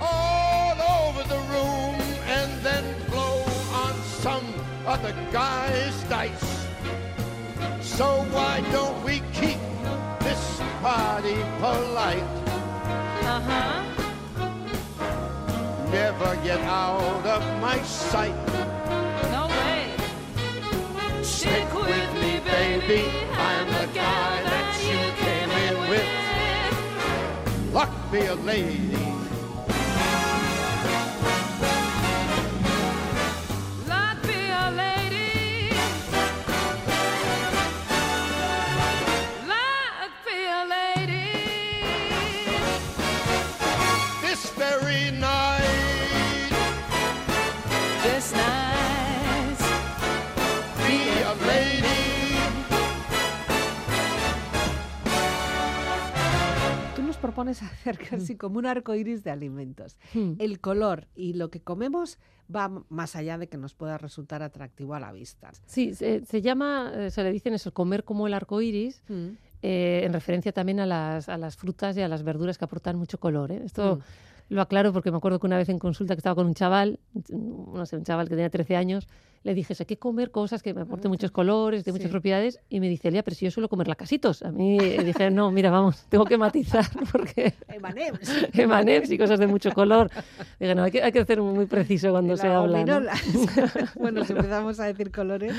all 0.01 0.77
over 0.99 1.23
the 1.29 1.39
room 1.55 1.95
and 2.27 2.51
then 2.63 2.85
blow 3.09 3.45
on 3.73 3.95
some 4.03 4.47
other 4.87 5.15
guy's 5.33 6.03
dice. 6.05 6.67
So 7.81 8.25
why 8.33 8.61
don't 8.73 9.03
we 9.05 9.23
keep 9.33 9.61
this 10.21 10.61
party 10.83 11.37
polite? 11.61 12.23
Uh 13.23 13.41
huh. 13.41 13.83
Never 15.91 16.37
get 16.43 16.61
out 16.61 17.25
of 17.25 17.61
my 17.61 17.81
sight. 17.83 18.76
Baby. 22.47 23.11
I'm 23.33 23.67
the 23.67 23.87
guy 23.93 24.43
that 24.43 24.73
you 24.89 24.99
came 25.25 25.51
in 25.67 25.91
with. 25.91 26.09
Luck 27.75 27.93
be 28.11 28.21
a 28.27 28.35
lady. 28.35 29.06
Pones 57.37 57.63
a 57.63 57.67
hacer 57.67 57.99
casi 57.99 58.37
como 58.37 58.59
un 58.59 58.67
arco 58.67 58.95
iris 58.95 59.23
de 59.23 59.31
alimentos. 59.31 59.97
Hmm. 60.15 60.33
El 60.39 60.59
color 60.59 61.07
y 61.15 61.35
lo 61.35 61.51
que 61.51 61.61
comemos 61.61 62.19
va 62.55 62.83
más 62.89 63.15
allá 63.15 63.39
de 63.39 63.49
que 63.49 63.59
nos 63.59 63.75
pueda 63.75 63.99
resultar 63.99 64.43
atractivo 64.43 64.95
a 64.95 65.01
la 65.01 65.13
vista. 65.13 65.53
Sí, 65.67 65.95
se, 65.95 66.25
se 66.25 66.43
llama, 66.43 66.93
eh, 66.95 67.11
se 67.11 67.23
le 67.23 67.31
dicen 67.31 67.55
eso, 67.55 67.73
comer 67.73 68.05
como 68.05 68.27
el 68.27 68.35
arco 68.35 68.61
iris, 68.63 69.03
eh, 69.63 70.03
en 70.05 70.13
referencia 70.13 70.53
también 70.53 70.81
a 70.81 70.87
las, 70.87 71.29
a 71.29 71.37
las 71.37 71.57
frutas 71.57 71.97
y 71.97 72.01
a 72.01 72.09
las 72.09 72.23
verduras 72.23 72.57
que 72.57 72.65
aportan 72.65 72.97
mucho 72.97 73.19
color. 73.19 73.53
¿eh? 73.53 73.63
Esto 73.65 74.01
lo 74.49 74.63
aclaro 74.63 74.93
porque 74.93 75.11
me 75.11 75.17
acuerdo 75.17 75.39
que 75.39 75.47
una 75.47 75.59
vez 75.59 75.69
en 75.69 75.79
consulta 75.79 76.15
que 76.15 76.21
estaba 76.21 76.37
con 76.37 76.47
un 76.47 76.55
chaval, 76.55 77.01
no 77.31 77.85
sé, 77.85 77.97
un 77.97 78.05
chaval 78.05 78.29
que 78.29 78.37
tenía 78.37 78.51
13 78.51 78.77
años, 78.77 79.09
le 79.43 79.55
dije, 79.55 79.75
hay 79.79 79.87
que 79.87 79.99
comer 79.99 80.31
cosas 80.31 80.63
que 80.63 80.75
me 80.75 80.83
aporten 80.83 81.11
muchos 81.11 81.31
colores, 81.31 81.85
de 81.85 81.93
muchas 81.93 82.07
Sí. 82.07 82.11
propiedades, 82.13 82.61
y 82.69 82.81
me 82.81 82.89
dice, 82.89 83.09
Elia, 83.09 83.23
pero 83.23 83.35
si 83.37 83.45
yo 83.45 83.51
suelo 83.51 83.69
comer 83.69 83.89
lacasitos. 83.89 84.43
A 84.43 84.51
mí 84.53 84.79
eh, 84.81 85.03
dije, 85.05 85.31
no, 85.31 85.51
mira, 85.51 85.71
vamos, 85.71 86.05
tengo 86.09 86.25
que 86.25 86.37
matizar 86.39 86.85
porque 87.13 87.55
Emanems. 87.69 88.21
emanems 88.55 89.11
y 89.11 89.19
cosas 89.19 89.39
de 89.39 89.47
mucho 89.47 89.71
color. 89.73 90.11
Dije, 90.61 90.75
no, 90.75 90.83
hay 90.85 90.91
que, 90.91 91.03
hay 91.03 91.13
que 91.13 91.25
ser 91.25 91.41
muy 91.43 91.67
preciso 91.67 92.11
cuando 92.11 92.35
Y 92.35 92.37
se 92.39 92.49
la 92.49 92.57
habla. 92.59 92.85
¿no? 92.85 93.01
bueno, 94.01 94.25
si 94.25 94.33
empezamos 94.33 94.81
a 94.81 94.85
decir 94.87 95.11
colores. 95.11 95.53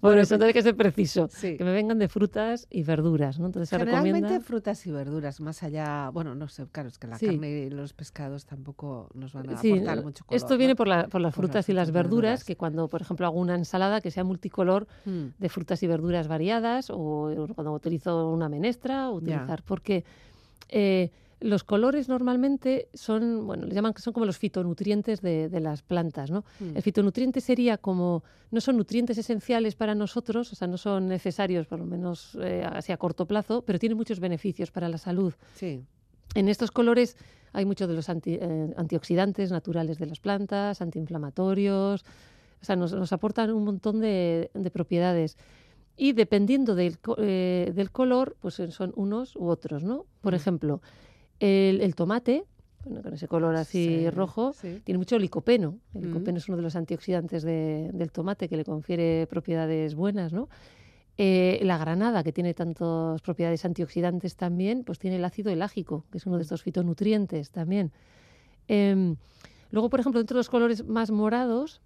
Por 0.00 0.18
eso 0.18 0.34
entonces 0.34 0.48
hay 0.48 0.52
que 0.54 0.62
ser 0.62 0.76
preciso. 0.76 1.28
Sí. 1.30 1.56
Que 1.56 1.64
me 1.64 1.72
vengan 1.72 1.98
de 1.98 2.08
frutas 2.08 2.66
y 2.70 2.82
verduras, 2.82 3.38
¿no? 3.38 3.46
Entonces 3.46 3.68
se 3.68 3.78
Generalmente 3.78 4.20
recomienda... 4.20 4.46
frutas 4.46 4.86
y 4.86 4.90
verduras, 4.90 5.40
más 5.40 5.62
allá, 5.62 6.10
bueno, 6.10 6.34
no 6.34 6.48
sé, 6.48 6.66
claro, 6.70 6.88
es 6.88 6.98
que 6.98 7.06
la 7.06 7.18
Sí. 7.18 7.26
carne 7.26 7.50
y 7.50 7.70
los 7.70 7.92
pescados 7.92 8.44
tampoco 8.46 9.08
nos 9.14 9.32
van 9.32 9.48
a 9.48 9.52
aportar 9.58 10.02
mucho 10.02 10.24
color. 10.24 10.36
esto 10.36 10.56
viene 10.58 10.72
¿no? 10.72 10.76
por, 10.76 10.88
la- 10.88 11.06
por 11.08 11.20
las 11.20 11.34
Por 11.34 11.44
frutas 11.44 11.68
y 11.68 11.72
las 11.72 11.90
verduras, 11.90 12.04
verduras. 12.04 12.44
que 12.44 12.56
cuando, 12.56 12.88
por 12.88 13.00
ejemplo, 13.02 13.13
hago 13.22 13.38
una 13.38 13.54
ensalada 13.54 14.00
que 14.00 14.10
sea 14.10 14.24
multicolor 14.24 14.86
Mm, 15.04 15.26
de 15.38 15.48
frutas 15.48 15.82
y 15.82 15.86
verduras 15.86 16.26
variadas, 16.28 16.88
o 16.90 17.30
cuando 17.54 17.72
utilizo 17.72 18.28
una 18.30 18.48
menestra, 18.48 19.10
utilizar, 19.10 19.62
porque 19.62 20.04
eh, 20.68 21.10
los 21.40 21.62
colores 21.62 22.08
normalmente 22.08 22.88
son, 22.94 23.46
bueno, 23.46 23.66
les 23.66 23.74
llaman 23.74 23.92
que 23.92 24.00
son 24.00 24.12
como 24.14 24.24
los 24.24 24.38
fitonutrientes 24.38 25.20
de, 25.20 25.48
de 25.50 25.60
las 25.60 25.82
plantas, 25.82 26.30
¿no? 26.30 26.44
mm. 26.60 26.76
El 26.76 26.82
fitonutriente 26.82 27.40
sería 27.40 27.76
como, 27.76 28.24
no 28.50 28.60
son 28.60 28.76
nutrientes 28.78 29.18
esenciales 29.18 29.74
para 29.74 29.94
nosotros, 29.94 30.52
o 30.52 30.56
sea, 30.56 30.68
no 30.68 30.78
son 30.78 31.06
necesarios, 31.08 31.66
por 31.66 31.78
lo 31.80 31.84
menos 31.84 32.38
eh, 32.40 32.64
así 32.64 32.92
a 32.92 32.96
corto 32.96 33.26
plazo, 33.26 33.62
pero 33.62 33.78
tienen 33.78 33.98
muchos 33.98 34.20
beneficios 34.20 34.70
para 34.70 34.88
la 34.88 34.96
salud. 34.98 35.34
Sí, 35.54 35.82
En 36.34 36.48
estos 36.48 36.70
colores 36.70 37.16
hay 37.52 37.66
muchos 37.66 37.88
de 37.88 37.94
los 37.94 38.08
anti- 38.08 38.38
eh, 38.40 38.72
antioxidantes 38.76 39.50
naturales 39.52 39.98
de 39.98 40.06
las 40.06 40.18
plantas, 40.20 40.80
antiinflamatorios, 40.80 42.04
o 42.64 42.66
sea, 42.66 42.76
nos, 42.76 42.94
nos 42.94 43.12
aportan 43.12 43.52
un 43.52 43.62
montón 43.62 44.00
de, 44.00 44.50
de 44.54 44.70
propiedades. 44.70 45.36
Y 45.98 46.14
dependiendo 46.14 46.74
del, 46.74 46.96
eh, 47.18 47.70
del 47.74 47.90
color, 47.90 48.36
pues 48.40 48.58
eh, 48.58 48.70
son 48.70 48.94
unos 48.96 49.36
u 49.36 49.48
otros, 49.48 49.84
¿no? 49.84 50.06
Por 50.22 50.32
Mm. 50.32 50.36
ejemplo, 50.36 50.80
el, 51.40 51.82
el 51.82 51.94
tomate, 51.94 52.44
bueno, 52.86 53.02
con 53.02 53.12
ese 53.12 53.28
color 53.28 53.54
así 53.54 53.84
Sí, 53.84 54.10
rojo, 54.10 54.54
sí. 54.54 54.80
tiene 54.82 54.96
mucho 54.96 55.18
licopeno. 55.18 55.78
El 55.92 56.00
Mm. 56.00 56.04
licopeno 56.06 56.38
es 56.38 56.48
uno 56.48 56.56
de 56.56 56.62
los 56.62 56.74
antioxidantes 56.74 57.42
de- 57.42 57.90
del 57.92 58.10
tomate 58.12 58.48
que 58.48 58.56
le 58.56 58.64
confiere 58.64 59.26
propiedades 59.28 59.94
buenas, 59.94 60.32
¿no? 60.32 60.48
Eh, 61.18 61.60
la 61.64 61.76
granada, 61.76 62.24
que 62.24 62.32
tiene 62.32 62.54
tantas 62.54 63.20
propiedades 63.20 63.64
antioxidantes 63.66 64.36
también, 64.36 64.84
pues 64.84 64.98
tiene 64.98 65.16
el 65.16 65.24
ácido 65.26 65.52
elágico, 65.52 66.06
que 66.10 66.16
es 66.16 66.24
uno 66.26 66.36
de 66.38 66.42
estos 66.44 66.62
fitonutrientes 66.62 67.50
también. 67.50 67.92
Em, 68.68 69.16
luego, 69.70 69.90
por 69.90 70.00
ejemplo, 70.00 70.18
dentro 70.18 70.34
de 70.36 70.40
los 70.40 70.48
colores 70.48 70.84
más 70.84 71.10
morados, 71.12 71.80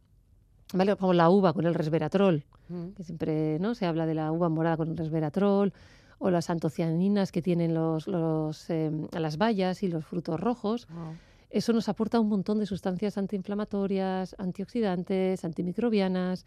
¿vale? 0.74 0.96
Como 0.96 1.12
la 1.12 1.30
uva 1.30 1.52
con 1.52 1.66
el 1.66 1.74
resveratrol, 1.74 2.44
Mm. 2.68 2.88
que 2.96 3.02
siempre 3.02 3.58
¿no? 3.60 3.74
se 3.74 3.86
habla 3.86 4.04
de 4.06 4.14
la 4.14 4.30
uva 4.30 4.48
morada 4.50 4.76
con 4.76 4.88
el 4.88 4.96
resveratrol, 4.96 5.72
o 6.18 6.30
las 6.30 6.50
antocianinas 6.50 7.30
que 7.32 7.40
tienen 7.42 7.74
los, 7.74 8.06
los, 8.08 8.68
em, 8.70 9.06
las 9.12 9.38
bayas 9.38 9.82
y 9.82 9.88
los 9.88 10.04
frutos 10.04 10.38
rojos. 10.40 10.86
Wow. 10.88 11.14
Eso 11.50 11.72
nos 11.72 11.88
aporta 11.88 12.18
un 12.20 12.28
montón 12.28 12.58
de 12.58 12.66
sustancias 12.66 13.16
antiinflamatorias, 13.16 14.34
antioxidantes, 14.38 15.44
antimicrobianas. 15.44 16.44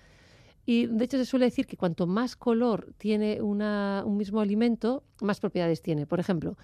Y 0.65 0.85
de 0.87 1.05
hecho 1.05 1.17
se 1.17 1.25
suele 1.25 1.45
decir 1.45 1.65
que 1.65 1.77
cuanto 1.77 2.05
más 2.05 2.35
color 2.35 2.93
tiene 2.97 3.41
una- 3.41 4.03
un 4.05 4.17
mismo 4.17 4.41
alimento, 4.41 5.03
más 5.21 5.39
propiedades 5.39 5.81
tiene. 5.81 6.05
Por 6.05 6.19
ejemplo, 6.19 6.55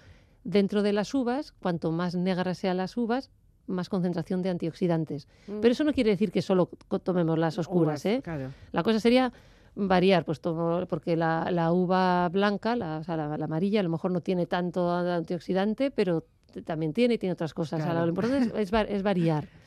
dentro 0.44 0.82
de 0.82 0.92
las 0.92 1.12
uvas, 1.14 1.52
cuanto 1.52 1.90
más 1.90 2.14
negras 2.14 2.58
sean 2.58 2.76
las 2.76 2.96
uvas, 2.96 3.30
más 3.68 3.88
concentración 3.88 4.42
de 4.42 4.50
antioxidantes. 4.50 5.28
Mm. 5.46 5.60
Pero 5.60 5.72
eso 5.72 5.84
no 5.84 5.92
quiere 5.92 6.10
decir 6.10 6.32
que 6.32 6.42
solo 6.42 6.68
tomemos 7.02 7.38
las 7.38 7.58
oscuras. 7.58 8.04
Uvas, 8.04 8.06
¿eh? 8.06 8.20
Claro. 8.22 8.50
La 8.72 8.82
cosa 8.82 8.98
sería 8.98 9.32
variar, 9.76 10.24
pues 10.24 10.40
tomo- 10.42 10.86
porque 10.88 11.16
la, 11.16 11.50
la 11.52 11.72
uva 11.72 12.28
blanca, 12.30 12.74
la, 12.74 12.98
o 12.98 13.04
sea, 13.04 13.16
la, 13.16 13.36
la 13.38 13.44
amarilla, 13.44 13.80
a 13.80 13.82
lo 13.84 13.90
mejor 13.90 14.10
no 14.10 14.20
tiene 14.20 14.46
tanto 14.46 14.90
antioxidante, 14.92 15.90
pero 15.92 16.24
también 16.64 16.92
tiene 16.92 17.14
y 17.14 17.18
tiene 17.18 17.34
otras 17.34 17.54
cosas. 17.54 17.86
Lo 17.94 18.08
importante 18.08 18.38
es, 18.48 18.52
es 18.54 18.74
va- 18.74 18.82
es 18.82 19.02
variar. 19.02 19.46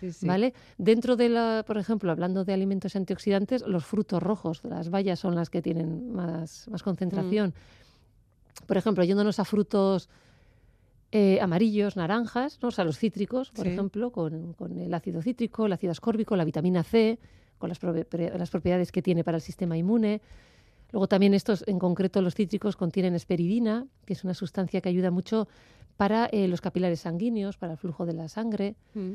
Sí, 0.00 0.10
sí. 0.12 0.26
¿Vale? 0.26 0.52
Dentro 0.76 1.14
de 1.16 1.28
la, 1.30 1.62
por 1.66 1.78
ejemplo, 1.78 2.10
hablando 2.10 2.44
de 2.44 2.52
alimentos 2.52 2.94
antioxidantes, 2.96 3.62
los 3.66 3.86
frutos 3.86 4.20
rojos, 4.22 4.60
las 4.64 4.90
bayas 4.90 5.20
son 5.20 5.34
las 5.36 5.48
que 5.50 5.62
tienen 5.62 6.12
más, 6.12 6.66
más 6.68 6.82
concentración. 6.82 7.54
Por 8.66 8.76
ejemplo, 8.76 9.04
yéndonos 9.04 9.38
a 9.38 9.44
frutos 9.44 10.10
eh, 11.16 11.38
amarillos, 11.40 11.94
naranjas, 11.96 12.58
¿no? 12.60 12.68
o 12.68 12.70
sea, 12.72 12.84
los 12.84 12.98
cítricos, 12.98 13.50
por 13.52 13.66
Sí. 13.66 13.70
ejemplo, 13.70 14.10
con, 14.10 14.52
con 14.54 14.78
el 14.80 14.92
ácido 14.92 15.22
cítrico, 15.22 15.66
el 15.66 15.72
ácido 15.72 15.92
ascórbico, 15.92 16.34
la 16.34 16.44
vitamina 16.44 16.82
C, 16.82 17.20
con 17.58 17.68
las, 17.68 17.78
pre- 17.78 18.36
las 18.36 18.50
propiedades 18.50 18.90
que 18.90 19.00
tiene 19.00 19.22
para 19.22 19.36
el 19.36 19.40
sistema 19.42 19.76
inmune. 19.76 20.20
Luego 20.90 21.06
también 21.06 21.32
estos, 21.32 21.62
en 21.68 21.78
concreto 21.78 22.20
los 22.20 22.34
cítricos, 22.34 22.74
contienen 22.76 23.14
esperidina, 23.14 23.86
que 24.06 24.12
es 24.14 24.24
una 24.24 24.34
sustancia 24.34 24.80
que 24.80 24.88
ayuda 24.88 25.10
mucho 25.12 25.46
para 25.96 26.26
eh, 26.32 26.48
los 26.48 26.60
capilares 26.60 27.00
sanguíneos, 27.00 27.56
para 27.58 27.72
el 27.74 27.78
flujo 27.78 28.06
de 28.06 28.12
la 28.14 28.26
sangre. 28.28 28.74
Mm. 28.94 29.12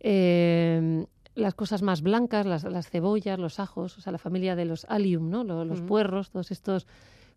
Eh, 0.00 1.06
las 1.36 1.54
cosas 1.54 1.80
más 1.82 2.02
blancas, 2.02 2.44
las, 2.44 2.64
las 2.64 2.90
cebollas, 2.90 3.38
los 3.38 3.60
ajos, 3.60 3.96
o 3.96 4.00
sea, 4.00 4.12
la 4.12 4.18
familia 4.18 4.56
de 4.56 4.64
los 4.66 4.84
allium, 4.88 5.30
¿no? 5.30 5.44
Lo- 5.44 5.64
los 5.64 5.78
Ujú. 5.78 5.88
puerros, 5.88 6.30
todos 6.30 6.50
estos 6.50 6.86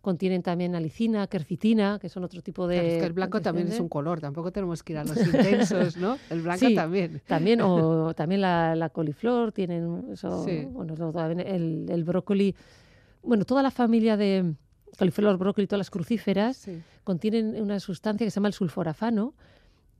contienen 0.04 0.44
también 0.44 0.76
alicina, 0.76 1.28
quercitina, 1.28 1.98
que 1.98 2.10
son 2.10 2.26
otro 2.26 2.42
tipo 2.42 2.68
de... 2.68 2.76
Claro, 2.76 2.90
es 2.90 2.98
que 3.00 3.06
el 3.06 3.14
blanco 3.14 3.42
también 3.42 3.68
es 3.68 3.76
un 3.80 3.86
antioxidante. 3.86 3.90
color, 3.94 4.20
tampoco 4.20 4.52
tenemos 4.52 4.84
que 4.84 4.92
ir 4.92 5.00
a 5.00 5.06
los 5.06 5.16
intensos, 5.18 5.96
¿no? 5.96 6.18
El 6.30 6.42
blanco 6.42 6.68
Sí. 6.68 6.76
también. 6.76 7.22
También, 7.26 7.62
o 7.62 8.14
también 8.16 8.42
la, 8.42 8.76
la 8.76 8.90
coliflor, 8.90 9.54
tienen 9.54 10.04
eso, 10.12 10.44
Sí. 10.44 10.66
bueno, 10.70 10.94
el 11.48 12.04
brócoli, 12.04 12.54
bueno, 13.24 13.46
toda 13.46 13.64
la 13.64 13.72
familia 13.72 14.18
de 14.18 14.54
coliflor, 15.00 15.38
brócoli, 15.38 15.68
todas 15.68 15.80
las 15.80 15.90
crucíferas, 15.90 16.58
Sí. 16.58 16.82
contienen 17.06 17.62
una 17.62 17.80
sustancia 17.80 18.28
que 18.28 18.32
se 18.32 18.36
llama 18.36 18.50
el 18.50 18.54
sulforafano, 18.54 19.34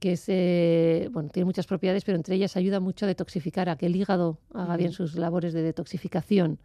que 0.00 0.12
es, 0.12 0.24
eh, 0.28 1.08
bueno, 1.12 1.30
tiene 1.30 1.44
muchas 1.46 1.66
propiedades, 1.66 2.04
pero 2.04 2.16
entre 2.16 2.34
ellas 2.34 2.56
ayuda 2.56 2.78
mucho 2.80 3.06
a 3.06 3.08
detoxificar, 3.08 3.68
a 3.68 3.76
que 3.76 3.86
el 3.86 3.96
hígado 3.96 4.38
haga 4.52 4.76
bien 4.76 4.92
sus 4.92 5.16
labores 5.16 5.52
de 5.54 5.62
detoxificación. 5.62 6.58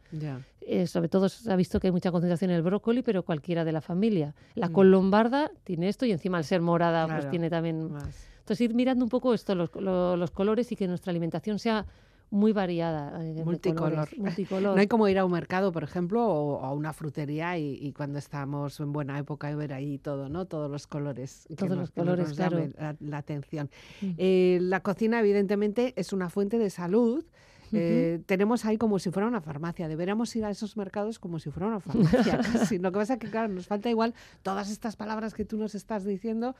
Eh, 0.61 0.85
sobre 0.87 1.09
todo 1.09 1.29
se 1.29 1.51
ha 1.51 1.55
visto 1.55 1.79
que 1.79 1.87
hay 1.87 1.91
mucha 1.91 2.11
concentración 2.11 2.51
en 2.51 2.57
el 2.57 2.61
brócoli, 2.63 3.01
pero 3.01 3.23
cualquiera 3.23 3.63
de 3.65 3.71
la 3.71 3.81
familia. 3.81 4.35
La 4.55 4.69
col 4.69 4.91
lombarda 4.91 5.51
tiene 5.63 5.87
esto 5.89 6.05
y 6.05 6.11
encima 6.11 6.37
al 6.37 6.43
ser 6.43 6.61
morada 6.61 7.05
pues 7.07 7.29
tiene 7.29 7.49
también... 7.49 7.91
Más. 7.91 8.27
Entonces 8.39 8.61
ir 8.61 8.73
mirando 8.73 9.05
un 9.05 9.09
poco 9.09 9.33
esto, 9.33 9.53
los, 9.55 9.69
lo- 9.75 10.17
los 10.17 10.31
colores 10.31 10.71
y 10.71 10.75
que 10.75 10.87
nuestra 10.87 11.11
alimentación 11.11 11.59
sea 11.59 11.85
muy 12.31 12.51
variada. 12.53 13.23
eh, 13.25 13.43
Multicolor. 13.43 13.91
colores, 13.91 14.17
multicolor. 14.19 14.75
No 14.75 14.81
hay 14.81 14.87
como 14.87 15.07
ir 15.07 15.17
a 15.19 15.25
un 15.25 15.31
mercado, 15.31 15.71
por 15.71 15.83
ejemplo, 15.83 16.25
o 16.27 16.63
a 16.63 16.73
una 16.73 16.93
frutería 16.93 17.57
y, 17.57 17.75
y 17.81 17.91
cuando 17.93 18.19
estamos 18.19 18.79
en 18.79 18.91
buena 18.93 19.17
época 19.17 19.49
y 19.51 19.55
ver 19.55 19.73
ahí 19.73 19.97
todo, 19.97 20.29
¿no? 20.29 20.45
Todos 20.45 20.69
los 20.69 20.87
colores. 20.87 21.45
que 21.47 21.55
Todos 21.55 21.69
nos- 21.71 21.79
los 21.79 21.91
que 21.91 22.01
nos 22.01 22.07
colores, 22.09 22.33
claro. 22.35 22.69
La, 22.77 22.95
la 22.99 23.17
atención. 23.17 23.69
Mm. 24.01 24.11
Eh, 24.17 24.59
la 24.61 24.79
cocina, 24.81 25.19
evidentemente, 25.19 25.93
es 25.97 26.13
una 26.13 26.29
fuente 26.29 26.57
de 26.59 26.69
salud. 26.69 27.25
Eh, 27.73 28.21
tenemos 28.25 28.65
ahí 28.65 28.77
como 28.77 28.99
si 28.99 29.11
fuera 29.11 29.27
una 29.27 29.41
farmacia. 29.41 29.87
Deberíamos 29.87 30.35
ir 30.35 30.45
a 30.45 30.49
esos 30.49 30.77
mercados 30.77 31.19
como 31.19 31.39
si 31.39 31.51
fuera 31.51 31.67
una 31.67 31.79
farmacia. 31.79 32.39
casi. 32.73 32.79
Lo 32.79 32.91
que 32.91 32.99
pasa 32.99 33.13
es 33.13 33.19
que, 33.19 33.29
claro, 33.29 33.49
nos 33.49 33.67
falta 33.67 33.89
igual 33.89 34.13
todas 34.43 34.69
estas 34.69 34.95
palabras 34.95 35.33
que 35.33 35.45
tú 35.45 35.57
nos 35.57 35.75
estás 35.75 36.03
diciendo 36.03 36.55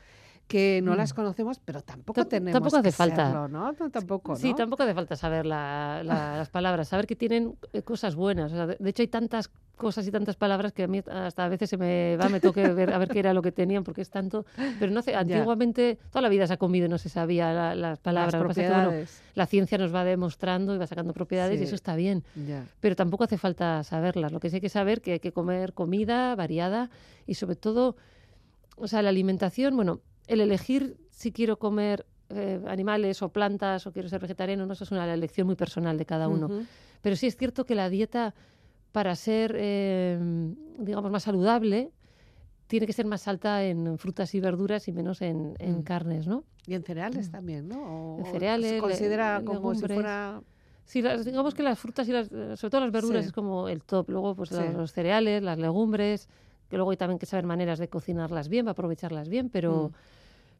que 0.47 0.81
no 0.83 0.95
las 0.95 1.13
conocemos, 1.13 1.59
pero 1.63 1.81
tampoco 1.83 2.21
Mm. 2.21 2.23
Tam- 2.23 2.27
tenemos 2.29 2.53
tampoco 2.53 2.77
hace 2.77 2.89
que 2.89 2.91
falta. 2.91 3.25
serlo, 3.27 3.47
¿no? 3.47 3.71
No, 3.71 3.89
Tampoco, 3.91 4.35
Sí, 4.35 4.49
¿no? 4.49 4.55
tampoco 4.55 4.81
hace 4.81 4.95
falta 4.95 5.15
saber 5.15 5.45
la- 5.45 6.01
la- 6.03 6.37
las 6.37 6.49
palabras, 6.49 6.87
saber 6.87 7.05
que 7.05 7.15
tienen 7.15 7.55
eh, 7.71 7.83
cosas 7.83 8.15
buenas. 8.15 8.51
O 8.51 8.55
sea, 8.55 8.65
de, 8.65 8.75
de 8.79 8.89
hecho, 8.89 9.03
hay 9.03 9.07
tantas 9.09 9.51
cosas 9.75 10.05
y 10.07 10.11
tantas 10.11 10.35
palabras 10.35 10.73
que 10.73 10.83
a 10.83 10.87
mí 10.87 11.01
hasta 11.09 11.45
a 11.45 11.49
veces 11.49 11.69
se 11.69 11.77
me 11.77 12.17
va, 12.17 12.27
me 12.27 12.41
toque 12.41 12.67
ver 12.73 12.91
a 12.93 12.97
ver 12.97 13.07
qué 13.09 13.19
era 13.19 13.33
lo 13.33 13.41
que 13.41 13.51
tenían, 13.53 13.83
porque 13.85 14.01
es 14.01 14.09
tanto. 14.09 14.45
Pero 14.79 14.91
no 14.91 15.01
sé, 15.03 15.15
antiguamente 15.15 15.97
toda 16.09 16.21
la 16.23 16.27
vida 16.29 16.47
se 16.47 16.53
ha 16.53 16.57
comido 16.57 16.87
y 16.87 16.89
no 16.89 16.97
se 16.97 17.07
sabía 17.09 17.53
la- 17.53 17.75
las 17.75 17.99
palabras. 17.99 18.33
Las 18.33 18.41
Lo 18.41 18.49
que 18.49 18.61
bueno, 18.67 18.75
propiedades. 18.83 19.21
la 19.35 19.45
ciencia 19.45 19.77
nos 19.77 19.93
va 19.95 20.03
demostrando 20.03 20.75
y 20.75 20.79
va 20.79 20.87
sacando 20.87 20.98
propiedades 21.13 21.57
Sí. 21.57 21.63
y 21.63 21.65
eso 21.65 21.75
está 21.75 21.95
bien. 21.95 22.23
Pero 22.79 22.95
tampoco 22.95 23.23
hace 23.23 23.37
falta 23.37 23.83
saberlas. 23.83 24.31
Lo 24.31 24.39
que 24.39 24.49
sí 24.49 24.57
hay 24.57 24.61
que 24.61 24.69
saber 24.69 25.01
que 25.01 25.13
hay 25.13 25.19
que 25.19 25.31
comer 25.31 25.73
comida 25.73 26.35
variada 26.35 26.89
y 27.25 27.35
sobre 27.35 27.55
todo, 27.55 27.95
o 28.77 28.87
sea, 28.87 29.01
la 29.01 29.09
alimentación, 29.09 29.75
bueno, 29.75 30.01
el 30.27 30.41
elegir 30.41 30.97
si 31.09 31.31
quiero 31.31 31.57
comer 31.59 32.05
eh, 32.29 32.61
animales 32.67 33.21
o 33.23 33.29
plantas 33.29 33.87
o 33.87 33.91
quiero 33.91 34.07
ser 34.07 34.21
vegetariano, 34.21 34.65
no, 34.65 34.73
eso 34.73 34.83
es 34.83 34.91
una 34.91 35.11
elección 35.11 35.47
muy 35.47 35.55
personal 35.55 35.97
de 35.97 36.05
cada 36.05 36.27
uno. 36.27 36.45
Ujú. 36.45 36.63
Pero 37.01 37.15
sí 37.15 37.25
es 37.27 37.35
cierto 37.35 37.65
que 37.65 37.73
la 37.75 37.89
dieta 37.89 38.35
para 38.91 39.15
ser, 39.15 39.55
eh, 39.57 40.19
digamos, 40.77 41.11
más 41.11 41.23
saludable, 41.23 41.91
tiene 42.67 42.85
que 42.85 42.93
ser 42.93 43.07
más 43.07 43.27
alta 43.27 43.63
en 43.63 43.97
frutas 43.97 44.35
y 44.35 44.39
verduras 44.39 44.87
y 44.87 44.91
menos 44.91 45.21
en, 45.23 45.55
en 45.57 45.79
Mm. 45.79 45.83
carnes, 45.83 46.27
¿no? 46.27 46.43
Y 46.67 46.75
en 46.75 46.83
cereales 46.83 47.31
también, 47.31 47.67
¿no? 47.67 48.15
O- 48.17 48.19
En 48.19 48.25
cereales, 48.25 48.71
Se 48.73 48.77
considera 48.79 49.41
como 49.43 49.73
si 49.73 49.87
fuera... 49.87 50.39
Sí, 50.89 51.03
las- 51.03 51.23
digamos 51.23 51.53
que 51.53 51.61
las 51.61 51.77
frutas 51.77 52.07
y 52.09 52.11
las, 52.11 52.29
sobre 52.29 52.71
todo 52.71 52.81
las 52.81 52.91
verduras 52.91 53.21
Sí. 53.23 53.27
es 53.27 53.31
como 53.31 53.69
el 53.69 53.83
top. 53.83 54.09
Luego, 54.09 54.33
pues 54.33 54.49
Sí. 54.49 54.55
los, 54.55 54.73
los 54.73 54.91
cereales, 54.91 55.43
las 55.43 55.59
legumbres, 55.59 56.27
que 56.67 56.77
luego 56.77 56.89
hay 56.89 56.97
también 56.97 57.19
que 57.19 57.27
saber 57.27 57.45
maneras 57.45 57.77
de 57.77 57.89
cocinarlas 57.89 58.49
bien, 58.49 58.65
para 58.65 58.71
aprovecharlas 58.71 59.29
bien, 59.29 59.49
pero, 59.49 59.89
Mm. 59.89 59.95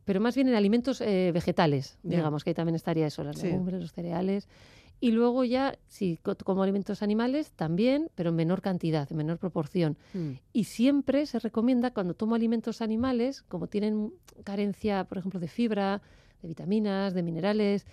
pero 0.06 0.22
más 0.22 0.36
bien 0.36 0.48
en 0.48 0.54
alimentos 0.54 1.02
eh, 1.02 1.32
vegetales, 1.34 1.98
digamos, 2.04 2.44
que 2.44 2.52
ahí 2.52 2.54
también 2.54 2.76
estaría 2.76 3.08
eso, 3.08 3.24
las 3.24 3.38
Sí. 3.40 3.48
legumbres, 3.48 3.82
los 3.82 3.92
cereales. 3.92 4.48
Y 5.02 5.12
luego 5.14 5.46
ya, 5.46 5.80
si 5.88 6.18
co- 6.18 6.36
como 6.36 6.62
alimentos 6.62 7.02
animales, 7.02 7.52
también, 7.54 8.12
pero 8.14 8.30
en 8.30 8.36
menor 8.36 8.62
cantidad, 8.62 9.08
en 9.10 9.18
menor 9.18 9.40
proporción. 9.40 9.98
Mm. 10.14 10.32
Y 10.54 10.66
siempre 10.66 11.26
se 11.26 11.40
recomienda 11.40 11.90
cuando 11.92 12.14
tomo 12.14 12.36
alimentos 12.36 12.84
animales, 12.84 13.42
como 13.42 13.66
tienen 13.66 14.14
carencia, 14.44 15.06
por 15.06 15.18
ejemplo, 15.18 15.40
de 15.40 15.48
fibra, 15.48 16.02
de 16.44 16.48
vitaminas, 16.50 17.16
de 17.16 17.24
minerales, 17.24 17.88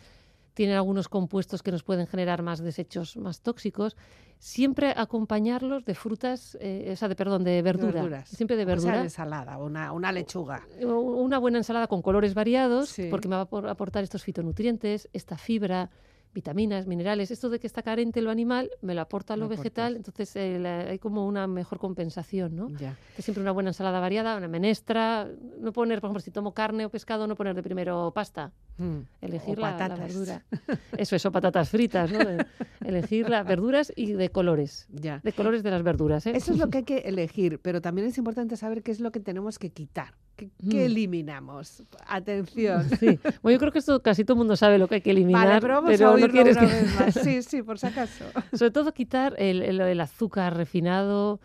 tienen 0.57 0.75
algunos 0.77 1.11
compuestos 1.11 1.63
que 1.63 1.71
nos 1.71 1.83
pueden 1.83 2.07
generar 2.07 2.43
más 2.43 2.61
desechos 2.61 3.19
más 3.19 3.43
tóxicos, 3.43 3.95
siempre 4.39 4.95
acompañarlos 4.97 5.85
de 5.85 5.95
frutas, 5.95 6.57
eh, 6.63 6.89
o 6.93 6.97
sea, 6.97 7.09
de 7.09 7.15
perdón, 7.15 7.45
de 7.45 7.61
verdura, 7.61 7.93
verduras. 7.93 8.29
siempre 8.31 8.57
de 8.57 8.65
verdura. 8.65 8.97
de 8.97 9.03
ensalada, 9.05 9.59
una, 9.59 9.93
una 9.93 10.13
lechuga. 10.13 10.67
Una 10.81 11.37
buena 11.39 11.59
ensalada 11.59 11.89
con 11.89 12.01
colores 12.01 12.33
variados, 12.33 12.89
Sí. 12.89 13.09
porque 13.11 13.29
me 13.29 13.37
va 13.37 13.43
a 13.43 13.45
por- 13.45 13.69
aportar 13.69 14.03
estos 14.03 14.23
fitonutrientes, 14.25 15.11
esta 15.13 15.37
fibra, 15.37 15.91
vitaminas, 16.37 16.87
minerales. 16.87 17.31
Esto 17.31 17.49
de 17.49 17.59
que 17.59 17.67
está 17.67 17.83
carente 17.83 18.21
lo 18.21 18.31
animal, 18.31 18.71
me 18.83 18.95
lo 18.95 19.01
aporta 19.01 19.37
lo 19.37 19.49
vegetal, 19.49 19.95
aportas. 19.95 19.97
entonces 20.11 20.37
eh, 20.37 20.59
la- 20.59 20.81
hay 20.91 20.99
como 20.99 21.27
una 21.27 21.47
mejor 21.47 21.79
compensación, 21.79 22.55
¿no? 22.55 22.69
Ya. 22.79 22.95
Que 23.17 23.23
siempre 23.23 23.41
una 23.41 23.53
buena 23.53 23.71
ensalada 23.71 23.99
variada, 24.01 24.37
una 24.37 24.47
menestra, 24.49 25.27
no 25.59 25.73
poner, 25.73 26.01
por 26.03 26.09
ejemplo, 26.09 26.21
si 26.21 26.31
tomo 26.31 26.53
carne 26.53 26.85
o 26.85 26.91
pescado, 26.91 27.27
no 27.27 27.35
poner 27.37 27.55
de 27.55 27.63
primero 27.63 28.13
pasta, 28.15 28.53
Mm. 28.79 28.99
elegir 29.23 29.59
O 29.59 29.63
la, 29.63 29.71
la 29.71 29.79
patatas. 29.79 29.99
verdura. 30.15 30.45
Eso, 30.99 31.17
eso, 31.17 31.33
patatas 31.33 31.71
fritas, 31.71 32.13
¿no? 32.13 32.19
De- 32.19 32.45
elegir 32.85 33.31
las 33.31 33.47
verduras 33.47 33.91
y 33.97 34.13
de 34.13 34.29
colores, 34.29 34.87
Ya. 34.93 35.21
de 35.25 35.33
colores 35.33 35.63
de 35.63 35.71
las 35.71 35.83
verduras, 35.83 36.27
¿eh? 36.27 36.33
Eso 36.37 36.53
es 36.53 36.59
lo 36.59 36.69
que 36.69 36.79
hay 36.79 36.85
que 36.91 36.99
elegir, 36.99 37.59
pero 37.61 37.81
también 37.81 38.07
es 38.07 38.19
importante 38.19 38.55
saber 38.59 38.83
qué 38.83 38.91
es 38.93 39.01
lo 39.01 39.11
que 39.13 39.21
tenemos 39.21 39.59
que 39.59 39.71
quitar. 39.71 40.13
¿Qué, 40.37 40.51
qué 40.71 40.77
Mm. 40.77 40.87
eliminamos? 40.87 41.83
Atención. 42.07 42.85
Sí. 43.01 43.19
Bueno, 43.43 43.55
yo 43.55 43.59
creo 43.59 43.73
que 43.73 43.79
esto 43.79 44.01
casi 44.03 44.25
todo 44.25 44.35
el 44.35 44.39
mundo 44.39 44.55
sabe 44.57 44.79
lo 44.79 44.87
que 44.89 44.97
hay 44.97 45.01
que 45.01 45.11
eliminar, 45.11 45.47
Vale, 45.49 45.61
pero 45.61 45.75
vamos 45.83 46.01
a 46.01 46.05
no 46.05 46.13
oírlo 46.13 46.31
quieres 46.33 46.57
una 46.57 46.67
que- 46.67 46.73
vez 46.75 46.95
más. 47.01 47.15
Sí, 47.25 47.43
sí, 47.43 47.63
por 47.63 47.79
si 47.79 47.87
acaso. 47.87 48.25
Sobre 48.53 48.71
todo 48.71 48.93
quitar 48.93 49.35
el, 49.39 49.63
el- 49.63 49.81
el 49.81 50.01
azúcar 50.01 50.57
refinado, 50.57 51.41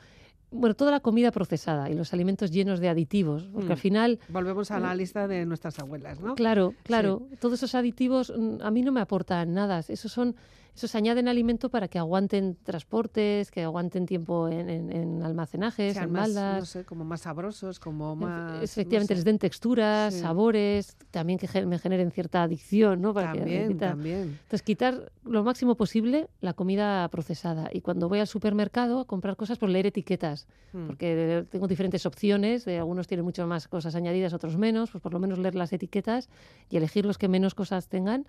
bueno, 0.52 0.76
toda 0.76 0.92
la 0.92 1.00
comida 1.00 1.32
procesada 1.32 1.89
y 1.89 1.94
los 1.96 2.14
alimentos 2.14 2.52
llenos 2.52 2.82
de 2.82 2.89
aditivos, 2.89 3.48
porque 3.54 3.70
Mm. 3.70 3.72
al 3.72 3.78
final 3.78 4.20
Volvemos 4.28 4.70
a 4.72 4.80
la 4.82 4.94
lista 4.94 5.26
de 5.28 5.46
nuestras 5.46 5.80
abuelas, 5.80 6.20
¿no? 6.20 6.36
Claro, 6.36 6.74
claro. 6.84 7.22
Todos 7.39 7.54
esos 7.60 7.74
aditivos 7.76 8.34
mm, 8.38 8.58
a 8.62 8.70
mí 8.72 8.82
no 8.82 8.92
me 8.92 9.00
aportan 9.00 9.54
nada. 9.54 9.80
Esos 9.88 10.12
son, 10.12 10.36
esos 10.76 10.95
añaden 10.95 11.28
alimento 11.28 11.69
para 11.69 11.88
que 11.88 11.99
aguanten 11.99 12.57
transportes, 12.63 13.51
que 13.51 13.63
aguanten 13.63 14.05
tiempo 14.05 14.47
en, 14.47 14.69
en- 14.69 14.91
en 14.91 15.24
almacenajes, 15.24 15.93
Sean 15.93 16.05
en 16.05 16.11
más, 16.13 16.34
baldas. 16.34 16.59
no 16.59 16.65
sé, 16.65 16.86
como 16.86 17.03
más 17.03 17.22
sabrosos, 17.22 17.80
como 17.80 18.15
más... 18.15 18.63
Efectivamente, 18.63 19.13
no 19.13 19.17
les 19.17 19.26
den 19.26 19.38
texturas, 19.38 20.13
Sí. 20.13 20.22
sabores, 20.22 20.95
también 21.11 21.38
que 21.39 21.65
me 21.65 21.78
generen 21.78 22.11
cierta 22.11 22.43
adicción, 22.43 23.01
¿no? 23.01 23.13
Para 23.13 23.34
que 23.34 23.39
También, 23.39 23.61
repita. 23.67 23.89
también. 23.89 24.22
Entonces, 24.43 24.61
quitar 24.63 25.11
lo 25.24 25.43
máximo 25.43 25.76
posible 25.76 26.30
la 26.39 26.53
comida 26.53 27.07
procesada. 27.09 27.69
Y 27.74 27.82
cuando 27.82 28.07
voy 28.09 28.19
al 28.19 28.28
supermercado 28.28 28.99
a 29.01 29.05
comprar 29.05 29.36
cosas, 29.36 29.57
pues 29.59 29.72
leer 29.72 29.88
etiquetas. 29.88 30.47
Mm. 30.74 30.88
Porque 30.88 31.45
tengo 31.51 31.67
diferentes 31.67 32.05
opciones. 32.05 32.65
de 32.65 32.78
algunos 32.78 33.07
tienen 33.07 33.26
mucho 33.26 33.45
más 33.45 33.67
cosas 33.67 33.93
añadidas, 33.95 34.34
otros 34.34 34.57
menos. 34.57 34.89
Pues 34.91 35.01
por 35.01 35.13
lo 35.13 35.19
menos 35.19 35.38
leer 35.38 35.55
las 35.55 35.74
etiquetas 35.74 36.30
y 36.69 36.78
elegir 36.78 37.05
los 37.05 37.17
que 37.17 37.28
menos 37.28 37.55
cosas 37.55 37.88
tengan. 37.88 38.26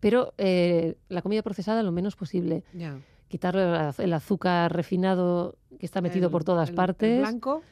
Pero 0.00 0.34
eh, 0.38 0.96
la 1.08 1.22
comida 1.22 1.42
procesada 1.42 1.82
lo 1.82 1.92
menos 1.92 2.16
posible. 2.16 2.62
Ya. 2.74 2.98
Quitar 3.28 3.56
el 3.56 3.74
az- 3.74 3.98
el 4.00 4.12
azúcar 4.14 4.72
refinado 4.74 5.56
que 5.78 5.84
está 5.84 6.00
metido 6.00 6.26
El- 6.26 6.32
por 6.32 6.44
todas 6.44 6.70
el- 6.70 6.74
partes. 6.74 7.10
El 7.16 7.20
blanco, 7.20 7.62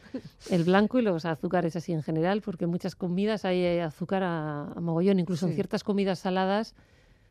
El 0.51 0.65
blanco 0.65 0.99
y 0.99 1.03
los 1.03 1.25
azúcares 1.25 1.77
así 1.77 1.93
en 1.93 2.03
general, 2.03 2.43
porque 2.43 2.65
en 2.65 2.71
muchas 2.71 2.95
comidas 2.95 3.45
hay 3.45 3.79
azúcar 3.79 4.23
a, 4.23 4.73
a 4.73 4.81
mogollón, 4.81 5.19
incluso 5.19 5.47
en 5.47 5.55
ciertas 5.55 5.83
comidas 5.85 6.19
saladas, 6.19 6.75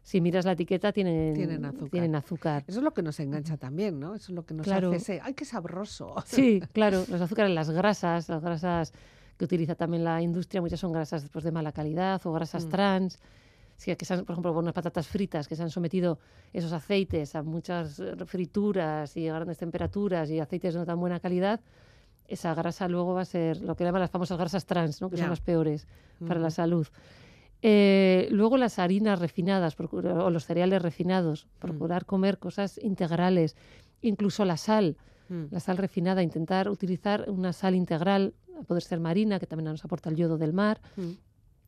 si 0.03 0.21
miras 0.21 0.45
la 0.45 0.51
etiqueta, 0.53 0.91
tienen, 0.91 1.33
Tienen 1.33 1.65
azúcar. 1.65 1.89
tienen 1.89 2.15
azúcar. 2.15 2.63
eso 2.67 2.79
es 2.79 2.83
lo 2.83 2.93
que 2.93 3.01
nos 3.01 3.19
engancha 3.19 3.57
también, 3.57 3.99
¿no? 3.99 4.13
Eso 4.15 4.31
es 4.31 4.35
lo 4.35 4.45
que 4.45 4.53
nos 4.53 4.65
Claro. 4.65 4.89
hace 4.89 4.97
ese, 4.97 5.21
¡ay, 5.23 5.33
qué 5.33 5.45
sabroso! 5.45 6.13
Sí, 6.25 6.61
claro, 6.73 7.03
los 7.09 7.21
azúcares, 7.21 7.51
las 7.51 7.69
grasas, 7.71 8.29
las 8.29 8.41
grasas 8.41 8.93
que 9.37 9.45
utiliza 9.45 9.73
también 9.75 10.03
la 10.03 10.21
industria, 10.21 10.61
muchas 10.61 10.79
son 10.79 10.91
grasas 10.91 11.27
pues, 11.31 11.43
de 11.43 11.51
mala 11.51 11.71
calidad 11.71 12.21
o 12.25 12.31
grasas 12.33 12.65
Mm. 12.65 12.69
trans. 12.69 13.19
Sí, 13.77 13.93
que 13.95 14.05
se 14.05 14.13
han, 14.13 14.23
por 14.25 14.33
ejemplo, 14.33 14.53
unas 14.53 14.73
patatas 14.73 15.07
fritas 15.07 15.47
que 15.47 15.55
se 15.55 15.63
han 15.63 15.69
sometido 15.69 16.17
esos 16.53 16.71
aceites 16.71 17.35
a 17.35 17.43
muchas 17.43 17.99
eh, 17.99 18.15
frituras 18.25 19.17
y 19.17 19.27
a 19.27 19.33
grandes 19.35 19.57
temperaturas 19.57 20.29
y 20.29 20.39
aceites 20.39 20.73
de 20.73 20.79
no 20.79 20.85
tan 20.85 20.99
buena 20.99 21.19
calidad, 21.19 21.59
esa 22.27 22.53
grasa 22.55 22.87
luego 22.87 23.13
va 23.13 23.21
a 23.21 23.25
ser 23.25 23.61
lo 23.61 23.75
que 23.75 23.83
llaman 23.83 24.01
las 24.01 24.09
famosas 24.11 24.37
grasas 24.37 24.65
trans, 24.65 25.01
¿no? 25.01 25.09
que 25.09 25.17
Ya. 25.17 25.23
son 25.23 25.29
las 25.29 25.41
peores 25.41 25.87
para 26.25 26.39
la 26.39 26.49
salud. 26.51 26.87
Eh, 27.61 28.27
luego 28.31 28.57
las 28.57 28.79
harinas 28.79 29.19
refinadas 29.19 29.75
procura- 29.75 30.23
o 30.23 30.29
los 30.29 30.45
cereales 30.45 30.81
refinados, 30.81 31.45
Mm. 31.45 31.59
procurar 31.59 32.05
comer 32.05 32.37
cosas 32.37 32.77
integrales, 32.81 33.55
incluso 34.01 34.45
la 34.45 34.57
sal, 34.57 34.97
Mm. 35.29 35.45
la 35.51 35.59
sal 35.59 35.77
refinada, 35.77 36.21
intentar 36.23 36.69
utilizar 36.69 37.29
una 37.29 37.53
sal 37.53 37.75
integral, 37.75 38.33
a 38.59 38.63
poder 38.63 38.83
ser 38.83 38.99
marina, 38.99 39.39
que 39.39 39.47
también 39.47 39.69
nos 39.71 39.83
aporta 39.83 40.09
el 40.09 40.15
yodo 40.15 40.37
del 40.37 40.53
mar, 40.53 40.79
Mm. 40.95 41.11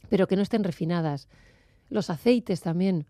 pero 0.10 0.28
que 0.28 0.36
no 0.36 0.42
estén 0.42 0.64
refinadas. 0.64 1.28
Los 1.90 2.10
aceites 2.10 2.62
también, 2.62 3.06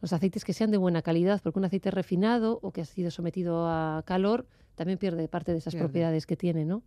los 0.00 0.12
aceites 0.12 0.44
que 0.44 0.52
sean 0.52 0.70
de 0.70 0.76
buena 0.76 1.02
calidad, 1.02 1.40
porque 1.42 1.58
un 1.58 1.64
aceite 1.64 1.90
refinado 1.90 2.58
o 2.62 2.72
que 2.72 2.82
ha 2.82 2.84
sido 2.84 3.10
sometido 3.10 3.66
a 3.66 4.02
calor 4.06 4.46
también 4.74 4.98
pierde 4.98 5.28
parte 5.28 5.52
de 5.52 5.58
esas 5.58 5.74
Pierde. 5.74 5.86
propiedades 5.88 6.26
que 6.26 6.36
tiene, 6.36 6.64
¿no? 6.64 6.82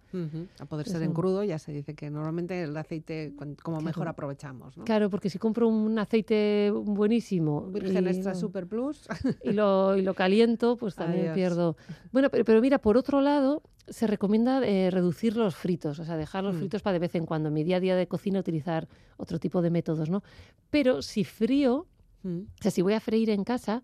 A 0.59 0.65
poder 0.65 0.87
ser 0.87 1.03
en 1.03 1.13
crudo, 1.13 1.43
ya 1.43 1.59
se 1.59 1.71
dice 1.71 1.93
que 1.93 2.09
normalmente 2.09 2.63
el 2.63 2.75
aceite, 2.75 3.33
como 3.61 3.81
mejor 3.81 4.07
aprovechamos, 4.07 4.75
¿no? 4.77 4.83
Claro, 4.85 5.09
porque 5.09 5.29
si 5.29 5.37
compro 5.39 5.67
un 5.67 5.97
aceite 5.99 6.71
buenísimo 6.73 7.67
Virgen 7.71 8.05
y, 8.05 8.09
Extra 8.09 8.33
Super 8.35 8.67
Plus. 8.67 9.07
y 9.43 9.51
lo, 9.51 9.95
y 9.97 10.01
lo 10.01 10.13
caliento, 10.15 10.75
pues 10.77 10.95
también 10.95 11.23
Adiós. 11.25 11.35
pierdo. 11.35 11.77
Bueno, 12.11 12.29
pero, 12.29 12.43
pero 12.45 12.61
mira, 12.61 12.79
por 12.79 12.97
otro 12.97 13.21
lado, 13.21 13.61
se 13.87 14.07
recomienda 14.07 14.65
eh, 14.65 14.89
reducir 14.89 15.35
los 15.35 15.55
fritos, 15.55 15.99
o 15.99 16.05
sea, 16.05 16.15
dejar 16.17 16.43
los 16.43 16.55
Mm. 16.55 16.59
fritos 16.59 16.81
para 16.81 16.93
de 16.93 16.99
vez 16.99 17.15
en 17.15 17.25
cuando. 17.25 17.49
En 17.49 17.53
mi 17.53 17.63
día 17.63 17.77
a 17.77 17.79
día 17.81 17.95
de 17.95 18.07
cocina 18.07 18.39
utilizar 18.39 18.87
otro 19.17 19.39
tipo 19.39 19.61
de 19.61 19.69
métodos, 19.69 20.09
¿no? 20.09 20.23
Pero 20.69 21.01
si 21.01 21.23
frío, 21.25 21.85
Mm. 22.23 22.37
o 22.59 22.61
sea, 22.61 22.71
si 22.71 22.81
voy 22.81 22.93
a 22.93 23.01
freír 23.01 23.29
en 23.29 23.43
casa, 23.43 23.83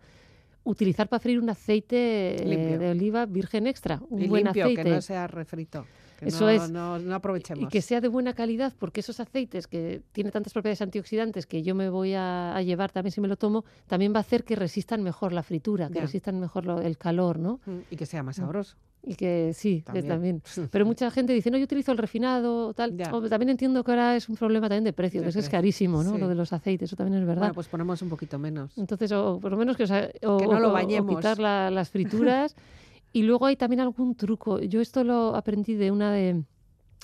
utilizar 0.63 1.07
para 1.07 1.19
freír 1.19 1.39
un 1.39 1.49
aceite 1.49 2.43
eh, 2.43 2.77
de 2.77 2.89
oliva 2.89 3.25
virgen 3.25 3.67
extra, 3.67 4.01
un 4.09 4.21
y 4.23 4.27
buen 4.27 4.43
limpio, 4.45 4.65
aceite. 4.65 4.83
que 4.83 4.89
no 4.89 5.01
sea 5.01 5.27
refrito. 5.27 5.85
Que 6.19 6.27
Eso 6.27 6.41
no, 6.45 6.49
es. 6.49 6.69
No, 6.69 6.99
no 6.99 7.15
aprovechemos. 7.15 7.63
Y 7.63 7.67
que 7.67 7.81
sea 7.81 8.01
de 8.01 8.09
buena 8.09 8.33
calidad, 8.33 8.73
porque 8.77 8.99
esos 8.99 9.19
aceites 9.21 9.67
que 9.67 10.01
tienen 10.11 10.33
tantas 10.33 10.51
propiedades 10.51 10.81
antioxidantes 10.81 11.45
que 11.47 11.63
yo 11.63 11.75
me 11.75 11.89
voy 11.89 12.13
a, 12.13 12.53
a 12.55 12.61
llevar 12.61 12.91
también 12.91 13.11
si 13.13 13.21
me 13.21 13.29
lo 13.29 13.37
tomo, 13.37 13.63
también 13.87 14.11
va 14.13 14.17
a 14.17 14.21
hacer 14.21 14.43
que 14.43 14.57
resistan 14.57 15.01
mejor 15.01 15.31
la 15.31 15.43
fritura, 15.43 15.89
que 15.89 16.01
resistan 16.01 16.39
mejor 16.39 16.65
lo- 16.65 16.81
el 16.81 16.97
calor, 16.97 17.39
¿no? 17.39 17.61
Mm, 17.65 17.77
Y 17.91 17.95
que 17.95 18.05
sea 18.05 18.21
más 18.21 18.35
sabroso. 18.35 18.75
Y 19.01 19.15
que 19.15 19.53
sí, 19.55 19.77
que 19.77 19.83
También. 20.01 20.07
también. 20.07 20.41
Pero 20.71 20.85
mucha 20.85 21.09
gente 21.09 21.31
dice, 21.31 21.49
no, 21.49 21.57
yo 21.57 21.63
utilizo 21.63 21.93
el 21.93 21.97
refinado, 21.97 22.73
tal. 22.73 22.97
También 22.97 23.47
entiendo 23.49 23.81
que 23.85 23.91
ahora 23.91 24.17
es 24.17 24.27
un 24.27 24.35
problema 24.35 24.67
también 24.67 24.83
de 24.83 24.91
precio, 24.91 25.21
De 25.21 25.25
que 25.25 25.29
eso 25.29 25.39
es 25.39 25.47
carísimo, 25.47 26.03
¿no? 26.03 26.15
sí. 26.15 26.17
Lo 26.19 26.27
de 26.27 26.35
los 26.35 26.51
aceites, 26.51 26.89
eso 26.89 26.97
también 26.97 27.21
es 27.21 27.25
verdad. 27.25 27.43
Bueno, 27.43 27.53
pues 27.53 27.69
ponemos 27.69 28.01
un 28.01 28.09
poquito 28.09 28.37
menos. 28.37 28.77
Entonces, 28.77 29.09
o 29.13 29.39
por 29.39 29.51
lo 29.51 29.57
menos 29.57 29.77
que, 29.77 29.83
os 29.83 29.91
o, 29.91 30.37
Que 30.37 30.47
no 30.47 30.59
lo 30.59 30.67
o- 30.67 30.71
o 30.71 30.73
bañemos. 30.73 31.15
quitar 31.15 31.39
la- 31.39 31.71
las 31.71 31.89
frituras. 31.89 32.55
y 33.13 33.23
luego 33.23 33.45
hay 33.45 33.55
también 33.55 33.79
algún 33.79 34.15
truco. 34.15 34.59
Yo 34.59 34.81
esto 34.81 35.03
lo 35.03 35.35
aprendí 35.35 35.73
de 35.75 35.91
una 35.91 36.11
de, 36.13 36.43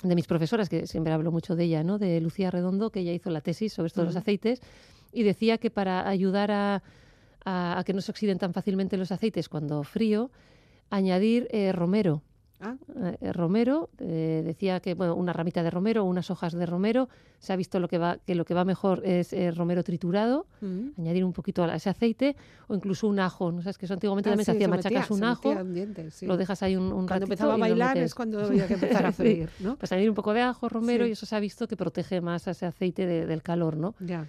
de 0.02 0.14
mis 0.14 0.26
profesoras, 0.26 0.68
que 0.68 0.86
siempre 0.86 1.12
hablo 1.12 1.32
mucho 1.32 1.56
de 1.56 1.64
ella, 1.64 1.82
¿no? 1.82 1.98
De 1.98 2.20
Lucía 2.20 2.50
Redondo, 2.50 2.90
que 2.90 3.00
ella 3.00 3.12
hizo 3.12 3.30
la 3.30 3.40
tesis 3.40 3.72
sobre 3.72 3.88
esto 3.88 4.00
de 4.00 4.06
los 4.06 4.16
aceites, 4.16 4.60
y 5.12 5.22
decía 5.22 5.58
que 5.58 5.70
para 5.70 6.08
ayudar 6.08 6.50
a, 6.50 6.82
a- 7.44 7.78
a 7.78 7.84
que 7.84 7.92
no 7.92 8.00
se 8.00 8.10
oxiden 8.10 8.38
tan 8.38 8.52
fácilmente 8.52 8.96
los 8.96 9.10
aceites 9.12 9.48
cuando 9.48 9.82
frío, 9.82 10.30
añadir 10.90 11.48
eh, 11.50 11.72
romero. 11.72 12.22
Ah, 12.58 12.74
Eh, 13.20 13.32
romero, 13.34 13.90
eh, 13.98 14.42
decía 14.44 14.80
que 14.80 14.94
bueno, 14.94 15.14
una 15.14 15.32
ramita 15.34 15.62
de 15.62 15.70
romero, 15.70 16.04
unas 16.04 16.30
hojas 16.30 16.54
de 16.54 16.64
romero, 16.64 17.08
se 17.38 17.52
ha 17.52 17.56
visto 17.56 17.78
lo 17.80 17.86
que 17.88 17.98
va, 17.98 18.16
que 18.26 18.34
lo 18.34 18.46
que 18.46 18.54
va 18.54 18.64
mejor 18.64 19.02
es 19.04 19.34
eh, 19.34 19.50
romero 19.50 19.84
triturado, 19.84 20.46
mm. 20.62 20.98
añadir 20.98 21.22
un 21.24 21.34
poquito 21.34 21.64
a 21.64 21.74
ese 21.76 21.90
aceite 21.90 22.34
o 22.68 22.74
incluso 22.74 23.08
un 23.08 23.20
ajo. 23.20 23.52
¿no 23.52 23.60
sabes 23.60 23.76
que 23.76 23.84
eso 23.84 23.92
antiguamente 23.94 24.30
Ah, 24.30 24.32
también 24.32 24.46
se 24.46 24.52
hacía, 24.52 24.68
machacas 24.68 25.10
un 25.10 25.22
ajo, 25.24 25.48
metía 25.50 25.62
un 25.62 25.74
diente, 25.74 26.10
sí. 26.10 26.24
lo 26.26 26.38
dejas 26.38 26.62
ahí 26.62 26.76
un, 26.76 26.84
un 26.92 27.06
Cuando 27.06 27.26
empezaba 27.26 27.54
a 27.54 27.58
bailar 27.58 27.98
es 27.98 28.14
cuando 28.14 28.40
había 28.42 28.66
que 28.66 28.74
empezar 28.74 29.04
a 29.04 29.12
freír, 29.12 29.50
¿no? 29.60 29.76
Pues 29.76 29.92
añadir 29.92 30.08
un 30.08 30.16
poco 30.16 30.32
de 30.32 30.40
ajo, 30.40 30.68
romero, 30.70 31.04
Sí. 31.04 31.10
y 31.10 31.12
eso 31.12 31.26
se 31.26 31.36
ha 31.36 31.40
visto 31.40 31.68
que 31.68 31.76
protege 31.76 32.22
más 32.22 32.48
a 32.48 32.52
ese 32.52 32.64
aceite 32.64 33.04
de- 33.06 33.26
del 33.26 33.42
calor, 33.42 33.76
¿no? 33.76 33.94
Ya. 34.00 34.26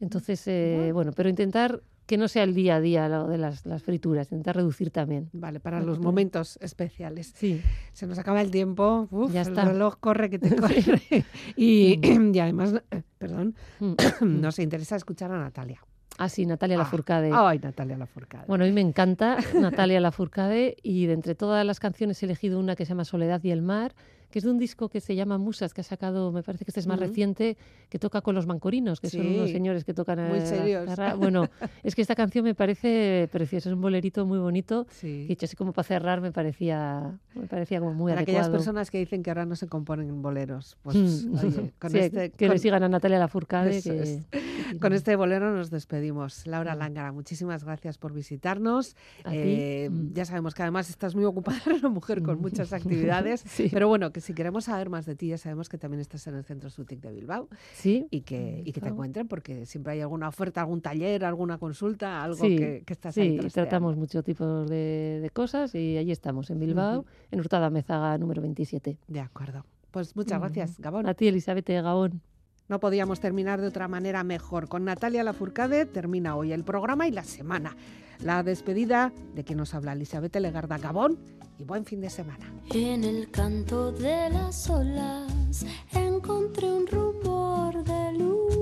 Entonces, 0.00 0.42
eh, 0.46 0.90
bueno, 0.94 1.10
pero 1.12 1.28
intentar 1.28 1.80
que 2.08 2.16
no 2.18 2.26
sea 2.26 2.42
el 2.42 2.54
día 2.54 2.76
a 2.76 2.80
día 2.80 3.08
lo 3.08 3.28
de 3.28 3.38
las, 3.38 3.64
las 3.66 3.82
frituras, 3.84 4.32
intentar 4.32 4.56
reducir 4.56 4.90
también. 4.90 5.28
Vale, 5.32 5.60
para 5.60 5.80
los 5.80 6.00
momentos 6.00 6.58
especiales. 6.60 7.32
Sí. 7.36 7.60
Se 7.92 8.06
nos 8.08 8.18
acaba 8.18 8.40
el 8.40 8.50
tiempo. 8.50 9.06
Uf, 9.12 9.30
Ya 9.32 9.42
el 9.42 9.48
está. 9.48 9.64
reloj 9.66 9.96
corre 10.00 10.30
que 10.30 10.38
te 10.40 10.56
corre. 10.56 10.82
y, 11.56 12.00
y 12.34 12.38
además, 12.40 12.74
perdón, 13.18 13.54
Mm. 13.80 14.40
nos 14.40 14.58
interesa 14.58 14.96
escuchar 14.96 15.30
a 15.30 15.38
Natalia. 15.38 15.80
Ah, 16.20 16.28
sí, 16.28 16.46
Natalia 16.46 16.74
Ah, 16.76 16.80
Lafourcade. 16.80 17.30
Ay, 17.32 17.60
Natalia 17.60 17.96
Lafourcade. 17.96 18.46
Bueno, 18.48 18.64
a 18.64 18.66
mí 18.66 18.72
me 18.72 18.80
encanta 18.80 19.36
Natalia 19.54 20.00
Lafourcade 20.00 20.76
y 20.82 21.06
de 21.06 21.12
entre 21.12 21.34
todas 21.36 21.64
las 21.64 21.78
canciones 21.78 22.20
he 22.22 22.26
elegido 22.26 22.58
una 22.58 22.74
que 22.74 22.84
se 22.84 22.88
llama 22.88 23.04
Soledad 23.04 23.40
y 23.44 23.50
el 23.52 23.62
mar, 23.62 23.94
que 24.30 24.38
es 24.40 24.44
de 24.44 24.50
un 24.50 24.58
disco 24.58 24.88
que 24.88 25.00
se 25.00 25.14
llama 25.14 25.38
Musas, 25.38 25.72
que 25.74 25.80
ha 25.80 25.84
sacado, 25.84 26.32
me 26.32 26.42
parece 26.42 26.64
que 26.64 26.70
este 26.70 26.80
es 26.80 26.86
más 26.86 26.98
Ujú. 26.98 27.08
reciente, 27.08 27.56
que 27.88 27.98
toca 27.98 28.20
con 28.20 28.34
los 28.34 28.46
mancorinos, 28.46 29.00
que 29.00 29.08
son 29.08 29.26
unos 29.26 29.46
Sí, 29.46 29.52
señores 29.52 29.84
que 29.84 29.94
tocan 29.94 30.28
muy 30.28 30.40
serios. 30.42 30.88
Bueno, 31.18 31.48
es 31.82 31.94
que 31.94 32.02
esta 32.02 32.14
canción 32.14 32.44
me 32.44 32.54
parece 32.54 33.28
preciosa, 33.32 33.68
es 33.70 33.74
un 33.74 33.80
bolerito 33.80 34.26
muy 34.26 34.38
bonito. 34.38 34.86
Sí. 34.90 35.26
Y 35.28 35.32
hecho 35.32 35.46
así 35.46 35.56
como 35.56 35.72
para 35.72 35.84
cerrar 35.88 36.20
me 36.20 36.32
parecía, 36.32 37.18
me 37.34 37.46
parecía 37.46 37.80
como 37.80 37.94
muy 37.94 38.12
Para 38.12 38.22
aquellas 38.22 38.42
adecuado. 38.42 38.58
personas 38.58 38.90
que 38.90 38.98
dicen 38.98 39.22
que 39.22 39.30
ahora 39.30 39.46
no 39.46 39.56
se 39.56 39.66
componen 39.66 40.20
boleros, 40.22 40.76
pues 40.82 40.96
Mm. 41.26 41.34
oye, 41.38 41.72
con, 41.78 41.90
Sí, 41.92 41.98
este, 41.98 42.30
que 42.30 42.46
con- 42.46 42.54
le 42.54 42.58
sigan 42.58 42.82
a 42.82 42.88
Natalia 42.88 43.18
Lafourcade. 43.18 43.82
Que- 43.82 44.02
es. 44.02 44.26
que- 44.30 44.78
con 44.80 44.92
este 44.92 45.16
bolero 45.16 45.50
nos 45.56 45.70
despedimos. 45.70 46.46
Laura 46.46 46.74
Lángara, 46.74 47.10
muchísimas 47.12 47.64
gracias 47.64 47.96
por 47.96 48.12
visitarnos. 48.12 48.94
Eh, 49.30 49.88
Mm. 49.90 50.12
Ya 50.12 50.24
sabemos 50.24 50.54
que 50.54 50.62
además 50.62 50.90
estás 50.90 51.14
muy 51.14 51.24
ocupada, 51.24 51.58
una 51.82 51.88
mujer 51.88 52.22
con 52.22 52.40
muchas 52.40 52.72
actividades, 52.72 53.40
Sí. 53.46 53.68
pero 53.72 53.88
bueno, 53.88 54.10
que 54.12 54.17
si 54.20 54.34
queremos 54.34 54.64
saber 54.64 54.90
más 54.90 55.06
de 55.06 55.14
ti, 55.14 55.28
ya 55.28 55.38
sabemos 55.38 55.68
que 55.68 55.78
también 55.78 56.00
estás 56.00 56.26
en 56.26 56.34
el 56.34 56.44
Centro 56.44 56.70
Sutic 56.70 57.00
de 57.00 57.12
Bilbao 57.12 57.48
Sí, 57.74 58.06
y 58.10 58.22
que, 58.22 58.62
y 58.64 58.72
que 58.72 58.80
te 58.80 58.88
encuentren 58.88 59.28
porque 59.28 59.66
siempre 59.66 59.94
hay 59.94 60.00
alguna 60.00 60.28
oferta, 60.28 60.60
algún 60.60 60.80
taller, 60.80 61.24
alguna 61.24 61.58
consulta, 61.58 62.22
algo 62.22 62.36
sí, 62.36 62.56
que, 62.56 62.82
que 62.86 62.92
estás 62.92 63.16
ahí 63.16 63.40
sí, 63.40 63.48
tratamos 63.48 63.96
muchos 63.96 64.24
tipos 64.24 64.68
de, 64.68 65.20
de 65.20 65.30
cosas 65.30 65.74
y 65.74 65.96
allí 65.96 66.12
estamos, 66.12 66.50
en 66.50 66.58
Bilbao, 66.58 67.06
en 67.30 67.40
Hurtada 67.40 67.70
Mezaga 67.70 68.16
número 68.18 68.42
27. 68.42 68.98
De 69.06 69.20
acuerdo. 69.20 69.64
Pues 69.90 70.14
muchas 70.16 70.40
gracias, 70.40 70.78
Gabón. 70.78 71.06
A 71.06 71.14
ti, 71.14 71.28
Elizabeth 71.28 71.68
Gabón. 71.68 72.20
No 72.68 72.80
podíamos 72.80 73.18
terminar 73.18 73.60
de 73.62 73.68
otra 73.68 73.88
manera 73.88 74.22
mejor. 74.24 74.68
Con 74.68 74.84
Natalia 74.84 75.24
Lafourcade 75.24 75.86
termina 75.86 76.36
hoy 76.36 76.52
el 76.52 76.64
programa 76.64 77.08
y 77.08 77.10
la 77.10 77.24
semana. 77.24 77.74
La 78.20 78.42
despedida 78.42 79.10
de 79.34 79.42
quien 79.42 79.58
nos 79.58 79.74
habla 79.74 79.92
Elizabeth 79.92 80.36
Legarda 80.36 80.76
Gabón 80.76 81.18
y 81.58 81.64
buen 81.64 81.86
fin 81.86 82.02
de 82.02 82.10
semana. 82.10 82.52
En 82.74 83.04
el 83.04 83.30
canto 83.30 83.90
de 83.92 84.28
las 84.30 84.68
olas 84.68 85.64
encontré 85.92 86.70
un 86.70 86.86
rumor 86.86 87.82
de 87.84 88.12
luz. 88.18 88.54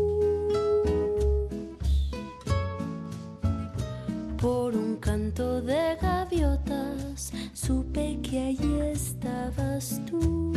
Por 4.41 4.77
un 4.77 4.97
canto 4.99 5.61
de 5.63 5.97
gaviotas 6.01 7.33
supe 7.55 8.21
que 8.23 8.39
allí 8.39 8.81
estabas 8.93 10.01
tú. 10.07 10.53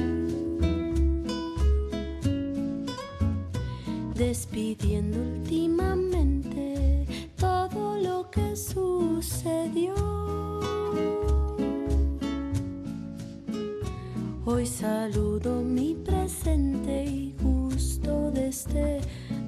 Despidiendo 4.19 5.17
últimamente 5.17 7.07
todo 7.37 7.95
lo 7.97 8.29
que 8.29 8.53
sucedió. 8.53 9.95
Hoy 14.43 14.65
saludo 14.65 15.61
mi 15.61 15.95
presente 15.95 17.05
y 17.05 17.33
gusto 17.41 18.29
de 18.31 18.49
este 18.49 18.99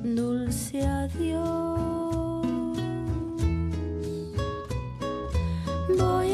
dulce 0.06 0.88
adiós. 0.88 2.48
Voy 6.00 6.31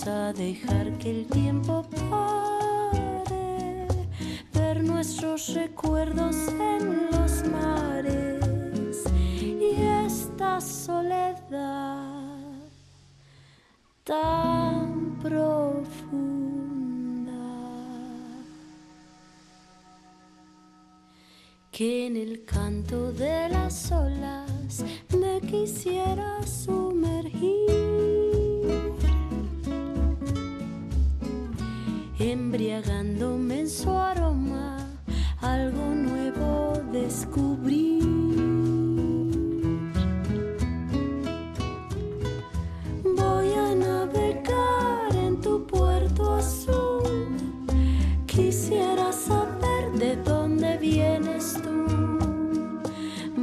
Vamos 0.00 0.18
a 0.18 0.32
dejar 0.32 0.96
que 0.98 1.10
el 1.10 1.26
tiempo 1.26 1.84
pare, 2.08 3.86
ver 4.54 4.82
nuestros 4.82 5.52
recuerdos 5.52 6.36
en 6.48 7.10
los 7.10 7.44
mares 7.46 9.04
y 9.20 9.74
esta 10.06 10.58
soledad 10.60 12.38
tan 14.04 15.18
profunda 15.20 15.42
que 21.70 22.06
en 22.06 22.16
el 22.16 22.44
canto 22.46 23.12
de 23.12 23.50
las 23.50 23.92
olas 23.92 24.82
me 25.18 25.40
quisiera 25.42 26.40
sumergir. 26.46 28.19
Embriagándome 32.20 33.60
en 33.60 33.70
su 33.70 33.90
aroma, 33.90 34.76
algo 35.40 35.86
nuevo 35.94 36.82
descubrí. 36.92 37.98
Voy 43.02 43.52
a 43.54 43.74
navegar 43.74 45.16
en 45.16 45.40
tu 45.40 45.66
puerto 45.66 46.34
azul, 46.34 47.36
quisiera 48.26 49.10
saber 49.12 49.90
de 49.98 50.16
dónde 50.16 50.76
vienes 50.76 51.54
tú. 51.54 52.90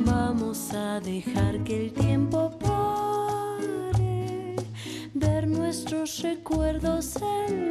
Vamos 0.05 0.71
a 0.73 0.99
dejar 0.99 1.63
que 1.63 1.85
el 1.85 1.93
tiempo 1.93 2.51
pare, 2.59 4.55
ver 5.15 5.47
nuestros 5.47 6.21
recuerdos 6.21 7.15
en 7.47 7.66